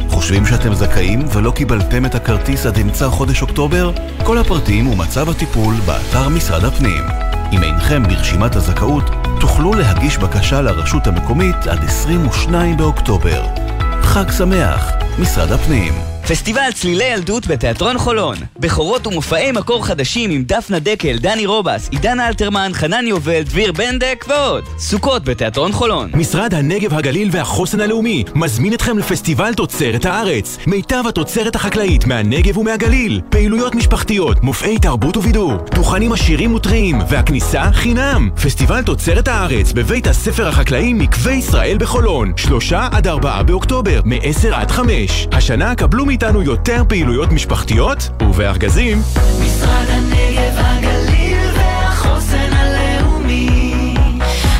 חושבים 0.09 0.47
שאתם 0.47 0.75
זכאים 0.75 1.21
ולא 1.33 1.51
קיבלתם 1.51 2.07
את 2.07 2.15
הכרטיס 2.15 2.67
עד 2.67 2.79
אמצע 2.79 3.09
חודש 3.09 3.43
אוקטובר? 3.43 3.93
כל 4.25 4.39
הפרטים 4.39 4.87
ומצב 4.87 5.29
הטיפול 5.29 5.75
באתר 5.87 6.29
משרד 6.29 6.65
הפנים. 6.65 7.05
אם 7.53 7.63
אינכם 7.63 8.03
ברשימת 8.03 8.57
הזכאות, 8.57 9.05
תוכלו 9.41 9.75
להגיש 9.75 10.19
בקשה 10.19 10.61
לרשות 10.61 11.07
המקומית 11.07 11.67
עד 11.67 11.85
22 11.85 12.77
באוקטובר. 12.77 13.43
חג 14.03 14.31
שמח, 14.31 14.91
משרד 15.19 15.53
הפנים. 15.53 16.10
פסטיבל 16.31 16.73
צלילי 16.75 17.05
ילדות 17.05 17.47
בתיאטרון 17.47 17.99
חולון. 17.99 18.37
בכורות 18.59 19.07
ומופעי 19.07 19.53
מקור 19.53 19.87
חדשים 19.87 20.31
עם 20.31 20.43
דפנה 20.47 20.79
דקל, 20.79 21.19
דני 21.19 21.47
רובס, 21.47 21.89
עידן 21.91 22.21
אלתרמן, 22.21 22.71
חנן 22.75 23.07
יובל, 23.07 23.43
דביר 23.43 23.73
בנדק 23.73 24.25
ועוד. 24.29 24.65
סוכות 24.79 25.25
בתיאטרון 25.25 25.73
חולון. 25.73 26.11
משרד 26.15 26.55
הנגב, 26.55 26.95
הגליל 26.95 27.29
והחוסן 27.33 27.81
הלאומי 27.81 28.25
מזמין 28.35 28.75
אתכם 28.75 28.99
לפסטיבל 28.99 29.55
תוצרת 29.55 30.05
הארץ. 30.05 30.59
מיטב 30.67 31.03
התוצרת 31.09 31.55
החקלאית 31.57 32.07
מהנגב 32.07 32.59
ומהגליל. 32.59 33.21
פעילויות 33.31 33.75
משפחתיות, 33.75 34.43
מופעי 34.43 34.79
תרבות 34.79 35.17
ובידור, 35.17 35.53
דוכנים 35.75 36.13
עשירים 36.13 36.55
וטריים, 36.55 36.99
והכניסה 37.09 37.73
חינם. 37.73 38.31
פסטיבל 38.43 38.83
תוצרת 38.83 39.29
הארץ 39.29 39.73
בבית 39.73 40.07
הספר 40.07 40.49
החקלאי 40.49 40.93
מקווה 40.93 41.33
ישראל 41.33 41.77
בחולון. 41.81 42.33
שלושה 42.37 42.89
עד 42.93 43.07
ארבעה 43.07 43.43
באוקטובר, 43.43 44.01
מ-10 44.05 44.55
עד 44.55 44.71
5. 44.71 45.29
השנה 45.33 45.75
קבלו 45.75 46.07
מאיתנו 46.23 46.43
יותר 46.43 46.83
פעילויות 46.89 47.33
משפחתיות 47.33 48.09
ובארגזים. 48.23 48.99
משרד 49.45 49.87
הנגב, 49.89 50.53
הגליל 50.57 51.39
והחוסן 51.57 52.53
הלאומי, 52.53 53.95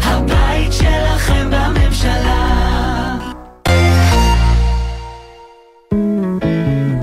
הבית 0.03 0.73
שלכם 0.73 1.51
בממשלה. 1.51 3.17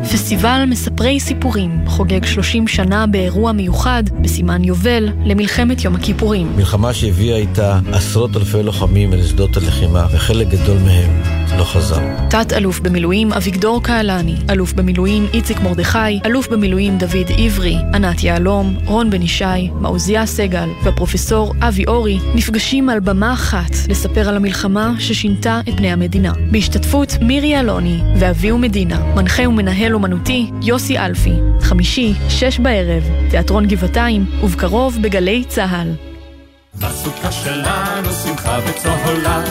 פסטיבל 0.04 0.64
מספרי 0.70 1.20
סיפורים 1.20 1.72
חוגג 1.88 2.26
30 2.26 2.68
שנה 2.68 3.08
באירוע 3.08 3.52
מיוחד 3.52 4.04
בסימן 4.22 4.64
יובל 4.64 5.10
למלחמת 5.26 5.84
יום 5.84 5.96
הכיפורים. 5.96 6.52
מלחמה 6.56 6.94
שהביאה 6.94 7.38
איתה 7.38 7.80
עשרות 7.92 8.38
אלפי 8.38 8.64
לוחמים 8.64 9.14
אל 9.14 9.24
שדות 9.24 9.58
הלחימה, 9.58 10.06
וחלק 10.12 10.48
גדול 10.48 10.78
מהם 10.78 11.37
לא 11.58 11.64
חזר. 11.64 12.00
תת-אלוף 12.30 12.80
במילואים 12.80 13.34
אביגדור 13.34 13.84
קהלני, 13.84 14.36
אלוף 14.50 14.74
במילואים 14.74 15.28
איציק 15.34 15.60
מרדכי, 15.60 16.20
אלוף 16.26 16.48
במילואים 16.48 16.98
דוד 16.98 17.32
עברי, 17.38 17.78
ענת 17.94 18.24
יהלום, 18.24 18.78
רון 18.86 19.10
בן 19.10 19.22
ישי, 19.22 19.70
מעוזיה 19.72 20.26
סגל 20.26 20.70
והפרופסור 20.84 21.54
אבי 21.62 21.86
אורי 21.88 22.20
נפגשים 22.36 22.90
על 22.90 23.00
במה 23.00 23.34
אחת 23.34 23.72
לספר 23.90 24.30
על 24.30 24.36
המלחמה 24.36 24.94
ששינתה 25.00 25.62
את 25.70 25.74
פני 25.78 25.92
המדינה. 25.92 26.34
בהשתתפות 26.52 27.18
מירי 27.22 27.60
אלוני 27.60 28.00
ואביהו 28.20 28.58
מדינה, 28.58 29.00
מנחה 29.16 29.50
ומנהל 29.50 29.94
אומנותי 29.94 30.50
יוסי 30.64 31.00
אלפי, 31.00 31.34
חמישי, 31.62 32.14
שש 32.30 32.60
בערב, 32.60 33.04
תיאטרון 33.30 33.68
גבעתיים, 33.68 34.26
ובקרוב 34.44 34.98
בגלי 35.02 35.44
צה"ל. 35.48 35.92
בסוכה 36.76 37.32
שלנו 37.32 38.10
שמחה 38.24 38.60
וצהולה, 38.66 39.44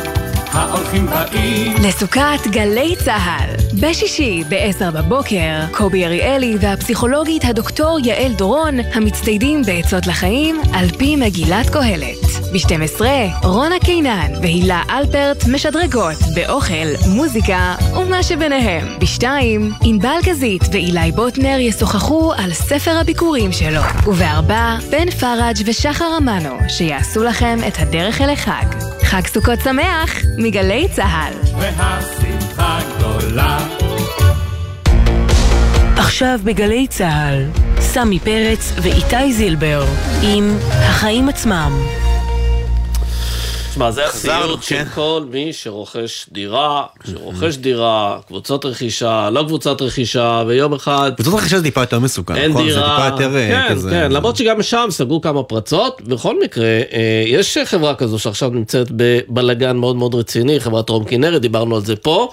ההולכים 0.52 1.06
באים. 1.06 1.74
לסוכת 1.82 2.46
גלי 2.46 2.94
צה"ל. 3.04 3.66
בשישי, 3.80 4.42
ב-10 4.48 4.90
בבוקר, 4.90 5.66
קובי 5.72 6.06
אריאלי 6.06 6.56
והפסיכולוגית 6.60 7.44
הדוקטור 7.44 7.98
יעל 8.04 8.32
דורון, 8.32 8.80
המצטיידים 8.94 9.62
בעצות 9.62 10.06
לחיים 10.06 10.60
על 10.72 10.88
פי 10.88 11.16
מגילת 11.16 11.70
קהלת. 11.70 12.26
ב-12, 12.52 13.00
רונה 13.42 13.78
קינן 13.84 14.32
והילה 14.42 14.82
אלפרט 14.90 15.44
משדרגות 15.52 16.16
באוכל, 16.34 17.06
מוזיקה 17.08 17.74
ומה 17.96 18.22
שביניהם. 18.22 18.98
ב-2, 18.98 19.24
ענבל 19.82 20.16
גזית 20.24 20.62
ואילי 20.72 21.12
בוטנר 21.12 21.58
ישוחחו 21.58 22.32
על 22.32 22.52
ספר 22.52 22.98
הביקורים 23.00 23.52
שלו. 23.52 23.80
וב-4, 24.06 24.52
בן 24.90 25.10
פראג' 25.10 25.56
ושחר 25.66 26.18
אמנו, 26.18 26.56
שיעשו 26.68 27.24
לכם 27.24 27.58
את 27.68 27.78
הדרך 27.78 28.20
אל 28.20 28.30
החג. 28.30 28.95
חג 29.06 29.26
סוכות 29.26 29.58
שמח, 29.64 30.14
מגלי 30.38 30.86
צה"ל. 30.92 31.32
והשמחה 31.58 32.78
גדולה. 32.96 33.58
עכשיו 35.96 36.40
בגלי 36.44 36.86
צה"ל, 36.86 37.44
סמי 37.80 38.18
פרץ 38.18 38.72
ואיתי 38.82 39.32
זילבר 39.32 39.84
עם 40.22 40.56
החיים 40.70 41.28
עצמם. 41.28 41.72
תשמע, 43.76 43.90
זה 43.90 44.06
הסיוט 44.06 44.62
של 44.62 44.76
כן. 44.76 44.84
כל 44.94 45.22
מי 45.30 45.52
שרוכש 45.52 46.26
דירה, 46.32 46.84
שרוכש 47.10 47.56
דירה, 47.56 48.18
קבוצות 48.26 48.64
רכישה, 48.64 49.30
לא 49.30 49.44
קבוצת 49.46 49.82
רכישה, 49.82 50.42
ויום 50.46 50.72
אחד... 50.72 51.12
קבוצות 51.16 51.34
רכישה 51.34 51.58
זה 51.58 51.62
טיפה 51.62 51.80
יותר 51.80 51.98
מסוכן, 51.98 52.36
אין 52.36 52.50
נכון? 52.50 52.68
זה 52.68 52.74
דירה, 52.74 52.96
טיפה 52.96 53.22
יותר 53.24 53.36
אה, 53.36 53.48
כן, 53.48 53.74
כזה... 53.74 53.90
כן, 53.90 54.12
למרות 54.12 54.36
שגם 54.36 54.62
שם 54.62 54.86
סגרו 54.90 55.20
כמה 55.20 55.42
פרצות, 55.42 56.02
בכל 56.02 56.40
מקרה, 56.44 56.64
אה, 56.66 57.24
יש 57.26 57.58
חברה 57.64 57.94
כזו 57.94 58.18
שעכשיו 58.18 58.50
נמצאת 58.50 58.86
בבלגן 58.90 59.76
מאוד 59.76 59.96
מאוד 59.96 60.14
רציני, 60.14 60.60
חברת 60.60 60.88
רום 60.88 61.04
כנרת, 61.04 61.42
דיברנו 61.42 61.76
על 61.76 61.84
זה 61.84 61.96
פה. 61.96 62.28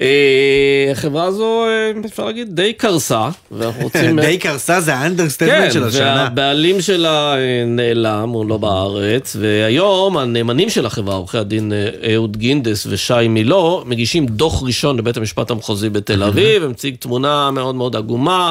אה, 0.00 0.88
החברה 0.92 1.24
הזו, 1.24 1.64
אפשר 2.04 2.24
להגיד, 2.24 2.56
די 2.56 2.72
קרסה, 2.72 3.28
ואנחנו 3.52 3.82
רוצים... 3.86 4.20
די 4.20 4.38
קרסה 4.38 4.80
זה 4.80 4.94
ה 4.94 4.99
understatement 4.99 5.72
של 5.72 5.84
השנה. 5.84 6.14
כן, 6.14 6.20
והבעלים 6.20 6.80
שלה 6.80 7.34
נעלם, 7.66 8.28
הוא 8.28 8.46
לא 8.46 8.56
בארץ, 8.56 9.36
והיום 9.40 10.16
הנאמנים 10.16 10.70
של 10.70 10.83
החברה, 10.86 11.14
עורכי 11.14 11.38
הדין 11.38 11.72
אה, 11.72 12.14
אהוד 12.14 12.36
גינדס 12.36 12.86
ושי 12.90 13.28
מילו, 13.28 13.82
מגישים 13.86 14.26
דוח 14.26 14.62
ראשון 14.62 14.98
לבית 14.98 15.16
המשפט 15.16 15.50
המחוזי 15.50 15.88
בתל 15.90 16.22
אביב, 16.22 16.62
ומציג 16.64 16.96
תמונה 16.98 17.50
מאוד 17.50 17.74
מאוד 17.74 17.96
עגומה, 17.96 18.50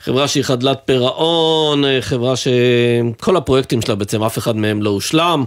חברה 0.00 0.28
שהיא 0.28 0.44
חדלת 0.44 0.78
פירעון, 0.84 1.84
אה, 1.84 1.98
חברה 2.00 2.34
שכל 2.36 3.36
הפרויקטים 3.36 3.82
שלה 3.82 3.94
בעצם 3.94 4.22
אף 4.22 4.38
אחד 4.38 4.56
מהם 4.56 4.82
לא 4.82 4.90
הושלם, 4.90 5.44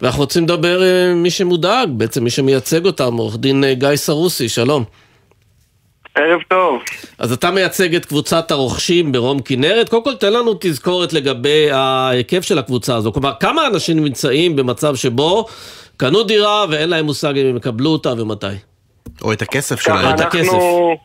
ואנחנו 0.00 0.20
רוצים 0.20 0.44
לדבר 0.44 0.82
אה, 0.82 1.14
מי 1.14 1.30
שמודאג, 1.30 1.88
בעצם 1.92 2.24
מי 2.24 2.30
שמייצג 2.30 2.86
אותם, 2.86 3.16
עורך 3.16 3.36
דין 3.36 3.64
גיא 3.78 3.96
סרוסי, 3.96 4.48
שלום. 4.48 4.84
ערב 6.16 6.40
טוב. 6.48 6.82
אז 7.18 7.32
אתה 7.32 7.50
מייצג 7.50 7.94
את 7.94 8.04
קבוצת 8.04 8.50
הרוכשים 8.50 9.12
ברום 9.12 9.42
כנרת. 9.42 9.88
קודם 9.88 10.04
כל 10.04 10.14
תן 10.14 10.32
לנו 10.32 10.54
תזכורת 10.60 11.12
לגבי 11.12 11.70
ההיקף 11.70 12.42
של 12.42 12.58
הקבוצה 12.58 12.96
הזו. 12.96 13.12
כלומר, 13.12 13.32
כמה 13.40 13.66
אנשים 13.66 14.04
נמצאים 14.04 14.56
במצב 14.56 14.94
שבו 14.94 15.46
קנו 15.96 16.22
דירה 16.22 16.64
ואין 16.70 16.88
להם 16.88 17.04
מושג 17.04 17.36
אם 17.38 17.46
הם 17.46 17.56
יקבלו 17.56 17.90
אותה 17.90 18.12
ומתי? 18.12 18.46
או 19.22 19.32
את 19.32 19.42
הכסף 19.42 19.80
שלהם. 19.80 19.98
אנחנו... 20.06 20.96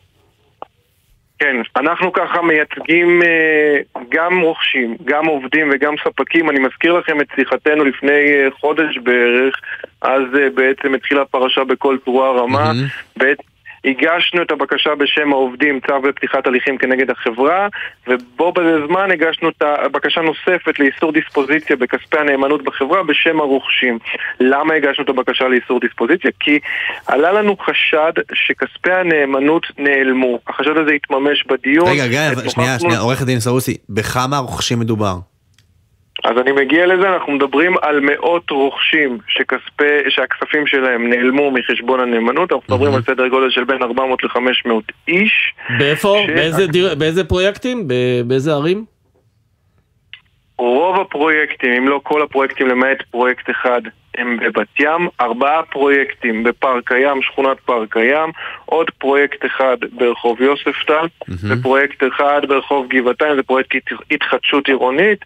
כן, 1.38 1.56
אנחנו 1.76 2.12
ככה 2.12 2.42
מייצגים 2.42 3.22
אה, 3.22 3.76
גם 4.08 4.40
רוכשים, 4.40 4.96
גם 5.04 5.26
עובדים 5.26 5.70
וגם 5.74 5.94
ספקים. 6.04 6.50
אני 6.50 6.58
מזכיר 6.58 6.92
לכם 6.92 7.20
את 7.20 7.26
שיחתנו 7.36 7.84
לפני 7.84 8.10
אה, 8.10 8.48
חודש 8.60 8.98
בערך, 9.02 9.54
אז 10.02 10.22
אה, 10.38 10.48
בעצם 10.54 10.94
התחילה 10.94 11.22
הפרשה 11.22 11.64
בכל 11.64 11.96
תרועה 12.04 12.30
רמה. 12.42 12.72
בעת- 13.16 13.51
הגשנו 13.84 14.42
את 14.42 14.50
הבקשה 14.50 14.94
בשם 14.94 15.32
העובדים, 15.32 15.80
צו 15.86 16.08
לפתיחת 16.08 16.46
הליכים 16.46 16.78
כנגד 16.78 17.10
החברה, 17.10 17.68
ובו 18.08 18.52
בזמן 18.52 19.10
הגשנו 19.10 19.48
את 19.48 19.62
הבקשה 19.62 20.20
נוספת 20.20 20.78
לאיסור 20.78 21.12
דיספוזיציה 21.12 21.76
בכספי 21.76 22.18
הנאמנות 22.18 22.64
בחברה 22.64 23.02
בשם 23.02 23.40
הרוכשים. 23.40 23.98
למה 24.40 24.74
הגשנו 24.74 25.04
את 25.04 25.08
הבקשה 25.08 25.48
לאיסור 25.48 25.80
דיספוזיציה? 25.80 26.30
כי 26.40 26.58
עלה 27.06 27.32
לנו 27.32 27.56
חשד 27.56 28.12
שכספי 28.34 28.92
הנאמנות 28.92 29.66
נעלמו. 29.78 30.38
החשד 30.48 30.76
הזה 30.76 30.90
התממש 30.92 31.44
בדיון. 31.46 31.88
רגע, 31.88 32.30
אבל- 32.30 32.48
שנייה, 32.48 32.78
שנייה, 32.78 32.98
עורך 32.98 33.22
הדין 33.22 33.40
סרוסי, 33.40 33.76
בכמה 33.88 34.38
רוכשים 34.38 34.80
מדובר? 34.80 35.31
אז 36.24 36.38
אני 36.38 36.52
מגיע 36.52 36.86
לזה, 36.86 37.08
אנחנו 37.08 37.32
מדברים 37.32 37.74
על 37.82 38.00
מאות 38.00 38.50
רוכשים 38.50 39.18
שכספי, 39.28 39.84
שהכספים 40.08 40.66
שלהם 40.66 41.10
נעלמו 41.10 41.50
מחשבון 41.50 42.00
הנאמנות, 42.00 42.52
אנחנו 42.52 42.74
מדברים 42.74 42.94
על 42.94 43.02
סדר 43.02 43.28
גודל 43.28 43.50
של 43.50 43.64
בין 43.64 43.82
400 43.82 44.24
ל-500 44.24 44.70
איש. 45.08 45.54
באיפה? 45.78 46.16
ש- 46.26 46.30
באיזה, 46.30 46.66
דיר... 46.66 46.94
באיזה 46.94 47.24
פרויקטים? 47.24 47.88
באיזה 48.26 48.52
ערים? 48.52 48.84
רוב 50.58 51.00
הפרויקטים, 51.00 51.72
אם 51.72 51.88
לא 51.88 52.00
כל 52.02 52.22
הפרויקטים 52.22 52.68
למעט 52.68 53.02
פרויקט 53.10 53.50
אחד, 53.50 53.80
הם 54.18 54.36
בבת 54.36 54.80
ים, 54.80 55.08
ארבעה 55.20 55.62
פרויקטים 55.62 56.44
בפארק 56.44 56.92
הים, 56.92 57.22
שכונת 57.22 57.60
פארק 57.60 57.96
הים, 57.96 58.30
עוד 58.64 58.90
פרויקט 58.90 59.44
אחד 59.46 59.76
ברחוב 59.92 60.40
יוספטל, 60.40 61.06
ופרויקט 61.48 62.02
אחד 62.08 62.40
ברחוב 62.48 62.86
גבעתיים, 62.88 63.36
זה 63.36 63.42
פרויקט 63.42 63.74
הת- 63.76 63.98
התחדשות 64.10 64.68
עירונית, 64.68 65.18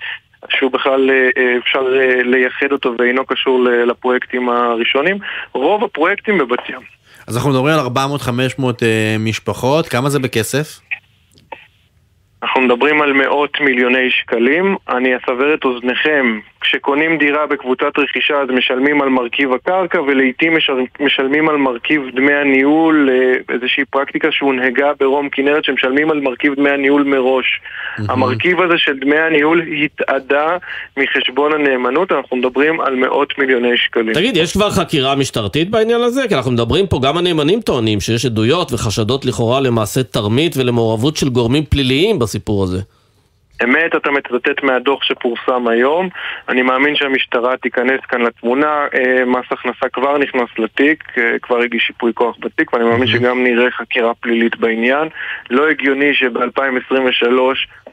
שהוא 0.51 0.73
בכלל 0.73 1.11
אה, 1.11 1.29
אה, 1.37 1.59
אפשר 1.59 1.79
אה, 1.79 2.23
לייחד 2.23 2.73
אותו 2.73 2.95
ואינו 2.99 3.27
קשור 3.27 3.61
לפרויקטים 3.87 4.49
הראשונים. 4.49 5.19
רוב 5.53 5.85
הפרויקטים 5.85 6.39
בבת 6.39 6.69
ים. 6.69 6.81
אז 7.27 7.37
אנחנו 7.37 7.51
מדברים 7.51 7.75
על 7.75 7.87
400-500 7.87 8.63
אה, 8.83 9.17
משפחות, 9.19 9.89
כמה 9.89 10.09
זה 10.11 10.19
בכסף? 10.19 10.81
אנחנו 12.43 12.61
מדברים 12.61 13.03
על 13.03 13.13
מאות 13.13 13.61
מיליוני 13.61 14.11
שקלים. 14.11 14.77
אני 14.89 15.17
אסבר 15.17 15.55
את 15.55 15.65
אוזניכם, 15.65 16.41
כשקונים 16.61 17.19
דירה 17.19 17.47
בקבוצת 17.47 17.99
רכישה 17.99 18.35
אז 18.35 18.49
משלמים 18.51 19.03
על 19.03 19.09
מרכיב 19.09 19.53
הקרקע 19.53 20.01
ולעיתים 20.01 20.57
משל- 20.57 20.87
משלמים 21.01 21.49
על 21.49 21.57
מרכיב 21.57 22.03
דמי 22.17 22.35
הניהול, 22.35 23.09
אה, 23.13 23.55
איזושהי 23.55 23.85
פרקטיקה 23.85 24.29
שהונהגה 24.31 24.93
ברום 25.01 25.29
כנרת 25.29 25.65
שמשלמים 25.65 26.11
על 26.11 26.21
מרכיב 26.21 26.55
דמי 26.55 26.71
הניהול 26.71 27.03
מראש. 27.03 27.61
המרכיב 28.09 28.61
הזה 28.61 28.75
של 28.77 28.99
דמי 28.99 29.19
הניהול 29.19 29.63
התאדה 29.85 30.57
מחשבון 30.97 31.53
הנאמנות, 31.53 32.13
אנחנו 32.13 32.37
מדברים 32.37 32.81
על 32.81 32.95
מאות 32.95 33.39
מיליוני 33.39 33.77
שקלים. 33.77 34.15
תגיד, 34.15 34.37
יש 34.37 34.53
כבר 34.53 34.71
חקירה 34.71 35.15
משטרתית 35.15 35.71
בעניין 35.71 36.01
הזה? 36.01 36.23
כי 36.29 36.35
אנחנו 36.35 36.51
מדברים 36.51 36.87
פה, 36.87 37.01
גם 37.03 37.17
הנאמנים 37.17 37.61
טוענים 37.61 38.01
שיש 38.01 38.27
עדויות 38.27 38.73
וחשדות 38.73 39.25
לכאורה 39.25 39.61
למעשה 39.61 40.03
תרמית 40.03 40.57
ולמעורבות 40.57 41.17
של 41.17 41.29
גורמים 41.29 41.65
פליליים 41.65 42.19
בסיפור 42.19 42.65
הזה. 42.65 42.79
אמת, 43.65 43.95
אתה 43.97 44.11
מצטט 44.11 44.63
מהדוח 44.63 45.03
שפורסם 45.03 45.69
היום. 45.69 46.09
אני 46.49 46.63
מאמין 46.63 46.97
שהמשטרה 46.97 47.57
תיכנס 47.57 48.01
כאן 48.09 48.21
לתמונה. 48.21 48.87
אה, 48.95 49.25
מס 49.25 49.45
הכנסה 49.51 49.89
כבר 49.93 50.19
נכנס 50.19 50.49
לתיק, 50.59 51.05
אה, 51.19 51.39
כבר 51.43 51.59
הגיש 51.59 51.83
שיפוי 51.83 52.13
כוח 52.15 52.37
בתיק, 52.41 52.73
ואני 52.73 52.85
מאמין 52.85 53.07
שגם 53.07 53.45
נראה 53.45 53.71
חקירה 53.71 54.15
פלילית 54.15 54.57
בעניין. 54.57 55.09
לא 55.51 55.69
הגיוני 55.69 56.15
שב-2023 56.15 57.39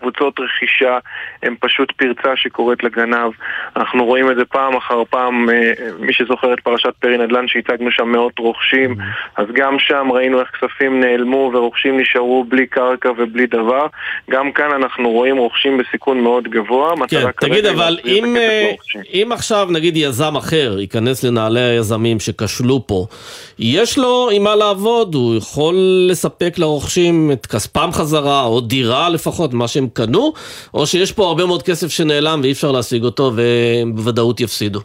קבוצות 0.04 0.40
רכישה 0.40 0.98
הם 1.44 1.56
פשוט 1.60 1.92
פרצה 1.92 2.36
שקורית 2.36 2.84
לגנב. 2.84 3.32
אנחנו 3.76 4.06
רואים 4.06 4.32
את 4.32 4.36
זה 4.36 4.46
פעם 4.46 4.76
אחר 4.76 5.04
פעם, 5.10 5.50
אה, 5.50 5.72
מי 6.00 6.14
שזוכר 6.14 6.54
את 6.54 6.60
פרשת 6.60 6.94
פרי 7.00 7.18
נדל"ן 7.18 7.48
שהצגנו 7.48 7.92
שם 7.92 8.08
מאות 8.08 8.40
רוכשים, 8.40 8.96
אז 9.38 9.46
גם 9.54 9.80
שם 9.80 10.08
ראינו 10.12 10.40
איך 10.40 10.50
כספים 10.50 11.00
נעלמו 11.00 11.52
ורוכשים 11.54 12.00
נשארו 12.00 12.44
בלי 12.44 12.68
קרקע 12.68 13.10
ובלי 13.18 13.46
דבר. 13.46 13.86
גם 14.30 14.52
כאן 14.52 14.72
אנחנו 14.76 15.10
רואים 15.10 15.38
רוכשים 15.38 15.78
בסיכון 15.78 16.22
מאוד 16.22 16.48
גבוה. 16.48 16.94
כן, 17.08 17.32
תגיד, 17.40 17.66
אבל 17.66 17.98
אם, 18.06 18.36
אה. 18.38 18.72
אם 19.14 19.30
עכשיו 19.32 19.68
נגיד 19.72 19.98
יזם 19.98 20.36
אחר 20.36 20.76
ייכנס 20.80 21.24
לנעלי 21.24 21.62
היזמים 21.62 22.20
שכשלו 22.20 22.88
פה, 22.88 23.06
יש 23.60 23.98
לו 23.98 24.30
עם 24.32 24.44
מה 24.44 24.56
לעבוד, 24.56 25.16
הוא 25.16 25.36
יכול 25.36 25.76
לספק 26.10 26.54
לרוכשים 26.58 27.32
את 27.32 27.46
כספם 27.46 27.90
חזרה, 27.94 28.44
או 28.44 28.62
דירה 28.62 29.10
לפחות, 29.10 29.54
מה 29.54 29.68
שהם 29.68 29.88
קנו, 29.94 30.34
או 30.74 30.88
שיש 30.88 31.12
פה 31.12 31.28
הרבה 31.28 31.46
מאוד 31.46 31.64
כסף 31.64 31.88
שנעלם 31.88 32.40
ואי 32.44 32.52
אפשר 32.52 32.72
להשיג 32.72 33.04
אותו 33.04 33.32
והם 33.36 33.96
בוודאות 33.96 34.40
יפסידו. 34.40 34.80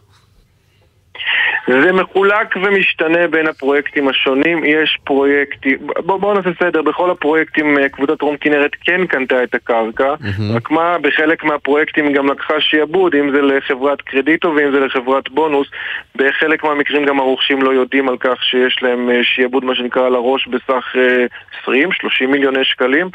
זה 1.68 1.92
מחולק 1.92 2.56
ומשתנה 2.56 3.26
בין 3.26 3.46
הפרויקטים 3.46 4.08
השונים, 4.08 4.64
יש 4.64 4.98
פרויקטים, 5.04 5.78
בואו 6.06 6.18
בוא 6.18 6.34
נעשה 6.34 6.50
סדר, 6.60 6.82
בכל 6.82 7.10
הפרויקטים 7.10 7.78
אה, 7.78 7.88
קבוצת 7.88 8.22
רום 8.22 8.36
כנרת 8.36 8.70
כן 8.84 9.06
קנתה 9.06 9.42
את 9.42 9.54
הקרקע, 9.54 10.14
רק 10.54 10.70
מה, 10.70 10.98
בחלק 10.98 11.44
מהפרויקטים 11.44 12.12
גם 12.12 12.30
לקחה 12.30 12.60
שיעבוד, 12.60 13.14
אם 13.14 13.30
זה 13.30 13.42
לחברת 13.42 14.02
קרדיטו 14.02 14.52
ואם 14.56 14.72
זה 14.72 14.80
לחברת 14.80 15.28
בונוס, 15.28 15.68
בחלק 16.16 16.64
מהמקרים 16.64 17.04
גם 17.04 17.18
הרוכשים 17.18 17.62
לא 17.62 17.70
יודעים 17.70 18.08
על 18.08 18.16
כך 18.20 18.42
שיש 18.42 18.82
להם 18.82 19.10
אה, 19.10 19.24
שיעבוד 19.24 19.64
מה 19.64 19.74
שנקרא 19.74 20.06
על 20.06 20.14
הראש 20.14 20.48
בסך 20.48 20.96
אה, 20.96 21.26
20-30 21.66 22.26
מיליוני 22.28 22.64
שקלים, 22.64 23.08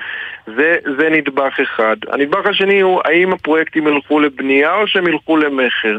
זה, 0.46 0.76
זה 0.98 1.10
נדבך 1.10 1.60
אחד. 1.60 1.96
הנדבך 2.12 2.46
השני 2.46 2.82
הוא 2.82 3.02
האם 3.06 3.34
הפרויקטים 3.34 3.88
ילכו 3.88 4.20
לבנייה 4.20 4.76
או 4.76 4.88
שהם 4.88 5.08
ילכו 5.08 5.38
למכר. 5.38 5.98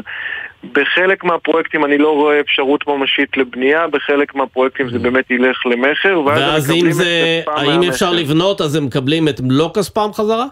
בחלק 0.71 1.23
מהפרויקטים 1.23 1.85
אני 1.85 1.97
לא 1.97 2.09
רואה 2.15 2.39
אפשרות 2.39 2.87
ממשית 2.87 3.37
לבנייה, 3.37 3.87
בחלק 3.87 4.35
מהפרויקטים 4.35 4.89
זה 4.89 4.99
באמת 4.99 5.31
ילך 5.31 5.65
למכר, 5.65 6.19
ואז 6.25 6.39
ואז 6.41 6.69
אם 6.71 6.75
מקבלים 6.75 6.91
זה, 6.93 7.03
את 7.43 7.49
כספם 7.49 7.69
האם 7.69 7.83
אפשר. 7.83 8.11
לבנות 8.11 8.61
אז 8.61 8.75
הם 8.75 8.85
מקבלים 8.85 9.27
את 9.27 9.41
מלוא 9.41 9.69
כספם 9.73 10.09
חזרה? 10.13 10.45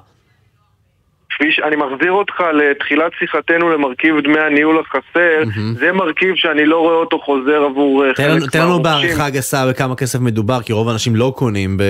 כפי 1.30 1.52
שאני 1.52 1.76
מחזיר 1.76 2.12
אותך 2.12 2.34
לתחילת 2.54 3.12
שיחתנו 3.20 3.70
למרכיב 3.70 4.16
דמי 4.24 4.40
הניהול 4.40 4.80
החסר, 4.80 5.44
זה 5.80 5.92
מרכיב 5.92 6.36
שאני 6.36 6.66
לא 6.66 6.80
רואה 6.80 6.96
אותו 6.96 7.20
חוזר 7.20 7.64
עבור 7.70 8.06
אה, 8.06 8.14
תן 8.14 8.30
לנו- 8.32 8.42
חלק 8.42 8.52
תן 8.52 8.62
לנו. 8.62 8.84
בהערכה 8.84 9.30
גסה 9.30 9.68
בכמה 9.70 9.96
כסף 9.96 10.20
מדובר, 10.20 10.62
כי 10.62 10.74
רוב 10.74 10.90
האנשים 10.90 11.16
לא 11.16 11.34
קונים 11.36 11.78
ב- 11.78 11.84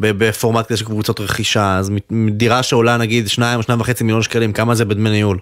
ב- 0.00 0.24
בפורמט 0.24 0.66
כזה 0.66 0.76
של 0.76 0.84
קבוצות 0.84 1.20
רכישה, 1.20 1.76
אז 1.76 1.92
דירה 2.30 2.62
שעולה 2.62 2.96
נגיד 2.96 3.28
2 3.28 3.58
או 3.58 3.62
2.5 3.62 3.68
מיליון 4.04 4.22
שקלים, 4.22 4.52
כמה 4.52 4.74
זה 4.74 4.84
בדמי 4.84 5.10
ניהול? 5.10 5.38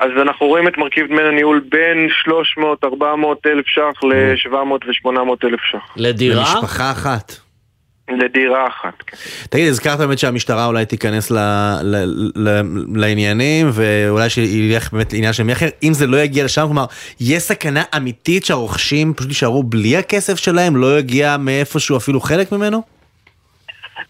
אז 0.00 0.10
אנחנו 0.22 0.46
רואים 0.46 0.68
את 0.68 0.78
מרכיב 0.78 1.06
דמי 1.06 1.22
הניהול 1.22 1.64
בין 1.68 2.08
300-400 2.84 2.96
אלף 3.46 3.66
ש"ח 3.66 4.04
ל-700 4.04 4.56
ו-800 4.56 5.46
אלף 5.46 5.60
ש"ח. 5.60 5.94
לדירה? 5.96 6.40
למשפחה 6.40 6.90
אחת. 6.90 7.32
לדירה 8.08 8.66
אחת. 8.68 9.02
כן. 9.06 9.16
תגיד, 9.50 9.68
הזכרת 9.68 9.98
באמת 9.98 10.18
שהמשטרה 10.18 10.66
אולי 10.66 10.86
תיכנס 10.86 11.30
ל, 11.30 11.38
ל, 11.82 11.96
ל, 12.36 12.60
לעניינים, 12.94 13.70
ואולי 13.72 14.30
שילך 14.30 14.92
באמת 14.92 15.12
לעניין 15.12 15.32
של 15.32 15.42
מכר, 15.42 15.66
אם 15.82 15.92
זה 15.92 16.06
לא 16.06 16.16
יגיע 16.16 16.44
לשם, 16.44 16.62
כלומר, 16.62 16.84
יש 17.20 17.42
סכנה 17.42 17.82
אמיתית 17.96 18.44
שהרוכשים 18.44 19.14
פשוט 19.14 19.28
יישארו 19.28 19.62
בלי 19.62 19.96
הכסף 19.96 20.38
שלהם, 20.38 20.76
לא 20.76 20.98
יגיע 20.98 21.36
מאיפשהו 21.36 21.96
אפילו 21.96 22.20
חלק 22.20 22.52
ממנו? 22.52 22.93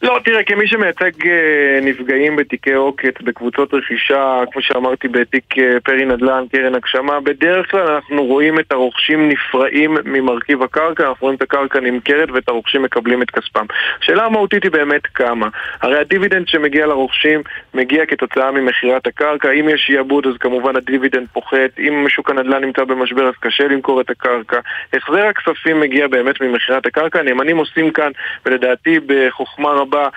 לא, 0.03 0.19
תראה, 0.25 0.45
כמי 0.45 0.69
שמייצג 0.69 1.27
אה, 1.27 1.81
נפגעים 1.83 2.37
בתיקי 2.37 2.73
עוקץ, 2.73 3.15
בקבוצות 3.21 3.75
רכישה, 3.75 4.43
כמו 4.53 4.63
שאמרתי, 4.63 5.09
בתיק 5.09 5.59
אה, 5.59 5.81
פרי 5.85 6.05
נדל"ן, 6.05 6.45
קרן 6.53 6.75
הגשמה, 6.75 7.21
בדרך 7.21 7.71
כלל 7.71 7.89
אנחנו 7.89 8.25
רואים 8.25 8.59
את 8.59 8.73
הרוכשים 8.73 9.29
נפרעים 9.29 9.97
ממרכיב 10.05 10.63
הקרקע, 10.63 11.09
אנחנו 11.09 11.25
רואים 11.25 11.37
את 11.37 11.43
הקרקע 11.43 11.81
נמכרת 11.81 12.31
ואת 12.31 12.49
הרוכשים 12.49 12.83
מקבלים 12.83 13.23
את 13.23 13.31
כספם. 13.31 13.65
השאלה 14.01 14.25
המהותית 14.25 14.63
היא 14.63 14.73
באמת 14.73 15.07
כמה. 15.07 15.49
הרי 15.83 15.99
הדיבידנד 15.99 16.49
שמגיע 16.49 16.87
לרוכשים 16.87 17.43
מגיע 17.75 18.07
כתוצאה 18.07 18.51
ממכירת 18.51 19.07
הקרקע, 19.07 19.51
אם 19.51 19.69
יש 19.69 19.85
שעבוד 19.87 20.27
אז 20.27 20.35
כמובן 20.41 20.77
הדיבידנד 20.77 21.27
פוחת, 21.33 21.79
אם 21.79 22.07
שוק 22.09 22.31
הנדל"ן 22.31 22.65
נמצא 22.65 22.85
במשבר 22.85 23.29
אז 23.29 23.35
קשה 23.41 23.69
למכור 23.69 24.01
את 24.01 24.11
הקרקע. 24.11 24.59
החזר 24.93 25.27
הכספים 25.27 25.81
מגיע 25.81 26.07
באמת 26.07 26.41
ממכירת 26.41 26.87
הקרקע, 26.87 27.19
הנאמנים 27.19 27.57
עושים 27.57 27.91
כאן, 27.91 28.11
ולדעתי 28.47 28.99
בחוכמה 29.07 29.73
רבה, 29.85 30.09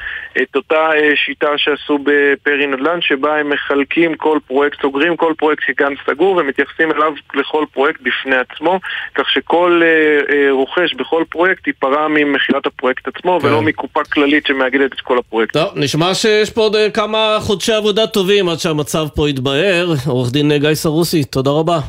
את 0.41 0.55
אותה 0.55 0.89
אה, 0.95 1.11
שיטה 1.15 1.49
שעשו 1.57 1.99
בפרי 2.03 2.67
נדל"ן, 2.67 3.01
שבה 3.01 3.37
הם 3.37 3.49
מחלקים 3.49 4.15
כל 4.15 4.39
פרויקט, 4.47 4.81
סוגרים 4.81 5.17
כל 5.17 5.33
פרויקט 5.37 5.63
כגן 5.67 5.93
סגור 6.05 6.37
ומתייחסים 6.37 6.91
אליו 6.91 7.13
לכל 7.33 7.65
פרויקט 7.73 7.99
בפני 8.01 8.35
עצמו, 8.35 8.79
כך 9.15 9.29
שכל 9.29 9.81
אה, 9.83 10.35
אה, 10.35 10.51
רוכש 10.51 10.93
בכל 10.93 11.23
פרויקט 11.29 11.67
ייפרע 11.67 12.07
ממכירת 12.07 12.65
הפרויקט 12.65 13.07
עצמו, 13.07 13.39
ולא 13.43 13.61
מקופה 13.61 14.03
כללית 14.03 14.47
שמאגדת 14.47 14.93
את 14.93 15.01
כל 15.01 15.17
הפרויקט. 15.17 15.53
טוב, 15.53 15.71
נשמע 15.75 16.13
שיש 16.13 16.49
פה 16.49 16.61
עוד 16.61 16.75
כמה 16.93 17.37
חודשי 17.39 17.73
עבודה 17.73 18.07
טובים 18.07 18.49
עד 18.49 18.57
שהמצב 18.57 19.07
פה 19.15 19.29
יתבהר. 19.29 19.87
עורך 20.07 20.31
דין 20.31 20.57
גיא 20.57 20.73
סרוסי, 20.73 21.23
תודה 21.23 21.51
רבה. 21.51 21.79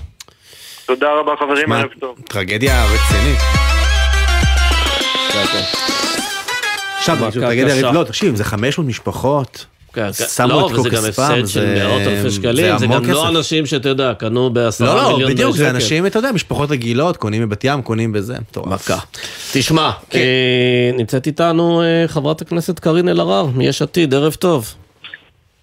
תודה 0.86 1.12
רבה 1.12 1.34
חברים, 1.36 1.72
ערב 1.72 1.88
טוב. 2.00 2.16
טרגדיה 2.28 2.84
רצינית. 2.84 3.38
עכשיו, 7.12 7.28
מכה 7.28 7.40
טרגדיה. 7.40 7.64
רצינית, 7.74 7.94
לא, 7.94 8.04
תקשיב, 8.04 8.36
זה 8.36 8.44
500 8.44 8.86
משפחות. 8.88 9.66
שמו 10.34 10.48
לא, 10.48 10.66
את 10.70 10.76
כל 10.76 10.90
כספם, 10.90 11.40
זה- 11.44 11.86
אלפי 12.06 12.30
שקלים, 12.30 12.78
זה 12.78 12.84
המון 12.84 13.02
גם 13.02 13.10
לא 13.10 13.20
כסף. 13.20 13.28
אנשים 13.28 13.66
שאתה 13.66 13.88
יודע, 13.88 14.12
קנו 14.14 14.50
בעשרה 14.50 14.94
לא, 14.94 15.02
מיליון 15.02 15.20
לא, 15.22 15.28
בדיוק, 15.28 15.56
זה 15.56 15.64
שקל. 15.64 15.74
אנשים, 15.74 16.06
אתה 16.06 16.18
יודע, 16.18 16.32
משפחות 16.32 16.70
רגילות, 16.70 17.16
קונים 17.16 17.48
בבת 17.48 17.64
ים, 17.64 17.82
קונים 17.82 18.12
בזה, 18.12 18.34
מטורף. 18.50 18.66
מכה. 18.68 18.98
תשמע, 19.52 19.90
כן. 20.10 20.18
אה, 20.18 20.24
נמצאת 20.98 21.26
איתנו 21.26 21.82
אה, 21.82 21.86
חברת 22.08 22.42
הכנסת 22.42 22.78
קארין 22.78 23.08
אלהרר, 23.08 23.46
מיש 23.46 23.82
עתיד, 23.82 24.14
ערב 24.14 24.32
טוב. 24.34 24.74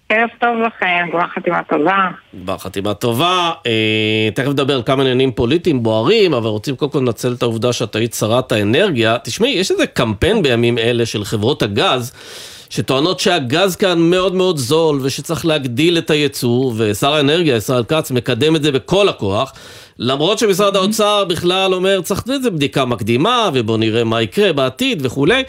ערב 0.08 0.28
טוב 0.40 0.50
לכם, 0.66 1.08
גמר 1.12 1.26
חתימה 1.34 1.62
טובה. 1.62 2.08
בחתימה 2.44 2.94
טובה, 2.94 3.52
אה, 3.66 4.28
תכף 4.34 4.48
נדבר 4.48 4.74
על 4.74 4.82
כמה 4.82 5.02
עניינים 5.02 5.32
פוליטיים 5.32 5.82
בוערים, 5.82 6.34
אבל 6.34 6.46
רוצים 6.46 6.76
קודם 6.76 6.90
כל 6.90 6.98
לנצל 6.98 7.32
את 7.32 7.42
העובדה 7.42 7.72
שאת 7.72 7.96
היית 7.96 8.14
שרת 8.14 8.52
האנרגיה. 8.52 9.16
תשמעי, 9.24 9.50
יש 9.50 9.70
איזה 9.70 9.86
קמפיין 9.86 10.42
בימים 10.42 10.78
אלה 10.78 11.06
של 11.06 11.24
חברות 11.24 11.62
הגז, 11.62 12.12
שטוענות 12.70 13.20
שהגז 13.20 13.76
כאן 13.76 13.98
מאוד 13.98 14.34
מאוד 14.34 14.56
זול, 14.56 14.98
ושצריך 15.02 15.46
להגדיל 15.46 15.98
את 15.98 16.10
הייצוא, 16.10 16.72
ושר 16.76 17.14
האנרגיה, 17.14 17.56
ישראל 17.56 17.84
כץ, 17.84 18.10
מקדם 18.10 18.56
את 18.56 18.62
זה 18.62 18.72
בכל 18.72 19.08
הכוח. 19.08 19.52
למרות 19.98 20.38
שמשרד 20.38 20.76
האוצר 20.76 21.24
בכלל 21.24 21.74
אומר, 21.74 22.00
צריך 22.00 22.20
לתת 22.20 22.30
איזה 22.30 22.50
בדיקה 22.50 22.84
מקדימה, 22.84 23.50
ובואו 23.54 23.76
נראה 23.76 24.04
מה 24.04 24.22
יקרה 24.22 24.52
בעתיד 24.52 25.06
וכולי. 25.06 25.42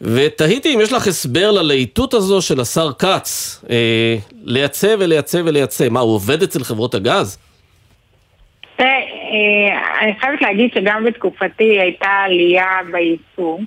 ותהיתי 0.00 0.74
אם 0.74 0.80
יש 0.80 0.92
לך 0.92 1.06
הסבר 1.06 1.50
ללהיטות 1.50 2.14
הזו 2.14 2.42
של 2.42 2.60
השר 2.60 2.92
כץ, 2.92 3.64
אה, 3.70 4.16
לייצא 4.44 4.94
ולייצא 4.98 5.42
ולייצא. 5.44 5.88
מה, 5.88 6.00
הוא 6.00 6.14
עובד 6.14 6.42
אצל 6.42 6.64
חברות 6.64 6.94
הגז? 6.94 7.38
תראה, 8.78 8.88
אה, 8.88 10.02
אני 10.02 10.14
חייבת 10.20 10.42
להגיד 10.42 10.70
שגם 10.74 11.04
בתקופתי 11.04 11.80
הייתה 11.80 12.08
עלייה 12.08 12.78
בייצוא, 12.92 13.58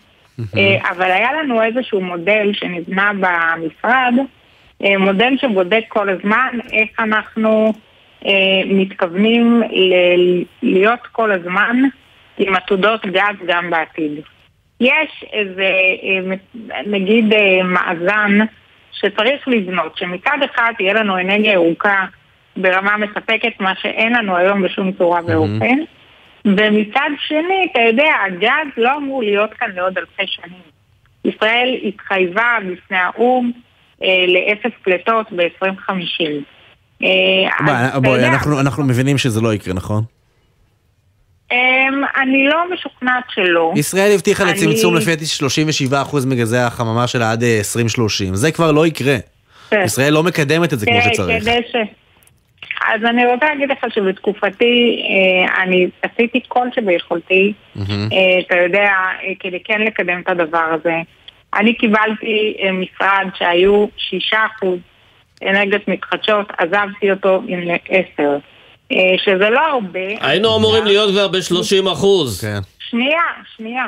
אה, 0.58 0.90
אבל 0.92 1.12
היה 1.12 1.34
לנו 1.34 1.64
איזשהו 1.64 2.02
מודל 2.02 2.52
שנבנה 2.54 3.12
במשרד, 3.14 4.14
אה, 4.84 4.98
מודל 4.98 5.34
שבודק 5.42 5.84
כל 5.88 6.10
הזמן 6.10 6.58
איך 6.72 6.90
אנחנו 7.00 7.74
מתכוונים 8.66 9.62
להיות 10.64 11.00
כל 11.12 11.32
הזמן 11.32 11.76
עם 12.38 12.56
עתודות 12.56 13.06
גז 13.06 13.36
גם 13.48 13.70
בעתיד. 13.70 14.12
יש 14.82 15.26
איזה, 15.34 15.72
אה, 16.04 16.82
נגיד, 16.86 17.34
אה, 17.34 17.64
מאזן 17.64 18.38
שצריך 18.92 19.48
לבנות, 19.48 19.98
שמצד 19.98 20.38
אחד 20.46 20.72
תהיה 20.78 20.94
לנו 20.94 21.20
אנרגיה 21.20 21.54
ירוקה 21.54 22.06
ברמה 22.58 22.98
מספקת, 22.98 23.52
מה 23.60 23.74
שאין 23.82 24.14
לנו 24.14 24.38
היום 24.38 24.62
בשום 24.62 24.92
צורה 24.92 25.20
ואופן, 25.28 25.78
ומצד 26.46 27.10
שני, 27.28 27.68
אתה 27.72 27.80
יודע, 27.82 28.14
הגז 28.28 28.68
לא 28.78 28.98
אמור 28.98 29.24
להיות 29.24 29.54
כאן 29.54 29.68
לעוד 29.76 29.98
אלפי 29.98 30.24
שנים. 30.28 30.62
ישראל 31.26 31.76
התחייבה 31.84 32.58
בפני 32.72 32.98
האו"ם 32.98 33.52
אה, 34.04 34.08
לאפס 34.28 34.72
פליטות 34.84 35.28
ב-2050. 35.32 36.26
אה, 37.04 38.00
בואי, 38.00 38.26
אנחנו- 38.28 38.60
אנחנו 38.60 38.84
מבינים 38.84 39.18
שזה 39.18 39.42
לא 39.42 39.54
יקרה, 39.54 39.74
נכון? 39.74 40.04
אמ, 41.52 42.02
אני 42.22 42.48
לא 42.48 42.64
משוכנעת 42.74 43.24
שלא. 43.34 43.74
ישראל 43.76 44.12
הבטיחה 44.16 44.44
אני- 44.44 44.52
לצמצום 44.52 44.96
לפי 44.96 45.06
דעתי 45.16 45.26
37% 45.26 46.26
מגזי 46.26 46.58
החממה 46.58 47.08
שלה 47.08 47.32
עד 47.32 47.44
אה, 47.44 47.58
2030, 47.58 48.36
זה 48.36 48.52
כבר 48.52 48.72
לא 48.72 48.88
יקרה. 48.88 49.16
כן. 49.70 49.82
ישראל 49.86 50.14
לא 50.14 50.24
מקדמת 50.24 50.74
את 50.74 50.80
זה 50.80 50.86
כמו 50.86 50.96
תראה, 51.02 51.14
שצריך. 51.14 51.44
ש... 51.72 51.76
אז 52.94 53.04
אני 53.04 53.26
רוצה 53.26 53.46
להגיד 53.46 53.72
לך 53.72 53.78
שבתקופתי 53.96 55.02
אה, 55.10 55.64
אני 55.64 55.88
עשיתי 56.02 56.40
כל 56.48 56.68
שביכולתי. 56.76 57.54
אה, 57.78 57.84
אתה 58.48 58.56
יודע, 58.58 58.84
אה, 59.24 59.34
כדי 59.40 59.60
כן 59.64 59.82
לקדם 59.82 60.20
את 60.20 60.30
הדבר 60.30 60.66
הזה. 60.74 60.94
אני 61.56 61.74
קיבלתי 61.74 62.58
אה, 62.64 62.72
משרד 62.72 63.28
שהיו 63.36 63.86
6% 64.32 64.36
אנרגיות 65.50 65.88
מתחדשות, 65.88 66.52
עזבתי 66.58 67.12
אותו 67.12 67.42
עם 67.48 67.60
10. 67.90 68.38
אה, 68.92 69.18
שזה 69.18 69.50
לא 69.50 69.60
הרבה. 69.60 70.00
היינו 70.22 70.58
אמורים 70.58 70.86
להיות 70.86 71.10
כבר 71.12 71.28
ב-30 71.28 71.92
אחוז. 71.94 72.42
כן. 72.42 72.60
שנייה, 72.90 73.22
שנייה. 73.58 73.86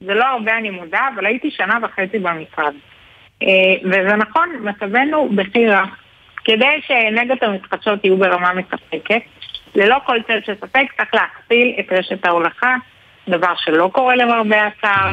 זה 0.00 0.14
לא 0.14 0.24
הרבה, 0.24 0.58
אני 0.58 0.70
מודה, 0.70 1.00
אבל 1.14 1.26
הייתי 1.26 1.50
שנה 1.50 1.78
וחצי 1.82 2.18
במשרד. 2.18 2.74
אה, 3.42 3.48
וזה 3.84 4.16
נכון, 4.16 4.48
מצבנו 4.60 5.28
בכי 5.34 5.66
רע. 5.66 5.84
כדי 6.44 6.80
שהאנרגיות 6.86 7.42
המתחדשות 7.42 8.04
יהיו 8.04 8.16
ברמה 8.16 8.52
מספקת, 8.54 9.20
ללא 9.74 9.96
כל 10.06 10.16
צל 10.26 10.38
של 10.46 10.52
ספק 10.54 10.84
צריך 10.96 11.14
להכפיל 11.14 11.72
את 11.80 11.92
רשת 11.92 12.24
ההולכה, 12.24 12.76
דבר 13.28 13.52
שלא 13.56 13.90
קורה 13.92 14.16
למרבה 14.16 14.66
הצער. 14.66 15.12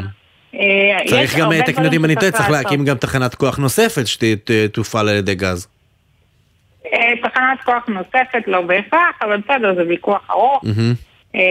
אה, 0.55 0.97
צריך 1.05 1.37
גם, 1.37 1.49
תקנו 1.65 1.85
אותי 1.85 1.97
אם 1.97 2.05
אני 2.05 2.15
טועה, 2.15 2.31
צריך. 2.31 2.49
להקים 2.49 2.85
גם 2.85 2.97
תחנת 2.97 3.35
כוח 3.35 3.57
נוספת 3.57 4.03
שתופעל 4.07 5.09
על 5.09 5.15
ידי 5.15 5.35
גז. 5.35 5.72
אה, 6.93 7.29
תחנת 7.29 7.61
כוח 7.65 7.87
נוספת, 7.87 8.47
לא 8.47 8.61
בהכרח, 8.61 9.15
אבל 9.21 9.37
בסדר, 9.37 9.75
זה 9.75 9.83
ויכוח 9.87 10.21
ארוך. 10.29 10.63
אה, 11.35 11.41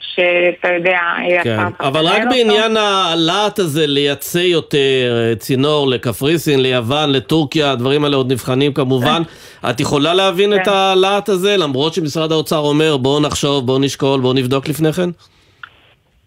שאתה 0.00 0.68
יודע, 0.68 1.00
כן, 1.44 1.58
אבל 1.80 2.06
רק. 2.06 2.22
בעניין 2.30 2.76
הלהט 2.76 3.58
הזה 3.58 3.86
לייצא 3.86 4.38
יותר 4.38 5.28
אה, 5.30 5.36
צינור 5.36 5.88
לקפריסין, 5.88 6.62
ליוון, 6.62 7.12
לטורקיה, 7.12 7.70
הדברים 7.70 8.04
האלה 8.04 8.16
עוד 8.16 8.32
נבחנים 8.32 8.72
כמובן. 8.72 9.22
את 9.70 9.80
יכולה 9.80 10.14
להבין 10.14 10.54
את 10.54 10.64
כן. 10.64 10.70
הלהט 10.70 11.28
הזה, 11.28 11.56
למרות 11.56 11.94
שמשרד 11.94 12.32
האוצר 12.32 12.58
אומר 12.58 12.96
בואו 12.96 13.20
נחשוב, 13.20 13.66
בואו 13.66 13.78
נשקול, 13.78 14.20
בואו 14.20 14.32
נבדוק 14.32 14.68
לפני 14.68 14.92
כן? 14.92 15.10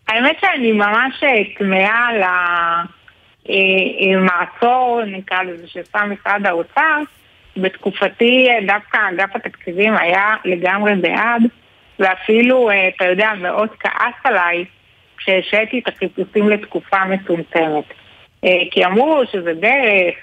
האמת 0.07 0.35
שאני 0.41 0.71
ממש 0.71 1.23
כמהה 1.55 2.07
על 2.07 2.21
המעצור, 4.15 5.01
נקרא 5.07 5.43
לזה, 5.43 5.67
ששם 5.67 6.11
משרד 6.11 6.45
האוצר, 6.45 6.99
בתקופתי 7.57 8.47
אה, 8.49 8.65
דווקא 8.67 8.97
אגף 9.09 9.35
התקציבים 9.35 9.93
היה 9.97 10.35
לגמרי 10.45 10.95
בעד, 10.95 11.41
ואפילו, 11.99 12.69
אה, 12.69 12.87
אתה 12.87 13.05
יודע, 13.05 13.31
מאוד 13.37 13.69
כעס 13.79 14.13
עליי 14.23 14.65
כשהשעיתי 15.17 15.79
את 15.79 15.87
החיפושים 15.87 16.49
לתקופה 16.49 17.05
מצומצמת. 17.05 17.83
אה, 18.45 18.59
כי 18.71 18.85
אמרו 18.85 19.21
שזה 19.31 19.53
דרך, 19.53 20.15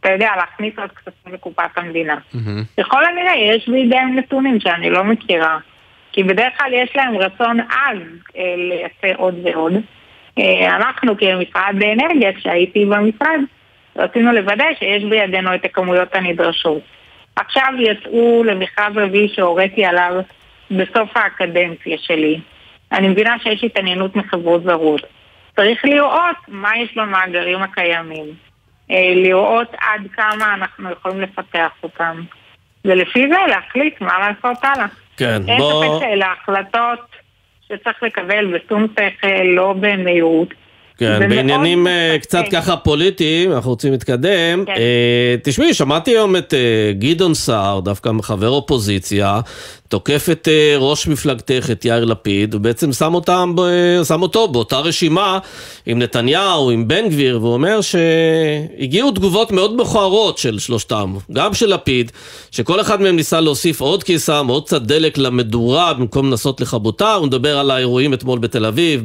אתה 0.00 0.12
יודע, 0.12 0.30
להכניס 0.36 0.78
עוד 0.78 0.90
כספים 0.90 1.32
לקופת 1.32 1.70
המדינה. 1.76 2.16
ככל 2.80 3.04
הנראה 3.04 3.36
יש 3.36 3.68
בידיהם 3.68 4.18
נתונים 4.18 4.60
שאני 4.60 4.90
לא 4.90 5.04
מכירה, 5.04 5.58
כי 6.12 6.22
בדרך 6.22 6.58
כלל 6.58 6.72
יש 6.72 6.96
להם 6.96 7.16
רצון 7.16 7.60
עז 7.60 7.98
לייצר 8.56 9.16
עוד 9.16 9.34
ועוד. 9.44 9.72
אנחנו 10.68 11.16
כמשרד 11.18 11.82
אנרגיה, 11.92 12.32
כשהייתי 12.32 12.86
במשרד, 12.86 13.40
רצינו 13.96 14.32
לוודא 14.32 14.64
שיש 14.78 15.04
בידינו 15.04 15.54
את 15.54 15.64
הכמויות 15.64 16.14
הנדרשות. 16.14 16.82
עכשיו 17.36 17.72
יצאו 17.78 18.44
למכרז 18.44 18.96
רביעי 18.96 19.28
שהוריתי 19.28 19.84
עליו 19.84 20.12
בסוף 20.70 21.16
האקדנציה 21.16 21.96
שלי. 21.98 22.40
אני 22.92 23.08
מבינה 23.08 23.36
שיש 23.42 23.64
התעניינות 23.64 24.16
מחברות 24.16 24.62
זרות. 24.64 25.00
צריך 25.56 25.84
לראות 25.84 26.36
מה 26.48 26.78
יש 26.78 26.96
במאגרים 26.96 27.62
הקיימים. 27.62 28.26
אה, 28.90 29.12
לראות 29.14 29.68
עד 29.78 30.06
כמה 30.12 30.54
אנחנו 30.54 30.90
יכולים 30.90 31.20
לפתח 31.20 31.70
אותם. 31.82 32.22
ולפי 32.84 33.28
זה 33.28 33.36
להחליט 33.48 34.00
מה 34.00 34.18
לעשות 34.18 34.64
הלאה. 34.64 34.86
כן, 35.16 35.40
אין 35.48 35.58
בוא... 35.58 35.84
ספק 35.84 36.06
שאלה 36.06 36.32
החלטות 36.32 37.00
שצריך 37.68 38.02
לקבל 38.02 38.56
בשום 38.56 38.86
שכל, 38.92 39.42
לא 39.42 39.74
במהירות. 39.80 40.48
כן, 40.98 41.28
בעניינים 41.28 41.86
אה, 41.86 42.16
קצת 42.20 42.38
מספק. 42.38 42.52
ככה 42.52 42.76
פוליטיים, 42.76 43.52
אנחנו 43.52 43.70
רוצים 43.70 43.92
להתקדם. 43.92 44.64
כן. 44.66 44.72
אה, 44.72 45.36
תשמעי, 45.42 45.74
שמעתי 45.74 46.10
היום 46.10 46.36
את 46.36 46.54
אה, 46.54 46.92
גדעון 46.98 47.34
סער, 47.34 47.80
דווקא 47.80 48.10
חבר 48.22 48.48
אופוזיציה, 48.48 49.40
תוקף 49.92 50.28
את 50.32 50.48
אה, 50.48 50.76
ראש 50.78 51.08
מפלגתך, 51.08 51.68
את 51.72 51.84
יאיר 51.84 52.04
לפיד, 52.04 52.54
ובעצם 52.54 52.92
שם, 52.92 53.14
אותם, 53.14 53.54
שם 54.04 54.22
אותו 54.22 54.48
באותה 54.48 54.78
רשימה 54.78 55.38
עם 55.86 55.98
נתניהו, 55.98 56.70
עם 56.70 56.88
בן 56.88 57.08
גביר, 57.08 57.38
והוא 57.40 57.52
אומר 57.52 57.80
שהגיעו 57.80 59.10
תגובות 59.10 59.52
מאוד 59.52 59.76
מכוערות 59.76 60.38
של 60.38 60.58
שלושתם, 60.58 61.14
גם 61.32 61.54
של 61.54 61.74
לפיד, 61.74 62.12
שכל 62.50 62.80
אחד 62.80 63.00
מהם 63.00 63.16
ניסה 63.16 63.40
להוסיף 63.40 63.80
עוד 63.80 64.02
קיסם, 64.02 64.46
עוד 64.48 64.64
קצת 64.64 64.82
דלק 64.82 65.18
למדורה 65.18 65.94
במקום 65.94 66.30
לנסות 66.30 66.60
לכבותה, 66.60 67.14
הוא 67.14 67.26
מדבר 67.26 67.58
על 67.58 67.70
האירועים 67.70 68.14
אתמול 68.14 68.38
בתל 68.38 68.66
אביב, 68.66 69.04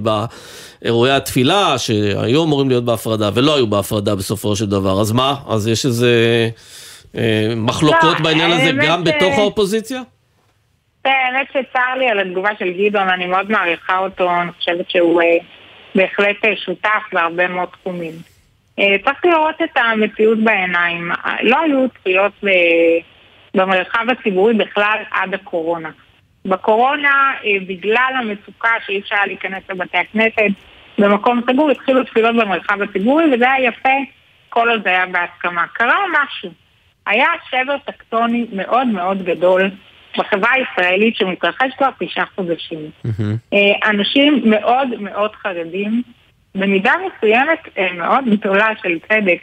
באירועי 0.82 1.12
התפילה, 1.12 1.78
שהיו 1.78 2.44
אמורים 2.44 2.70
להיות 2.70 2.86
בהפרדה 2.86 3.30
ולא 3.34 3.56
היו 3.56 3.68
בהפרדה 3.68 4.16
בסופו 4.16 4.56
של 4.56 4.66
דבר, 4.66 5.02
אז 5.02 5.12
מה? 5.12 5.36
אז 5.48 5.68
יש 5.68 5.86
איזה 5.86 6.10
אה, 7.18 7.54
מחלוקות 7.56 8.20
לא, 8.20 8.24
בעניין 8.24 8.52
הזה 8.52 8.72
גם 8.86 9.04
בתוך 9.04 9.34
האופוזיציה? 9.38 10.02
כן, 11.08 11.34
האמת 11.36 11.48
שצר 11.50 11.96
לי 11.98 12.10
על 12.10 12.20
התגובה 12.20 12.50
של 12.60 12.74
גדעון, 12.74 13.10
אני 13.10 13.26
מאוד 13.26 13.52
מעריכה 13.52 13.98
אותו, 13.98 14.42
אני 14.42 14.52
חושבת 14.52 14.90
שהוא 14.90 15.22
אה, 15.22 15.38
בהחלט 15.96 16.46
אה, 16.46 16.56
שותף 16.56 17.04
בהרבה 17.14 17.48
מאוד 17.48 17.70
תחומים. 17.70 18.14
אה, 18.80 18.96
צריך 19.06 19.26
לראות 19.26 19.62
את 19.64 19.78
המציאות 19.78 20.38
בעיניים. 20.38 21.12
אה, 21.12 21.36
לא 21.42 21.60
היו 21.60 21.90
צפיות 21.90 22.32
במרחב 23.56 24.06
הציבורי 24.10 24.54
בכלל 24.54 24.98
עד 25.12 25.34
הקורונה. 25.34 25.90
בקורונה, 26.46 27.34
אה, 27.44 27.66
בגלל 27.68 28.14
המצוקה 28.20 28.72
שאי 28.86 29.00
אפשר 29.00 29.26
להיכנס 29.26 29.64
לבתי 29.70 29.98
הכנסת 29.98 30.52
במקום 30.98 31.42
סגור, 31.52 31.72
התחילו 31.72 32.04
תפילות 32.04 32.36
במרחב 32.36 32.82
הציבורי, 32.82 33.24
וזה 33.34 33.52
היה 33.52 33.68
יפה 33.68 33.98
כל 34.50 34.70
עוד 34.70 34.84
זה 34.84 34.90
היה 34.90 35.06
בהסכמה. 35.06 35.68
קרה 35.74 36.00
משהו. 36.12 36.50
היה 37.06 37.28
שבר 37.50 37.78
טקטוני 37.86 38.46
מאוד 38.54 38.88
מאוד 38.88 39.24
גדול 39.24 39.72
בחברה 40.18 40.52
הישראלית 40.54 41.16
שמתרחש 41.16 41.74
כבר 41.78 41.90
תשעה 42.00 42.26
חודשים. 42.36 42.92
אה, 43.54 43.90
אנשים 43.90 44.42
מאוד 44.46 44.88
מאוד 45.02 45.36
חרדים, 45.36 46.02
במידה 46.56 46.94
מסוימת 47.08 47.60
אה, 47.78 47.94
מאוד 47.94 48.26
גדולה 48.30 48.68
של 48.82 49.00
צדק, 49.00 49.40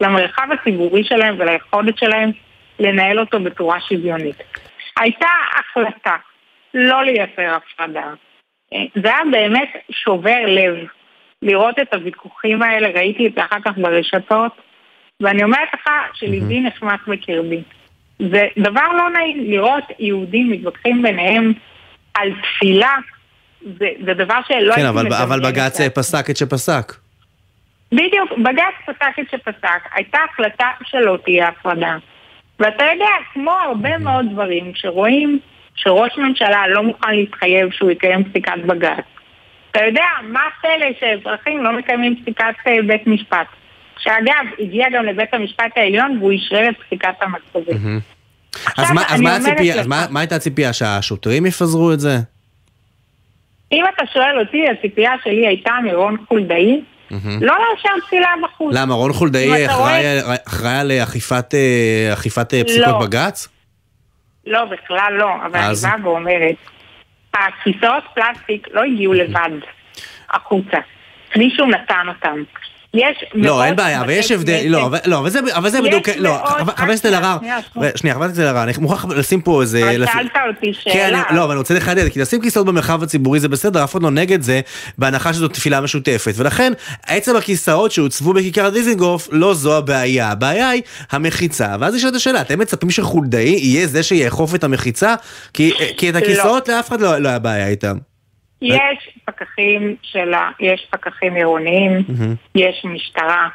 למרחב 0.00 0.48
הציבורי 0.52 1.04
שלהם 1.04 1.36
וליכולת 1.38 1.98
שלהם 1.98 2.30
לנהל 2.78 3.20
אותו 3.20 3.40
בצורה 3.40 3.80
שוויונית. 3.80 4.36
הייתה 5.00 5.28
החלטה 5.58 6.16
לא 6.74 7.04
לייצר 7.04 7.56
הפרדה. 7.56 8.14
אה, 8.72 8.78
זה 9.02 9.08
היה 9.08 9.24
באמת 9.30 9.68
שובר 9.90 10.46
לב 10.46 10.74
לראות 11.42 11.78
את 11.78 11.94
הוויכוחים 11.94 12.62
האלה, 12.62 12.88
ראיתי 12.88 13.26
את 13.26 13.34
זה 13.34 13.44
אחר 13.44 13.60
כך 13.64 13.78
ברשתות, 13.78 14.52
ואני 15.20 15.44
אומרת 15.44 15.68
לך 15.74 15.90
שליבי 16.14 16.60
נחמץ 16.60 17.00
בקרבי. 17.06 17.62
זה 18.32 18.46
דבר 18.58 18.92
לא 18.96 19.10
נעים 19.10 19.50
לראות 19.50 19.84
יהודים 19.98 20.50
מתווכחים 20.50 21.02
ביניהם 21.02 21.52
על 22.14 22.28
תפילה, 22.42 22.94
זה, 23.78 23.88
זה 24.04 24.14
דבר 24.14 24.38
שלא 24.48 24.74
כן, 24.74 24.86
אבל, 24.86 25.12
אבל 25.12 25.40
בג"ץ 25.40 25.80
פסק 25.80 26.30
את 26.30 26.36
שפסק. 26.36 26.92
בדיוק, 27.92 28.32
בג"ץ 28.38 28.74
פסק 28.86 29.18
את 29.20 29.30
שפסק, 29.30 29.88
הייתה 29.94 30.18
החלטה 30.32 30.68
שלא 30.84 31.18
תהיה 31.24 31.48
הפרדה. 31.48 31.96
ואתה 32.60 32.84
יודע, 32.92 33.10
כמו 33.32 33.52
הרבה 33.52 33.98
מאוד 33.98 34.26
דברים 34.32 34.72
שרואים 34.74 35.38
שראש 35.74 36.18
ממשלה 36.18 36.68
לא 36.68 36.82
מוכן 36.82 37.14
להתחייב 37.14 37.70
שהוא 37.72 37.90
יקיים 37.90 38.24
פסיקת 38.24 38.58
בג"ץ. 38.66 39.04
אתה 39.70 39.84
יודע, 39.84 40.06
מה 40.22 40.40
הפלא 40.48 40.86
שאזרחים 41.00 41.64
לא 41.64 41.72
מקיימים 41.72 42.22
פסיקת 42.22 42.54
אה, 42.66 42.76
בית 42.86 43.06
משפט? 43.06 43.46
שאגב, 44.00 44.44
הגיע 44.58 44.86
גם 44.94 45.04
לבית 45.04 45.34
המשפט 45.34 45.72
העליון 45.76 46.16
והוא 46.20 46.30
אישרר 46.30 46.68
את 46.68 46.74
פסיקת 46.86 47.14
המצבים. 47.20 48.00
אז 48.76 48.90
מה- 48.90 49.02
אז 49.08 49.20
מה 49.20 49.36
הציפייה- 49.36 49.80
אז 49.80 49.86
מה- 49.86 50.06
מה 50.10 50.20
הייתה 50.20 50.36
הציפייה? 50.36 50.72
שהשוטרים 50.72 51.46
יפזרו 51.46 51.92
את 51.92 52.00
זה? 52.00 52.16
אם 53.72 53.84
אתה 53.94 54.04
שואל 54.12 54.40
אותי, 54.40 54.64
הציפייה 54.78 55.12
שלי 55.24 55.46
הייתה 55.46 55.70
מרון 55.84 56.16
חולדאי, 56.28 56.80
לא 57.40 57.54
לאשר 57.58 58.06
תפילה 58.06 58.28
בחוץ. 58.42 58.74
למה, 58.76 58.94
רון 58.94 59.12
חולדאי 59.12 59.66
אחראי- 59.66 60.80
על 60.80 60.92
אכיפת 61.02 61.54
אה, 61.54 62.10
אה, 62.58 62.64
פסיקות 62.64 62.86
לא. 62.86 63.06
בג"ץ? 63.06 63.48
לא, 64.46 64.64
בכלל 64.64 65.12
לא, 65.18 65.28
אבל? 65.46 65.58
אני 65.58 65.74
באה 65.82 65.94
ואומרת, 66.04 66.54
הכיסאות 67.34 68.04
פלסטיק 68.14 68.66
לא 68.72 68.82
הגיעו 68.84 69.12
לבד 69.12 69.50
החוצה. 70.30 70.78
מישהו 71.36 71.66
נתן 71.66 72.06
אותם. 72.08 72.42
יש 72.94 73.02
לא, 73.34 73.64
אין 73.64 73.76
בעיה, 73.76 74.00
אבל 74.00 74.10
יש 74.10 74.30
הבדל, 74.30 74.60
לא, 74.68 74.86
אבל- 74.86 74.98
לא, 75.06 75.18
אבל 75.18 75.30
זה- 75.30 75.40
אבל 75.54 75.70
זה 75.70 75.82
בדיוק, 75.82 76.08
לא, 76.18 76.42
חבר- 76.44 76.58
חבר 76.58 76.72
הכנסת 76.72 77.06
אלהרר, 77.06 77.36
שנייה, 77.96 78.14
חברת 78.14 78.24
הכנסת 78.30 78.40
אלהרר, 78.40 78.62
אני 78.62 78.72
מוכרח 78.78 79.04
לשים 79.04 79.40
פה 79.40 79.62
איזה... 79.62 79.82
אבל 79.90 80.06
שאלת 80.06 80.30
אותי 80.56 80.72
כן, 80.84 80.90
שאלה. 80.92 81.22
אני- 81.28 81.36
לא, 81.36 81.44
אבל 81.44 81.50
אני 81.50 81.58
רוצה 81.58 81.74
לחדד, 81.74 82.08
כי 82.08 82.20
לשים 82.20 82.40
כיסאות 82.42 82.66
במרחב 82.66 83.02
הציבורי 83.02 83.40
זה 83.40 83.48
בסדר, 83.48 83.84
אף 83.84 83.92
אחד 83.92 84.02
לא 84.02 84.10
נגד 84.10 84.42
זה, 84.42 84.60
בהנחה 84.98 85.32
שזו 85.32 85.48
תפילה 85.48 85.80
משותפת. 85.80 86.32
ולכן, 86.36 86.72
עצם 87.06 87.36
הכיסאות 87.36 87.92
שהוצבו 87.92 88.32
בכיכר 88.32 88.68
דיזינגוף, 88.68 89.28
לא 89.32 89.54
זו 89.54 89.76
הבעיה. 89.76 90.28
הבעיה 90.30 90.68
היא 90.70 90.82
המחיצה. 91.10 91.76
ואז 91.80 91.94
נשאלת 91.94 92.14
השאלה, 92.14 92.40
אתם 92.40 92.58
מצפים 92.58 92.90
שחולדאי 92.90 93.42
יהיה 93.58 93.86
זה 93.86 94.02
שיאכוף 94.02 94.54
את 94.54 94.64
המחיצה? 94.64 95.14
כי 95.54 95.72
כי 95.96 96.10
את 96.10 96.16
הכיסאות 96.16 96.68
לאף 96.68 96.88
אחד 96.88 97.00
לא 97.00 97.18
לא 97.18 97.28
היה 97.28 97.38
בעיה 97.38 97.68
איתם. 97.68 97.96
יש 98.62 99.18
פקחים 99.24 99.96
של 100.02 100.34
ה... 100.34 100.50
יש 100.60 100.86
פקחים 100.90 101.34
עירוניים, 101.34 101.92
יש 102.54 102.84
משטרה. 102.84 103.48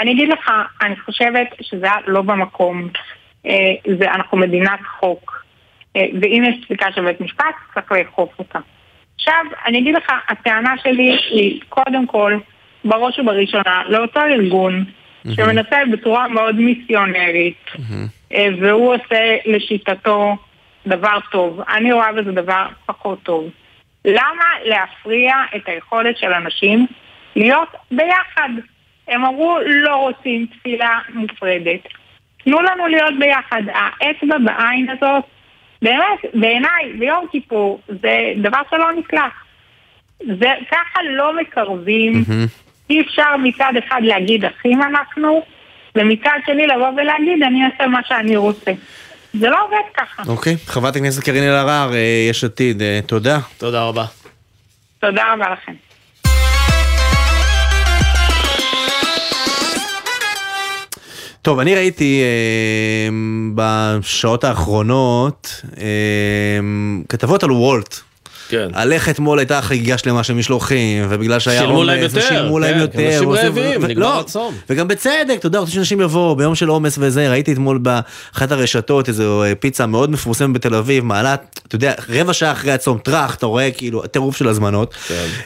אני 0.00 0.12
אגיד 0.12 0.28
לך, 0.28 0.50
אני 0.82 0.96
חושבת 0.96 1.46
שזה 1.60 1.88
לא 2.06 2.22
במקום. 2.22 2.88
אה, 3.46 3.74
זה, 3.98 4.10
אנחנו 4.10 4.38
מדינת 4.38 4.80
חוק. 5.00 5.44
אה, 5.96 6.06
ואם 6.20 6.42
יש 6.48 6.64
פסיקה 6.64 6.86
של 6.94 7.04
בית 7.04 7.20
משפט, 7.20 7.54
צריך 7.74 7.92
לאכוף 7.92 8.38
אותה. 8.38 8.58
עכשיו, 9.14 9.44
אני 9.66 9.78
אגיד 9.78 9.94
לך, 9.94 10.12
הטענה 10.28 10.74
שלי 10.82 11.18
היא 11.30 11.60
קודם 11.68 12.06
כל, 12.06 12.38
בראש 12.84 13.18
ובראשונה, 13.18 13.82
לאותו 13.88 14.20
ארגון 14.20 14.84
שמנסה 15.30 15.76
בצורה 15.92 16.28
מאוד 16.28 16.54
מיסיונרית, 16.54 17.64
אה, 18.32 18.48
והוא 18.60 18.94
עושה 18.94 19.36
לשיטתו 19.46 20.36
דבר 20.86 21.18
טוב. 21.32 21.60
אני 21.68 21.92
רואה 21.92 22.12
בזה 22.12 22.32
דבר 22.32 22.66
פחות 22.86 23.22
טוב. 23.22 23.50
למה 24.06 24.44
להפריע 24.64 25.34
את 25.56 25.68
היכולת 25.68 26.18
של 26.18 26.32
אנשים 26.32 26.86
להיות 27.36 27.68
ביחד? 27.90 28.48
הם 29.08 29.24
אמרו 29.24 29.58
לא 29.66 29.96
רוצים 29.96 30.46
תפילה 30.46 30.98
מופרדת. 31.14 31.80
תנו 32.44 32.62
לנו 32.62 32.86
להיות 32.86 33.18
ביחד. 33.18 33.62
האצבע 33.72 34.38
בעין 34.38 34.90
הזאת, 34.90 35.24
באמת, 35.82 36.34
בעיניי, 36.34 36.92
ביום 36.98 37.26
כיפור, 37.32 37.80
זה 37.88 38.32
דבר 38.36 38.60
שלא 38.70 38.92
נסלח. 38.92 39.44
זה 40.18 40.48
ככה 40.70 41.02
לא 41.10 41.36
מקרבים. 41.40 42.12
אי 42.90 43.00
אפשר 43.00 43.36
מצד 43.36 43.72
אחד 43.78 44.00
להגיד 44.02 44.44
אחים 44.44 44.82
אנחנו, 44.82 45.42
ומצד 45.94 46.38
שני 46.46 46.66
לבוא 46.66 46.88
ולהגיד 46.96 47.42
אני 47.42 47.64
אעשה 47.64 47.86
מה 47.86 48.00
שאני 48.04 48.36
רוצה. 48.36 48.72
זה 49.40 49.48
לא 49.48 49.64
עובד 49.64 49.76
ככה. 49.96 50.22
אוקיי, 50.26 50.56
חברת 50.66 50.96
הכנסת 50.96 51.22
קארין 51.22 51.42
אלהרר, 51.42 51.94
אה, 51.94 52.26
יש 52.30 52.44
עתיד, 52.44 52.82
אה, 52.82 53.00
תודה. 53.06 53.38
תודה 53.58 53.82
רבה. 53.82 54.04
תודה 55.00 55.22
רבה 55.32 55.50
לכם. 55.52 55.72
טוב, 61.42 61.58
אני 61.58 61.74
ראיתי 61.74 62.22
אה, 62.22 63.08
בשעות 63.54 64.44
האחרונות 64.44 65.62
אה, 65.78 66.58
כתבות 67.08 67.42
על 67.42 67.50
וולט. 67.52 68.00
כן. 68.48 68.68
על 68.72 68.92
איך 68.92 69.08
אתמול 69.08 69.38
הייתה 69.38 69.62
חגיגה 69.62 69.98
שלמה 69.98 70.22
של 70.22 70.34
משלוחים, 70.34 71.06
ובגלל 71.08 71.38
שהיה 71.38 71.60
שילמו 71.60 71.84
להם 71.84 71.98
עומס, 72.00 72.14
יותר, 72.14 72.26
ושילמו 72.26 72.58
להם 72.58 72.74
כן, 72.74 72.80
יותר. 72.80 72.98
כי 72.98 73.06
אנשים 73.16 73.30
רעבים, 73.30 73.82
ו- 73.82 73.86
נגמר 73.86 74.02
לא, 74.06 74.20
הצום. 74.20 74.54
וגם 74.70 74.88
בצדק, 74.88 75.36
אתה 75.38 75.46
יודע, 75.46 75.58
רוצה 75.58 75.72
שאנשים 75.72 76.00
יבואו 76.00 76.36
ביום 76.36 76.54
של 76.54 76.68
עומס 76.68 76.96
וזה, 77.00 77.30
ראיתי 77.30 77.52
אתמול 77.52 77.78
באחת 77.78 78.52
הרשתות 78.52 79.08
איזו 79.08 79.42
אה, 79.44 79.52
פיצה 79.54 79.86
מאוד 79.86 80.10
מפורסמת 80.10 80.54
בתל 80.54 80.74
אביב, 80.74 81.04
מעלה, 81.04 81.34
אתה 81.68 81.76
יודע, 81.76 81.92
רבע 82.08 82.32
שעה 82.32 82.52
אחרי 82.52 82.72
הצום, 82.72 82.98
טראח, 82.98 83.34
אתה 83.34 83.46
רואה 83.46 83.70
כאילו 83.70 84.02
טירוף 84.06 84.36
של 84.36 84.48
הזמנות. 84.48 84.94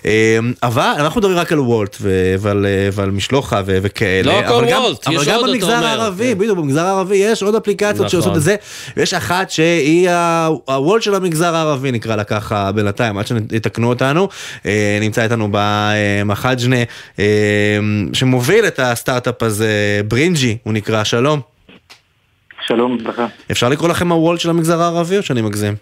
אה, 0.05 0.39
אבל 0.63 0.93
אנחנו 0.97 1.21
מדברים 1.21 1.39
רק 1.39 1.53
על 1.53 1.61
וולט 1.61 1.97
ו- 2.01 2.35
ועל 2.39 2.67
אה, 2.67 2.89
ועל 2.93 3.11
משלוחה 3.11 3.61
ו- 3.67 3.79
וכאלה. 3.83 4.33
לא 4.33 4.39
הכל 4.39 4.53
אבל 4.55 4.71
גם- 4.71 4.83
וולט, 4.83 5.07
אבל 5.07 5.17
יש 5.17 5.29
גם 5.29 5.35
עוד, 5.35 5.45
אתה 5.45 5.53
במגזר 5.53 5.77
אומר, 5.77 5.87
הערבי, 5.87 6.35
בדיוק, 6.35 6.59
במגזר 6.59 6.81
הערבי 6.87 7.17
יש 7.17 7.43
עוד 7.43 7.55
אפליקציות 7.55 7.97
נכון. 7.97 8.09
שעושות 8.09 8.37
את 8.37 8.43
זה, 8.43 8.57
ויש 8.97 9.15
אחת 9.15 9.51
שהיא 9.51 10.11
הוולט 10.65 11.03
של 11.03 11.15
המגזר 11.15 11.55
הערבי, 11.57 11.93
נקרא 11.93 12.17
לה 12.17 12.25
ככה 12.25 12.73
בינתיים, 12.91 13.19
עד 13.19 13.27
שיתקנו 13.27 13.89
אותנו. 13.89 14.29
אה, 14.67 14.99
נמצא 15.01 15.23
איתנו 15.23 15.49
במחג'נה, 15.53 16.77
אה, 17.19 17.79
שמוביל 18.13 18.67
את 18.67 18.79
הסטארט-אפ 18.79 19.43
הזה, 19.43 19.71
ברינג'י, 20.09 20.57
הוא 20.63 20.73
נקרא, 20.73 21.05
שלום. 21.05 21.41
שלום, 22.67 22.99
ברכה. 23.05 23.27
אפשר 23.51 23.69
לקרוא 23.69 23.89
לכם 23.89 24.13
הוולט 24.13 24.41
של 24.41 24.51
המגזר 24.51 24.81
הערבי 24.83 25.17
או 25.19 25.23
שאני 25.23 25.43
מגזים? 25.43 25.75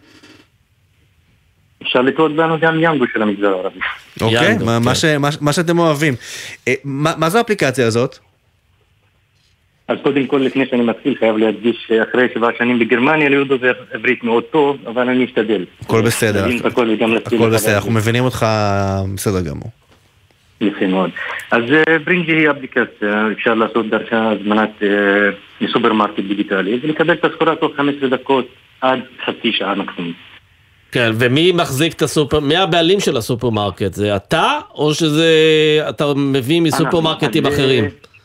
אפשר 1.83 2.03
לקרוא 2.03 2.29
לנו 2.29 2.59
גם 2.61 2.83
ימבו 2.83 3.05
של 3.13 3.23
המגזר 3.23 3.47
הערבי. 3.49 3.81
אוקיי, 4.21 4.59
מה- 4.59 4.79
כן. 5.03 5.21
מה 5.41 5.53
שאתם 5.53 5.79
אוהבים. 5.79 6.15
אה, 6.69 6.75
מה 6.85 7.13
מה 7.17 7.31
זה 7.31 7.39
האפליקציה 7.39 7.87
הזאת? 7.87 8.19
אז 9.89 9.97
קודם 10.03 10.27
כל, 10.27 10.37
לפני 10.37 10.65
שאני 10.71 10.83
מתחיל, 10.83 11.15
חייב 11.19 11.37
להדגיש 11.37 11.77
שאחרי 11.87 12.27
שבע 12.35 12.49
שנים 12.59 12.79
בגרמניה, 12.79 13.27
אני 13.27 13.37
לא 13.37 13.45
דובר 13.45 13.73
עברית 13.93 14.25
מאוד 14.25 14.45
טוב, 14.45 14.77
אבל 14.87 15.09
אני 15.09 15.25
אשתדל. 15.25 15.65
הכל 15.81 16.03
בסדר. 16.03 16.47
הכל 16.65 16.91
הכל 17.27 17.51
בסדר, 17.51 17.77
אנחנו. 17.77 17.91
מבינים 17.91 18.25
אותך 18.25 18.47
בסדר 19.15 19.41
גמור. 19.41 19.71
יפה 20.61 20.87
מאוד. 20.87 21.11
אז 21.51 21.63
ברינג'י 22.05 22.33
היא 22.33 22.51
אפליקציה, 22.51 23.29
אפשר 23.33 23.55
לעשות 23.55 23.91
דרכה 23.91 24.31
הזמנת 24.31 24.71
אה, 24.83 24.89
מסופרמרקט 25.61 26.21
דיגיטלי 26.29 26.79
ולקבל 26.83 27.13
את 27.13 27.25
הסחורה 27.25 27.57
תוך 27.57 27.73
15 27.77 28.09
דקות 28.09 28.49
עד 28.81 28.99
חצי 29.25 29.53
שעה 29.53 29.75
מקסימום. 29.75 30.13
כן, 30.93 31.11
ומי 31.15 31.53
מחזיק 31.53 31.93
את 31.93 32.03
הסופר, 32.03 32.41
מי 32.41 32.57
הבעלים 32.57 33.01
של 33.01 33.17
הסופרמרקט? 33.17 33.95
זה 33.95 34.17
אתה, 34.17 34.59
או 34.75 34.95
שזה, 34.95 35.31
אתה 35.89 36.05
מביא 36.17 36.61
מסופרמרקטים 36.61 37.47
אחרים? 37.47 37.85
אז, 37.85 37.91
אה, 37.91 38.18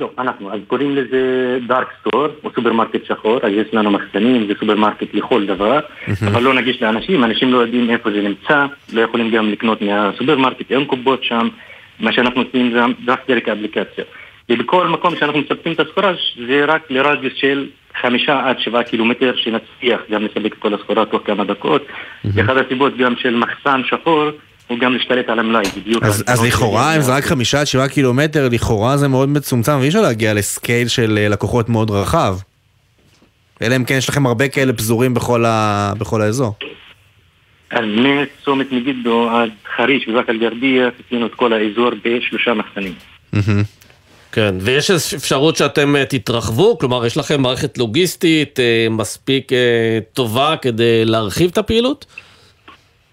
לא, 0.00 0.10
אנחנו, 0.18 0.52
אז 0.52 0.60
קוראים 0.66 0.96
לזה 0.96 1.58
dark 1.66 1.88
store, 2.00 2.26
או 2.44 2.50
סופרמרקט 2.54 3.06
שחור, 3.06 3.38
אז 3.42 3.52
יש 3.52 3.74
לנו 3.74 3.90
מחסנים, 3.90 4.46
זה 4.46 4.52
סופרמרקט 4.60 5.14
לכל 5.14 5.46
דבר, 5.46 5.80
אבל 6.26 6.42
לא 6.42 6.54
נגיש 6.54 6.82
לאנשים, 6.82 7.24
אנשים 7.24 7.52
לא 7.52 7.58
יודעים 7.58 7.90
איפה 7.90 8.10
זה 8.10 8.22
נמצא, 8.22 8.66
לא 8.92 9.00
יכולים 9.00 9.30
גם 9.30 9.50
לקנות 9.50 9.82
מהסופרמרקט, 9.82 10.70
אין 10.70 10.84
קופות 10.84 11.24
שם, 11.24 11.48
מה 12.00 12.12
שאנחנו 12.12 12.42
עושים 12.42 12.72
זה 12.72 12.80
רק 13.12 13.20
דרך 13.28 13.48
האפליקציה. 13.48 14.04
ובכל 14.50 14.88
מקום 14.88 15.16
שאנחנו 15.16 15.40
מספקים 15.40 15.72
את 15.72 15.80
הסחורה, 15.80 16.12
זה 16.48 16.64
רק 16.64 16.90
לרדיוס 16.90 17.32
של 17.36 17.66
חמישה 18.00 18.48
עד 18.48 18.58
שבעה 18.58 18.82
קילומטר, 18.82 19.32
שנצליח 19.36 20.00
גם 20.10 20.24
לספק 20.24 20.52
את 20.52 20.58
כל 20.58 20.74
הסחורה 20.74 21.04
תוך 21.06 21.22
כמה 21.24 21.44
דקות. 21.44 21.86
ואחת 22.24 22.56
הסיבות 22.56 22.96
גם 22.96 23.16
של 23.16 23.36
מחסן 23.36 23.80
שחור, 23.84 24.30
הוא 24.70 24.78
גם 24.78 24.92
להשתלט 24.92 25.28
על 25.28 25.38
המלאי, 25.38 25.64
בדיוק. 25.76 26.04
אז, 26.04 26.24
אז 26.26 26.42
לכאורה, 26.42 26.96
אם 26.96 27.00
זה 27.00 27.14
רק 27.14 27.24
חמישה 27.24 27.60
עד 27.60 27.66
שבעה 27.66 27.88
קילומטר, 27.88 28.48
לכאורה 28.48 28.96
זה 28.96 29.08
מאוד 29.08 29.28
מצומצם, 29.28 29.78
ואי 29.80 29.88
אפשר 29.88 30.00
להגיע 30.00 30.34
ל 30.34 30.43
scale 30.43 30.88
של 30.88 31.18
אה, 31.18 31.28
לקוחות 31.28 31.68
מאוד 31.68 31.90
רחב. 31.90 32.36
אלא 33.62 33.76
אם 33.76 33.84
כן 33.84 33.94
יש 33.94 34.08
לכם 34.08 34.26
הרבה 34.26 34.48
כאלה 34.48 34.72
פזורים 34.72 35.14
בכל, 35.14 35.44
ה... 35.44 35.92
בכל 35.98 36.22
האזור. 36.22 36.54
אז 37.70 37.84
מצומת 37.84 38.72
מגידו 38.72 39.30
עד 39.30 39.50
חריש 39.76 40.08
ובאקה 40.08 40.32
אל-גרבייה, 40.32 40.88
עשינו 41.06 41.26
את 41.26 41.34
כל 41.34 41.52
האזור 41.52 41.90
בשלושה 42.04 42.54
מחסנים. 42.54 42.94
כן, 44.32 44.54
ויש 44.60 44.90
איזו 44.90 45.16
אפשרות 45.16 45.56
שאתם 45.56 45.96
אה, 45.96 46.04
תתרחבו? 46.04 46.78
כלומר, 46.78 47.06
יש 47.06 47.16
לכם 47.16 47.42
מערכת 47.42 47.78
לוגיסטית 47.78 48.60
אה, 48.60 48.86
מספיק 48.90 49.52
טובה 50.12 50.54
כדי 50.62 51.04
להרחיב 51.04 51.50
את 51.50 51.58
הפעילות? 51.58 52.06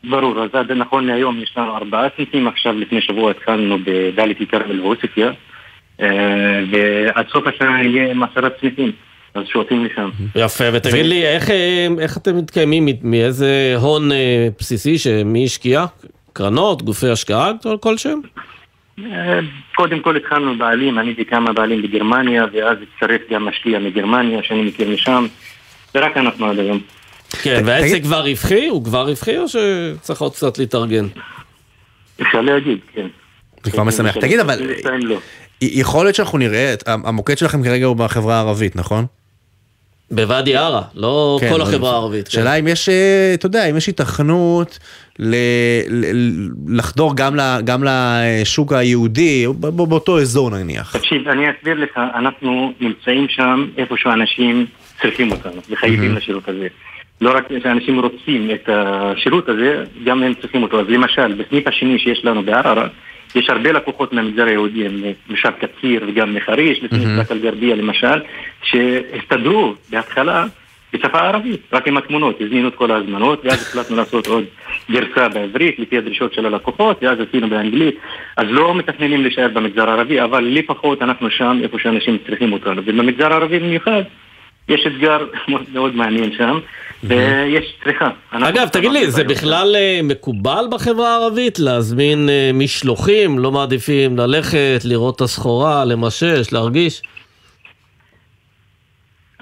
ברור, 0.03 0.43
אז 0.43 0.49
עד 0.53 0.71
נכון 0.71 1.07
להיום 1.07 1.39
יש 1.39 1.53
לנו 1.57 1.75
ארבעה 1.75 2.07
סניפים, 2.15 2.47
עכשיו 2.47 2.73
לפני 2.73 3.01
שבוע 3.01 3.31
התחלנו 3.31 3.77
בדאלית 3.85 4.41
אל-כרמל 4.41 4.81
ועוספיא, 4.81 5.27
אה, 6.01 6.63
ועד 6.71 7.25
סוף 7.31 7.47
השנה 7.47 7.83
יהיה 7.83 8.11
עם 8.11 8.23
עשרה 8.23 8.49
סניפים, 8.61 8.91
אז 9.33 9.43
שואפים 9.47 9.85
לשם. 9.85 10.09
יפה, 10.35 10.63
ותגיד 10.73 11.05
לי, 11.05 11.27
איך, 11.27 11.49
אה, 11.49 11.87
איך 11.99 12.17
אתם 12.17 12.37
מתקיימים, 12.37 12.87
מאיזה 13.03 13.75
הון 13.81 14.11
אה, 14.11 14.47
בסיסי 14.59 14.97
שמי 14.97 15.45
השקיע? 15.45 15.85
קרנות, 16.33 16.81
גופי 16.81 17.09
השקעה 17.09 17.51
כלשהם? 17.79 18.21
קודם 19.75 19.99
כל 19.99 20.15
התחלנו 20.15 20.57
בעלים, 20.57 20.99
אני 20.99 21.13
וכמה 21.17 21.53
בעלים 21.53 21.81
בגרמניה, 21.81 22.45
ואז 22.53 22.77
הצטרף 22.81 23.21
גם 23.31 23.45
משקיע 23.45 23.79
מגרמניה 23.79 24.43
שאני 24.43 24.61
מכיר 24.61 24.89
משם, 24.89 25.25
ורק 25.95 26.17
אנחנו 26.17 26.45
עד 26.45 26.59
היום. 26.59 26.79
כן, 27.29 27.61
והעסק 27.65 28.03
כבר 28.03 28.21
רווחי? 28.27 28.67
הוא 28.67 28.83
כבר 28.83 29.07
רווחי 29.09 29.37
או 29.37 29.43
שצריך 29.47 30.21
עוד 30.21 30.33
קצת 30.33 30.57
להתארגן? 30.57 31.07
אפשר 32.21 32.41
להגיד, 32.41 32.77
כן. 32.93 33.07
זה 33.63 33.71
כבר 33.71 33.83
משמח. 33.83 34.17
תגיד, 34.17 34.39
אבל 34.39 34.59
לא. 35.01 35.19
יכול 35.61 36.05
להיות 36.05 36.15
שאנחנו 36.15 36.37
נראה, 36.37 36.73
את- 36.73 36.83
המוקד 36.87 37.37
שלכם 37.37 37.63
כרגע 37.63 37.85
הוא 37.85 37.95
בחברה 37.95 38.35
הערבית, 38.35 38.75
נכון? 38.75 39.05
בוואדי 40.11 40.55
ערה, 40.55 40.81
לא 40.95 41.37
כן, 41.41 41.49
כל 41.51 41.57
לא- 41.57 41.63
החברה 41.63 41.91
הערבית. 41.91 42.25
כן. 42.27 42.31
שאלה 42.31 42.53
אם 42.55 42.67
יש, 42.67 42.89
אה, 42.89 43.31
אתה 43.33 43.45
יודע, 43.45 43.65
אם 43.69 43.77
יש 43.77 43.87
היתכנות 43.87 44.79
ל- 45.19 45.35
ל- 45.89 46.47
לחדור 46.77 47.15
גם 47.15 47.35
ל- 47.35 47.59
גם 47.63 47.83
לשוק 47.87 48.73
היהודי, 48.73 49.45
באותו 49.59 50.19
אזור 50.21 50.49
נניח. 50.49 50.97
תקשיב, 50.97 51.27
אני 51.27 51.43
אסביר 51.51 51.73
לך, 51.73 51.97
אנחנו 52.15 52.73
נמצאים 52.79 53.25
שם 53.29 53.67
איפה 53.77 53.95
שאנשים 53.97 54.65
צריכים 55.01 55.31
אותנו 55.31 55.61
וחייבים 55.69 56.13
Mhm. 56.13 56.17
לשירות 56.17 56.49
הזה. 56.49 56.67
לא 57.21 57.37
רק 57.37 57.47
שאנשים 57.63 57.99
רוצים 57.99 58.51
את 58.51 58.69
השירות 58.73 59.49
הזה, 59.49 59.83
גם 60.03 60.23
הם 60.23 60.33
צריכים 60.33 60.63
אותו. 60.63 60.79
אז 60.79 60.85
למשל, 60.89 61.33
בסניף 61.33 61.67
השני 61.67 61.99
שיש 61.99 62.25
לנו 62.25 62.43
בערערה, 62.43 62.87
יש 63.35 63.49
הרבה 63.49 63.71
לקוחות 63.71 64.13
מהמגזר 64.13 64.45
היהודי, 64.45 64.85
הם 64.85 65.01
משל 65.29 65.49
קציר 65.51 66.03
וגם 66.07 66.35
מחריש, 66.35 66.79
בסניף 66.83 67.03
Mhm. 67.03 67.17
באקה 67.17 67.33
אל-גרבייה 67.33 67.75
למשל, 67.75 68.19
שהסתדרו 68.63 69.73
בהתחלה 69.89 70.45
בשפה 70.93 71.19
הערבית, 71.19 71.61
רק 71.73 71.87
עם 71.87 71.97
התמונות, 71.97 72.41
הזמינו 72.41 72.67
את 72.67 72.75
כל 72.75 72.91
ההזמנות, 72.91 73.45
ואז 73.45 73.61
החלטנו 73.61 73.95
לעשות 73.97 74.27
עוד 74.27 74.43
גרסה 74.91 75.29
בעברית 75.29 75.79
לפי 75.79 75.97
הדרישות 75.97 76.33
של 76.33 76.45
הלקוחות, 76.45 77.03
ואז 77.03 77.17
עשינו 77.29 77.49
באנגלית. 77.49 77.95
אז 78.37 78.45
לא 78.49 78.75
מתכננים 78.75 79.21
להישאר 79.21 79.47
במגזר 79.53 79.89
הערבי, 79.89 80.21
אבל 80.21 80.43
לפחות 80.43 81.01
אנחנו 81.01 81.29
שם 81.29 81.59
איפה 81.63 81.79
שאנשים 81.79 82.17
צריכים 82.27 82.53
אותנו. 82.53 82.81
ובמגזר 82.85 83.33
הערבי 83.33 83.59
במיוחד, 83.59 84.01
יש 84.69 84.87
אתגר 84.87 85.17
מאוד- 85.47 85.95
מעניין 85.95 86.31
שם, 86.37 86.59
ויש 87.03 87.73
צריכה. 87.83 88.09
אגב, 88.31 88.67
תגיד 88.67 88.91
לי, 88.91 89.11
זה 89.11 89.23
בכלל 89.23 89.75
אה, 89.75 89.99
מקובל 90.03 90.65
בחברה 90.71 91.09
הערבית 91.15 91.59
להזמין 91.59 92.29
אה, 92.29 92.51
משלוחים? 92.53 93.39
לא 93.39 93.51
מעדיפים 93.51 94.17
ללכת, 94.17 94.79
לראות 94.85 95.15
את 95.15 95.21
הסחורה, 95.21 95.85
למשש, 95.85 96.53
להרגיש? 96.53 97.01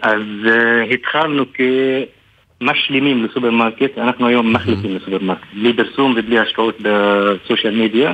אז 0.01 0.21
אה, 0.45 0.93
התחלנו 0.93 1.45
כמשלימים 2.59 3.25
לסופרמרקט, 3.25 3.97
אנחנו 3.97 4.27
היום 4.27 4.53
מחליפים 4.53 4.95
לסופרמרקט, 4.95 5.47
בלי 5.53 5.73
פרסום 5.73 6.13
ובלי 6.17 6.39
השקעות 6.39 6.77
ב 6.81 6.95
social 6.95 7.75
media. 7.75 8.13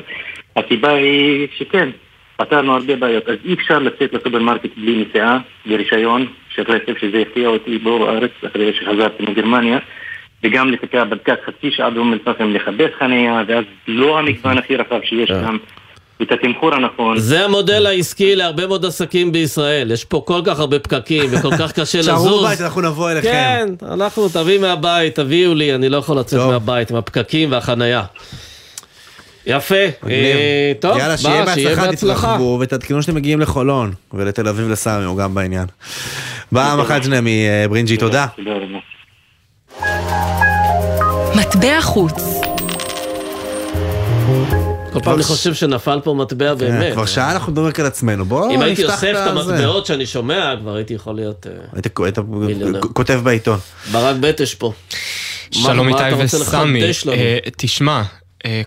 הסיבה 0.55 0.91
היא 0.91 1.47
שכן, 1.57 1.89
פתרנו 2.37 2.73
הרבה 2.73 2.95
בעיות, 2.95 3.29
אז 3.29 3.35
אי 3.45 3.53
אפשר 3.53 3.79
לצאת 3.79 4.13
לסופרמרקט 4.13 4.69
בלי 4.77 5.05
נסיעה, 5.05 5.37
ברישיון 5.65 6.27
של 6.55 6.61
רכב, 6.61 6.93
שזה 7.01 7.17
הפתיע 7.17 7.47
אותי 7.47 7.79
פה 7.83 7.99
בארץ, 7.99 8.31
אחרי 8.47 8.73
שחזרתי 8.73 9.23
מגרמניה, 9.23 9.77
וגם 10.43 10.71
לתקע 10.71 11.03
בפקק 11.03 11.39
חצי 11.45 11.71
שעה 11.71 11.89
באום 11.89 12.13
אל-פחם 12.13 12.53
לחפש 12.53 12.91
חניה, 12.99 13.43
ואז 13.47 13.63
לא 13.87 14.19
המגוון 14.19 14.57
הכי 14.57 14.75
רחב 14.75 14.99
שיש 15.03 15.29
שם, 15.29 15.57
את 16.21 16.31
התמחור 16.31 16.75
הנכון. 16.75 17.17
זה 17.17 17.45
המודל 17.45 17.85
העסקי 17.85 18.35
להרבה 18.35 18.67
מאוד 18.67 18.85
עסקים 18.85 19.31
בישראל. 19.31 19.91
יש 19.91 20.05
פה 20.05 20.23
כל 20.25 20.41
כך 20.45 20.59
הרבה 20.59 20.79
פקקים 20.79 21.29
וכל 21.31 21.57
כך 21.59 21.71
קשה 21.71 21.99
לזוז. 22.07 22.23
שערו 22.23 22.39
בבית, 22.39 22.61
אנחנו 22.61 22.81
נבוא 22.81 23.11
אליכם. 23.11 23.29
כן, 23.31 23.67
אנחנו, 23.91 24.29
תביא 24.29 24.59
מהבית, 24.59 25.15
תביאו 25.15 25.53
לי, 25.53 25.75
אני 25.75 25.89
לא 25.89 25.97
יכול 25.97 26.19
לצאת 26.19 26.39
מהבית 26.39 26.91
עם 26.91 26.97
הפקקים 26.97 27.51
והחנייה. 27.51 28.03
יפה, 29.45 29.75
אה, 30.09 30.71
טוב, 30.79 30.97
יאללה, 30.97 31.17
שיהיה 31.17 31.45
בהצלחה, 31.45 31.91
תתרחבו 31.91 32.57
ותעדכנו 32.61 33.01
שאתם 33.01 33.15
מגיעים 33.15 33.39
לחולון 33.39 33.93
ולתל 34.13 34.47
אביב 34.47 34.69
לסמי, 34.69 35.03
הוא 35.03 35.17
גם 35.17 35.35
בעניין. 35.35 35.65
בא 36.51 36.75
מחג'נה 36.79 37.19
מברינג'י, 37.21 37.97
תודה. 37.97 38.25
מטבע 41.35 41.81
חוץ 41.81 42.41
כל 44.93 44.99
פעם 44.99 45.15
אני 45.15 45.23
חושב 45.23 45.53
שנפל 45.53 45.99
פה 46.03 46.13
מטבע 46.13 46.53
באמת. 46.53 46.83
כן, 46.83 46.93
כבר 46.93 47.05
שעה 47.05 47.31
אנחנו 47.31 47.51
מדברים 47.51 47.73
על 47.79 47.85
עצמנו, 47.85 48.25
בואו 48.25 48.51
אם 48.51 48.61
הייתי 48.61 48.83
נפתח 48.83 48.93
אוסף 48.93 49.13
את. 49.23 49.27
המטבעות 49.27 49.85
שאני 49.85 50.05
שומע, 50.05 50.53
כבר 50.61 50.75
הייתי 50.75 50.93
יכול 50.93 51.15
להיות 51.15 51.47
אה, 51.47 52.21
מיליונר. 52.27 52.81
כותב 52.81 53.21
בעיתון. 53.23 53.59
ברק 53.91 54.15
בטש 54.19 54.55
פה. 54.55 54.73
שלום 55.51 55.87
איתי 55.87 56.23
וסמי? 56.23 56.83
אה, 57.11 57.37
תשמע, 57.57 58.01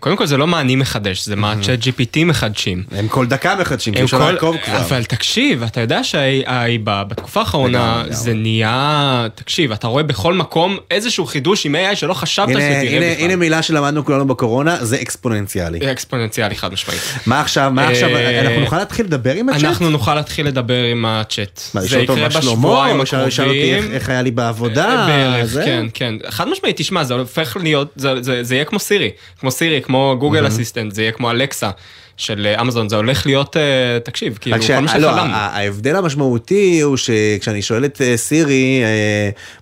קודם 0.01 0.17
כל 0.17 0.27
זה 0.27 0.37
לא 0.37 0.47
מה 0.47 0.61
אני 0.61 0.77
מחדש, 0.77 1.25
זה 1.27 1.37
מה 1.37 1.55
צ'אט 1.63 1.79
GPT 1.83 2.25
מחדשים. 2.25 2.83
הם 2.93 3.09
כל 3.09 3.27
דקה 3.27 3.55
מחדשים, 3.61 3.95
אפשר 3.95 4.31
לעקוב 4.31 4.57
כבר. 4.65 4.77
אבל 4.79 5.05
תקשיב, 5.05 5.63
אתה 5.63 5.81
יודע 5.81 6.05
שה-AI 6.05 6.51
בתקופה 6.85 7.41
האחרונה 7.41 8.05
זה 8.09 8.35
נהיה, 8.35 9.27
תקשיב, 9.35 9.73
אתה 9.73 9.87
רואה 9.87 10.03
בכל 10.03 10.35
מקום 10.35 10.77
איזשהו 10.91 11.27
חידוש 11.27 11.67
עם 11.67 11.75
AI 11.75 11.97
שלא 11.97 12.15
חשבת 12.15 12.49
שתראה 12.49 12.83
בכלל. 12.85 13.25
הנה 13.25 13.37
מילה 13.37 13.63
שלמדנו 13.63 14.05
כולנו 14.05 14.27
בקורונה, 14.27 14.85
זה 14.85 14.97
אקספוננציאלי. 15.03 15.91
אקספוננציאלי 15.93 16.55
חד 16.57 16.73
משמעית. 16.73 17.01
מה 17.27 17.41
עכשיו, 17.41 17.71
מה 17.75 17.83
אה, 17.85 17.91
עכשיו, 17.91 18.09
אנחנו 18.45 18.61
נוכל 18.61 18.79
להתחיל 18.79 19.07
לדבר 19.07 19.35
עם 19.35 19.49
הצ'אט? 19.49 19.65
אנחנו 19.65 19.91
נוכל 19.91 20.15
להתחיל 20.15 20.47
לדבר 20.47 20.85
עם 20.85 21.05
הצ'אט. 21.05 21.61
מה, 21.75 21.81
זה 21.81 21.87
לשאול 21.87 22.01
אותו 22.03 22.17
יקרה 22.17 22.29
בשבועיים 22.29 22.97
או 22.99 23.03
ישאל 23.03 23.49
אותי 23.49 23.75
איך- 23.75 24.09
היה 24.09 24.23
לי 24.23 24.31
בעבודה? 24.31 25.05
בערך, 25.09 25.45
זה? 25.45 25.63
כן, 25.65 25.87
כן. 25.95 26.15
חד 26.29 26.49
משמעית, 26.49 26.77
תשמע, 26.77 27.05
זה 27.05 27.15
הופך 27.15 27.57
להיות, 27.61 27.93
זה, 27.97 28.23
זה, 28.23 28.43
זה 28.45 28.55
יהיה 28.55 28.65
כמו 28.65 28.79
סירי, 28.79 29.11
כמו 29.41 29.51
סירי, 29.51 29.64
כמו 29.83 30.17
גוגל 30.19 30.41
מהמם. 30.41 30.55
אסיסטנט, 30.55 30.95
זה 30.95 31.03
יהיה 31.03 31.13
כמו 31.13 31.31
אלקסה 31.31 31.71
של 32.17 32.47
אה, 32.47 32.61
אמזון, 32.61 32.89
זה 32.89 32.97
הולך 32.97 33.27
להיות, 33.27 33.57
אה, 33.57 33.63
תקשיב, 34.05 34.39
כאילו, 34.41 34.57
רק 34.57 34.63
כל 34.67 34.73
מה 34.73 34.81
לא, 34.81 34.89
שחלמנו. 34.89 35.35
ה- 35.35 35.51
ההבדל 35.57 35.97
המשמעותי 35.97 36.81
הוא 36.81 36.97
שכשאני 36.97 37.63
שואל 37.63 37.85
את 37.85 38.01
אה, 38.03 38.17
סירי 38.17 38.83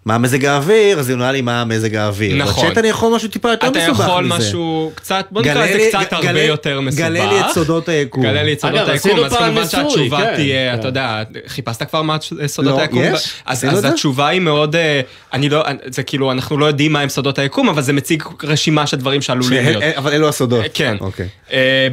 מה 0.05 0.19
מזג 0.19 0.45
האוויר, 0.45 0.99
אז 0.99 1.09
היא 1.09 1.15
עונה 1.15 1.33
לי 1.33 1.41
מה 1.41 1.65
מזג 1.65 1.95
האוויר. 1.95 2.37
נכון. 2.37 2.65
בצ'אט 2.67 2.79
אני 2.79 2.89
יכול 2.89 3.17
משהו 3.17 3.29
טיפה 3.29 3.51
יותר 3.51 3.69
אתה 3.69 3.79
מסובך 3.79 4.01
מזה. 4.01 4.09
יכול 4.11 4.25
משהו 4.27 4.93
קצת, 4.95 5.27
בוא 5.31 5.43
נקרא 5.43 5.65
לזה 5.67 5.89
קצת 5.89 6.13
הרבה 6.13 6.43
יותר 6.43 6.81
מסובך. 6.81 7.03
גלה 7.05 7.27
לי 7.33 7.41
את 7.41 7.47
סודות 7.55 7.89
היקום. 7.89 8.23
גלה 8.23 8.43
לי 8.43 8.53
את 8.53 8.61
סודות 8.61 8.89
היקום, 8.89 9.19
אז 9.25 9.37
כמובן 9.37 9.69
שהתשובה 9.69 10.19
כן, 10.21 10.35
תהיה, 10.35 10.73
כן. 10.73 10.79
אתה 10.81 10.89
יודע, 10.89 11.23
חיפשת 11.47 11.83
כבר 11.83 12.03
מה 12.03 12.17
סודות 12.47 12.75
לא, 12.77 12.81
היקום? 12.81 13.03
יש? 13.05 13.33
אז? 13.47 13.85
התשובה 13.85 14.29
היא 14.29 14.41
מאוד, 14.41 14.77
אני 15.33 15.49
לא, 15.49 15.65
זה 15.87 16.03
כאילו, 16.03 16.33
אנחנו 16.33 16.59
לא 16.59 16.67
יודעים 16.67 16.93
מהם 16.93 17.09
סודות 17.09 17.39
היקום, 17.39 17.69
אבל 17.69 17.83
זה 17.83 17.93
מציג 17.93 18.23
רשימה 18.43 18.87
של 18.87 18.97
דברים 18.97 19.23
שעלולים 19.23 19.65
להיות. 19.65 19.83
אבל 19.97 20.13
אלו 20.13 20.29
הסודות. 20.29 20.65
כן. 20.75 20.97
אוקיי. 21.01 21.29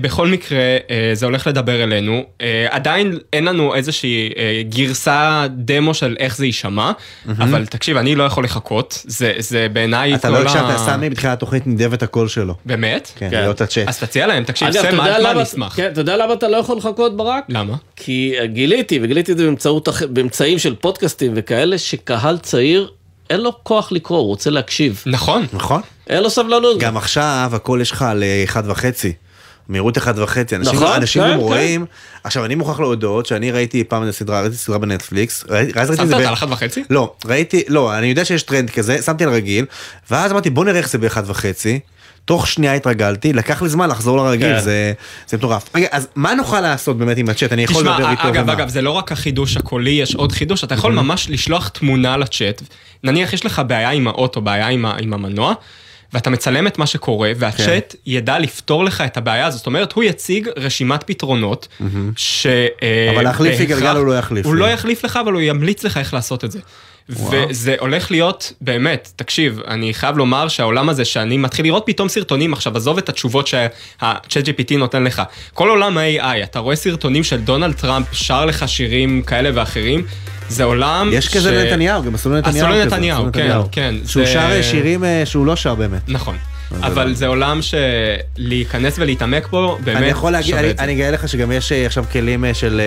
בכל 0.01 0.27
מקרה, 0.27 0.48
אה, 0.53 1.15
זה 1.15 1.25
הולך 1.25 1.47
לדבר 1.47 1.83
אלינו. 1.83 2.23
אה, 2.41 2.67
עדיין 2.69 3.17
אין 3.33 3.45
לנו 3.45 3.75
איזושהי 3.75 4.29
אה, 4.37 4.61
גרסה 4.69 5.45
דמו 5.49 5.93
של 5.93 6.15
איך 6.19 6.37
זה 6.37 6.45
יישמע, 6.45 6.91
אבל 7.29 7.65
תקשיב, 7.65 7.97
אני 7.97 8.15
לא 8.15 8.23
יכול 8.23 8.43
לחכות, 8.43 9.03
זה 9.05 9.33
זה 9.37 9.67
בעיניי 9.73 10.15
אתה 10.15 10.29
לא 10.29 10.37
הקשבת, 10.37 10.77
סמי 10.77 11.09
בתחילת 11.09 11.33
התוכנית 11.33 11.67
נידב 11.67 11.93
את 11.93 12.03
הקול 12.03 12.27
שלו. 12.27 12.53
באמת? 12.65 13.11
כן, 13.15 13.29
להיות 13.31 13.61
הצ'אט. 13.61 13.87
אז 13.87 13.99
תציע 13.99 14.27
להם, 14.27 14.43
תקשיב, 14.43 14.71
סם 14.71 15.01
אלטמן 15.01 15.41
נשמח. 15.41 15.75
כן, 15.75 15.89
אתה 15.91 16.01
יודע 16.01 16.17
למה 16.17 16.33
אתה 16.33 16.47
לא 16.47 16.57
יכול 16.57 16.77
לחכות 16.77 17.17
ברק? 17.17 17.43
למה? 17.49 17.75
כי 17.95 18.35
גיליתי, 18.45 18.99
וגיליתי 19.01 19.31
את 19.31 19.37
זה 19.37 19.49
באמצעים 20.09 20.59
של 20.59 20.75
פודקאסטים 20.75 21.31
וכאלה, 21.35 21.77
שקהל 21.77 22.37
צעיר, 22.37 22.91
אין 23.29 23.41
לו 23.41 23.63
כוח 23.63 23.91
לקרוא, 23.91 24.19
הוא 24.19 24.27
רוצה 24.27 24.49
להקשיב. 24.49 25.03
נכון. 25.05 25.45
נכון. 25.53 25.81
אין 26.09 26.23
לו 26.23 26.29
סבלנות. 26.29 26.79
גם 26.79 26.97
עכשיו 26.97 27.51
הכל 27.53 27.79
יש 27.81 27.91
לך 27.91 28.01
על 28.01 28.23
אחד 28.43 28.63
וחצי. 28.65 29.13
מהירות 29.69 29.97
אחד 29.97 30.19
וחצי, 30.19 30.55
אנשים, 30.55 30.75
נכון, 30.75 30.95
אנשים 30.95 31.21
כן, 31.21 31.27
גם 31.27 31.33
כן. 31.33 31.39
רואים, 31.39 31.85
עכשיו 32.23 32.45
אני 32.45 32.55
מוכרח 32.55 32.79
להודות 32.79 33.25
שאני 33.25 33.51
ראיתי 33.51 33.83
פעם 33.83 34.01
איזה 34.01 34.13
סדרה, 34.13 34.41
ראיתי 34.41 34.55
סדרה 34.55 34.77
בנטפליקס, 34.77 35.45
ראיתי, 35.49 35.79
אז 35.79 35.89
ראיתי 35.89 36.03
את 36.03 36.07
שמת 36.09 36.17
זה, 36.17 36.23
ב- 36.23 36.27
על 36.27 36.33
אחת 36.33 36.47
וחצי? 36.51 36.83
לא, 36.89 37.13
ראיתי, 37.25 37.63
לא, 37.67 37.97
אני 37.97 38.07
יודע 38.07 38.25
שיש 38.25 38.43
טרנד 38.43 38.69
כזה, 38.69 39.01
שמתי 39.01 39.23
על 39.23 39.29
רגיל, 39.29 39.65
ואז 40.11 40.31
אמרתי 40.31 40.49
בוא 40.49 40.65
נראה 40.65 40.77
איך 40.77 40.89
זה 40.89 40.97
באחד 40.97 41.23
וחצי, 41.29 41.79
תוך 42.25 42.47
שנייה 42.47 42.73
התרגלתי, 42.73 43.33
לקח 43.33 43.61
לי 43.61 43.69
זמן 43.69 43.89
לחזור 43.89 44.17
לרגיל, 44.17 44.55
כן. 44.55 44.59
זה, 44.59 44.93
זה 45.27 45.37
מטורף. 45.37 45.75
רגע, 45.75 45.87
אז 45.91 46.07
מה 46.15 46.33
נוכל 46.33 46.61
לעשות 46.61 46.97
באמת 46.97 47.17
עם 47.17 47.29
הצ'אט, 47.29 47.53
אני 47.53 47.63
יכול 47.63 47.81
לדבר 47.81 47.95
תשמע, 47.97 48.11
איתו, 48.11 48.29
אגב, 48.29 48.43
ומה? 48.43 48.53
אגב, 48.53 48.69
זה 48.69 48.81
לא 48.81 48.91
רק 48.91 49.11
החידוש 49.11 49.57
הקולי, 49.57 49.91
יש 49.91 50.15
עוד 50.15 50.31
חידוש, 50.31 50.63
אתה 50.63 50.73
יכול 50.73 50.93
ממש 50.93 51.29
לשלוח 51.29 51.67
תמונה 51.67 52.17
לצ'אט, 52.17 52.61
נניח 53.03 53.33
יש 53.33 53.45
לך 53.45 53.61
בעיה 53.67 53.89
עם 53.89 54.07
האוטו, 54.07 54.41
בעיה 54.41 54.67
עם 54.67 54.85
עם 54.85 55.13
המנוע, 55.13 55.53
ואתה 56.13 56.29
מצלם 56.29 56.67
את 56.67 56.77
מה 56.77 56.85
שקורה, 56.85 57.31
והצ'אט 57.37 57.95
ידע 58.05 58.39
לפתור 58.39 58.83
לך 58.83 59.01
את 59.01 59.17
הבעיה 59.17 59.45
הזאת, 59.47 59.57
זאת 59.57 59.67
אומרת, 59.67 59.91
הוא 59.93 60.03
יציג 60.03 60.49
רשימת 60.57 61.03
פתרונות, 61.03 61.67
ש... 62.15 62.47
אה, 62.81 63.11
אבל 63.15 63.23
להחליף 63.23 63.59
לי 63.59 63.65
בהכרח- 63.65 63.79
גלגל 63.79 63.95
הוא 63.97 64.05
לא 64.07 64.17
יחליף 64.17 64.45
הוא 64.45 64.55
לי. 64.55 64.61
לא 64.61 64.65
יחליף 64.65 65.03
לך, 65.05 65.19
אבל 65.23 65.33
הוא 65.33 65.41
ימליץ 65.41 65.83
לך 65.83 65.97
איך 65.97 66.13
לעשות 66.13 66.45
את 66.45 66.51
זה. 66.51 66.59
וזה 67.09 67.75
הולך 67.79 68.11
להיות, 68.11 68.53
באמת, 68.61 69.11
תקשיב, 69.15 69.59
אני 69.67 69.93
חייב 69.93 70.17
לומר 70.17 70.47
שהעולם 70.47 70.89
הזה 70.89 71.05
שאני 71.05 71.37
מתחיל 71.37 71.65
לראות 71.65 71.83
פתאום 71.85 72.09
סרטונים, 72.09 72.53
עכשיו 72.53 72.77
עזוב 72.77 72.97
את 72.97 73.09
התשובות 73.09 73.47
שה-chat 73.47 74.05
GPT 74.45 74.77
נותן 74.77 75.03
לך. 75.03 75.21
כל 75.53 75.69
עולם 75.69 75.97
ה-AI, 75.97 76.43
אתה 76.43 76.59
רואה 76.59 76.75
סרטונים 76.75 77.23
של 77.23 77.37
דונלד 77.41 77.73
טראמפ 77.75 78.13
שר 78.13 78.45
לך 78.45 78.69
שירים 78.69 79.21
כאלה 79.21 79.49
ואחרים, 79.53 80.05
זה 80.49 80.63
עולם 80.63 81.09
יש 81.13 81.27
כזה 81.35 81.51
לנתניהו, 81.63 82.03
גם 82.03 82.15
עשו 82.15 82.29
לנתניהו 82.29 82.67
עשו 82.67 82.75
לנתניהו, 82.75 83.25
כן. 83.33 83.49
כן. 83.71 83.95
שהוא 84.05 84.25
זה- 84.25 84.33
שר 84.33 84.61
שירים 84.61 85.03
אה, 85.03 85.25
שהוא 85.25 85.45
לא 85.45 85.55
שר 85.55 85.75
באמת. 85.75 86.01
נכון. 86.07 86.37
אבל 86.71 87.13
זה 87.13 87.27
עולם 87.27 87.59
שלהיכנס 87.61 88.99
ולהתעמק 88.99 89.47
בו, 89.47 89.77
באמת 89.83 89.97
אני 89.97 90.07
יכול 90.07 90.31
להגיד, 90.31 90.55
אני. 90.55 90.73
אני 90.79 90.93
אגלה 90.93 91.11
לך 91.11 91.29
שגם 91.29 91.51
יש 91.51 91.71
אה, 91.71 91.85
עכשיו 91.85 92.05
כלים 92.11 92.45
אה, 92.45 92.53
של, 92.53 92.81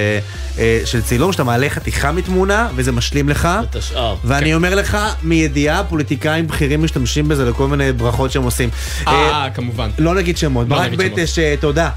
אה, 0.58 0.80
של 0.84 1.02
צילום, 1.02 1.32
שאתה 1.32 1.44
מעלה 1.44 1.70
חתיכה 1.70 2.12
מתמונה 2.12 2.68
וזה 2.74 2.92
משלים 2.92 3.28
לך. 3.28 3.48
את 3.70 3.76
השאר. 3.76 4.16
ואני 4.24 4.46
כן. 4.46 4.54
אומר 4.54 4.74
לך, 4.74 4.98
מידיעה, 5.22 5.84
פוליטיקאים 5.84 6.46
בכירים 6.46 6.84
משתמשים 6.84 7.28
בזה 7.28 7.50
לכל 7.50 7.68
מיני 7.68 7.92
ברכות 7.92 8.32
שהם 8.32 8.42
עושים. 8.42 8.68
אה, 9.08 9.48
כמובן. 9.54 9.90
לא 9.98 10.14
נגיד 10.14 10.38
שמות. 10.38 10.66
לא 10.68 10.76
ברק. 10.76 10.92
בטש, 10.92 11.38
תודה. 11.60 11.90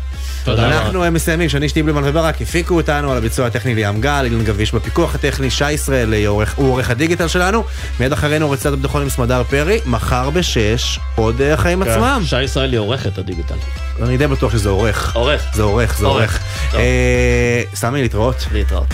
תודה 0.46 0.68
רבה. 0.68 0.78
אנחנו 0.78 1.12
מסיימים, 1.12 1.50
שני 1.50 1.70
שטיבלמן 1.70 2.02
וברק 2.06 2.42
הפיקו 2.42 2.76
אותנו 2.76 3.12
על 3.12 3.18
הביצוע 3.18 3.48
הטכני 3.48 3.76
ליאם 3.76 4.02
גל, 4.02 4.22
אילן 4.26 4.44
גביש 4.44 4.74
בפיקוח 4.74 5.16
הטכני, 5.16 5.50
שי 5.50 5.72
ישראל 5.72 6.14
הוא 6.26 6.44
עורך 6.58 6.90
הדיגיטל 6.90 7.28
שלנו, 7.28 7.64
מיד 8.00 8.14
אחרינו 8.14 8.52
רצת 8.52 8.74
הביטחון 8.74 9.02
עם 9.02 9.10
סמדר 9.10 9.44
פרי, 9.44 9.80
מחר 9.86 10.30
בשש, 10.30 11.00
עוד 11.16 11.42
אה, 11.42 11.54
החיים 11.82 12.00
כן. 12.00 12.10
עצמם. 12.10 12.26
שי 12.26 12.44
ישראלי 12.44 12.78
עורך 12.78 13.08
את 13.08 13.18
הדיגיטל. 13.18 13.56
אני 14.02 14.18
די 14.18 14.28
בטוח 14.28 14.52
שזה 14.52 14.70
עורך. 14.70 15.16
עורך. 15.16 15.46
זה 15.54 15.64
עורך, 15.64 15.98
זה 15.98 16.06
עורך. 16.06 16.40
אה, 16.74 17.62
סמי, 17.74 18.02
להתראות. 18.02 18.48
להתראות. 18.52 18.94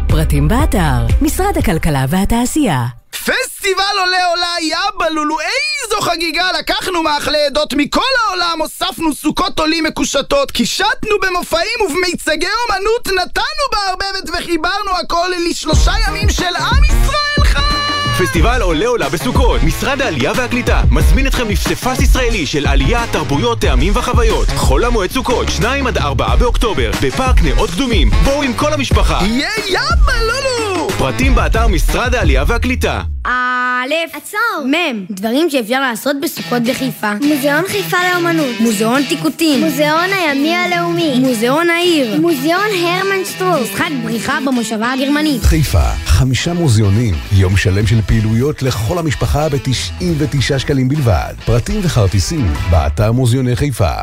פרטים 0.07 0.47
באתר, 0.47 1.05
משרד 1.21 1.57
הכלכלה 1.57 2.05
והתעשייה. 2.09 2.85
פסטיבל 3.11 3.97
עולה 3.99 4.25
עולה 4.25 4.55
יאבלולו, 4.61 5.37
איזו 5.39 6.01
חגיגה! 6.01 6.51
לקחנו 6.59 7.03
מאכלי 7.03 7.45
עדות 7.45 7.73
מכל 7.73 8.01
העולם, 8.27 8.61
הוספנו 8.61 9.15
סוכות 9.15 9.59
עולים 9.59 9.83
מקושטות, 9.83 10.51
קישטנו 10.51 11.15
במופעים 11.21 11.81
ובמיצגי 11.85 12.47
אומנות, 12.69 13.07
נתנו 13.07 13.65
בערבבת 13.71 14.29
וחיברנו 14.29 14.91
הכל 15.03 15.29
לשלושה 15.49 15.91
ימים 16.07 16.29
של 16.29 16.55
עם 16.55 16.83
ישראל 16.83 17.43
חי! 17.45 17.80
פסטיבל 18.19 18.61
עולה 18.61 18.87
עולה 18.87 19.09
בסוכות, 19.09 19.63
משרד 19.63 20.01
העלייה 20.01 20.31
והקליטה 20.35 20.81
מזמין 20.91 21.27
אתכם 21.27 21.49
לפסיפס 21.49 22.01
ישראלי 22.01 22.45
של 22.45 22.67
עלייה, 22.67 23.07
תרבויות, 23.11 23.59
טעמים 23.61 23.93
וחוויות. 23.95 24.47
חול 24.55 24.85
המועד 24.85 25.11
סוכות, 25.11 25.49
2 25.49 25.87
עד 25.87 25.97
4 25.97 26.35
באוקטובר, 26.35 26.91
בפארק 27.03 27.41
נאות 27.41 27.69
קדומים. 27.69 28.09
בואו 28.23 28.43
עם 28.43 28.53
כל 28.53 28.73
המשפחה. 28.73 29.19
יהיה 29.21 29.49
יאבלולו! 29.69 30.89
פרטים 30.97 31.35
באתר 31.35 31.67
משרד 31.67 32.15
העלייה 32.15 32.43
והקליטה. 32.47 33.01
I 33.27 33.60
א', 33.81 34.17
עצור, 34.17 34.67
מ', 34.67 35.05
דברים 35.09 35.49
שאפשר 35.49 35.81
לעשות 35.81 36.15
בסוכות 36.21 36.63
בחיפה. 36.63 37.13
מוזיאון 37.13 37.63
חיפה 37.67 37.97
לאמנות. 38.03 38.59
מוזיאון 38.59 39.01
טיקוטין. 39.09 39.63
מוזיאון 39.63 40.09
הימי 40.13 40.55
הלאומי. 40.55 41.19
מוזיאון 41.19 41.69
העיר. 41.69 42.21
מוזיאון 42.21 42.65
הרמן 42.83 43.25
שטרוס. 43.25 43.69
משחק 43.71 43.89
בריחה 44.03 44.39
במושבה 44.45 44.91
הגרמנית. 44.91 45.41
חיפה, 45.43 45.89
חמישה 46.05 46.53
מוזיאונים, 46.53 47.15
יום 47.31 47.57
שלם 47.57 47.87
של 47.87 48.01
פעילויות 48.01 48.61
לכל 48.61 48.97
המשפחה 48.97 49.49
ב-99 49.49 50.59
שקלים 50.59 50.89
בלבד. 50.89 51.33
פרטים 51.45 51.79
וכרטיסים, 51.83 52.53
באתר 52.71 53.11
מוזיאוני 53.11 53.55
חיפה. 53.55 53.93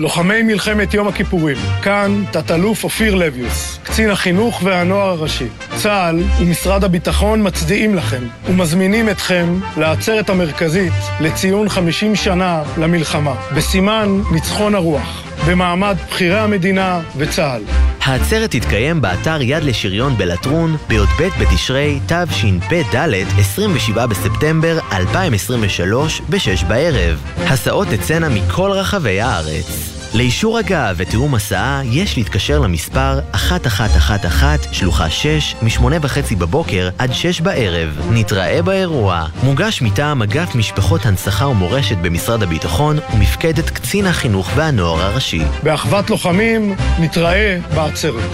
לוחמי 0.00 0.42
מלחמת 0.42 0.94
יום 0.94 1.08
הכיפורים, 1.08 1.56
כאן 1.82 2.24
תת-אלוף 2.30 2.84
אופיר 2.84 3.14
לביוס, 3.14 3.78
קצין 3.82 4.10
החינוך 4.10 4.60
והנוער 4.64 5.08
הראשי. 5.08 5.46
צה"ל 5.76 6.22
ומשרד 6.40 6.84
הביטחון 6.84 7.46
מצדיעים 7.46 7.94
לכם 7.94 8.22
ומזמינים 8.46 9.08
אתכם 9.08 9.60
לעצרת 9.76 10.30
המרכזית 10.30 10.92
לציון 11.20 11.68
50 11.68 12.16
שנה 12.16 12.62
למלחמה, 12.78 13.34
בסימן 13.56 14.20
ניצחון 14.32 14.74
הרוח, 14.74 15.27
במעמד 15.48 15.96
בכירי 16.08 16.38
המדינה 16.38 17.00
וצה"ל. 17.16 17.62
העצרת 18.02 18.50
תתקיים 18.50 19.00
באתר 19.00 19.42
יד 19.42 19.62
לשריון 19.62 20.16
בלטרון 20.16 20.76
בי"ב 20.88 21.28
בתשרי 21.40 22.00
תשפ"ד 22.06 22.96
27 23.38 24.06
בספטמבר 24.06 24.78
2023 24.92 26.20
ב-6 26.30 26.64
בערב. 26.68 27.22
הסעות 27.36 27.88
תצאנה 27.88 28.28
מכל 28.28 28.70
רחבי 28.70 29.20
הארץ. 29.20 29.97
לאישור 30.14 30.58
הגעה 30.58 30.92
ותיאום 30.96 31.34
הסעה 31.34 31.82
יש 31.84 32.16
להתקשר 32.16 32.58
למספר 32.58 33.18
1111 33.34 34.72
שלוחה 34.72 35.10
6 35.10 35.54
מ-8 35.62 35.82
וחצי 36.02 36.36
בבוקר 36.36 36.88
עד 36.98 37.12
6 37.12 37.40
בערב. 37.40 38.00
נתראה 38.10 38.62
באירוע. 38.62 39.26
מוגש 39.42 39.82
מטעם 39.82 40.22
אגף 40.22 40.54
משפחות 40.54 41.06
הנצחה 41.06 41.46
ומורשת 41.46 41.96
במשרד 41.96 42.42
הביטחון 42.42 42.98
ומפקדת 43.14 43.70
קצין 43.70 44.06
החינוך 44.06 44.50
והנוער 44.54 45.02
הראשי. 45.02 45.42
באחוות 45.62 46.10
לוחמים, 46.10 46.74
נתראה 46.98 47.58
בעצרת. 47.74 48.30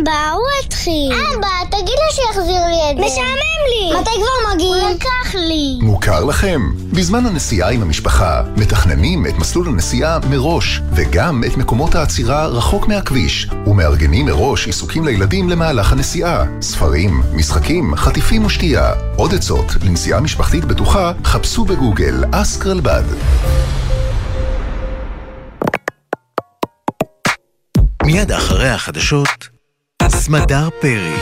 אבא, 0.00 0.30
הוא 0.32 0.42
התחיל. 0.64 1.12
אבא, 1.12 1.48
תגיד 1.70 1.94
לו 1.94 2.12
שיחזיר 2.12 2.66
לי 2.66 2.90
את 2.90 2.96
זה. 2.96 3.04
משעמם 3.04 3.62
לי. 3.68 4.00
מתי 4.00 4.10
כבר 4.10 4.54
מגיעים? 4.54 4.84
הוא 4.84 4.90
לקח 4.94 5.34
לי. 5.34 5.78
מוכר 5.82 6.24
לכם? 6.24 6.60
בזמן 6.92 7.26
הנסיעה 7.26 7.70
עם 7.70 7.82
המשפחה, 7.82 8.42
מתכננים 8.56 9.26
את 9.26 9.34
מסלול 9.38 9.68
הנסיעה 9.68 10.18
מראש, 10.30 10.80
וגם 10.94 11.44
את 11.46 11.56
מקומות 11.56 11.94
העצירה 11.94 12.46
רחוק 12.46 12.88
מהכביש, 12.88 13.48
ומארגנים 13.66 14.26
מראש 14.26 14.66
עיסוקים 14.66 15.04
לילדים 15.04 15.48
למהלך 15.48 15.92
הנסיעה. 15.92 16.44
ספרים, 16.60 17.22
משחקים, 17.32 17.96
חטיפים 17.96 18.44
ושתייה. 18.44 18.92
עוד 19.16 19.34
עצות 19.34 19.66
לנסיעה 19.82 20.20
משפחתית 20.20 20.64
בטוחה, 20.64 21.12
חפשו 21.24 21.64
בגוגל 21.64 22.24
אסק 22.32 22.66
רלב"ד. 22.66 23.04
מיד 28.04 28.32
אחרי 28.32 28.68
החדשות, 28.68 29.51
סמדר 30.24 30.68
פרי. 30.80 31.14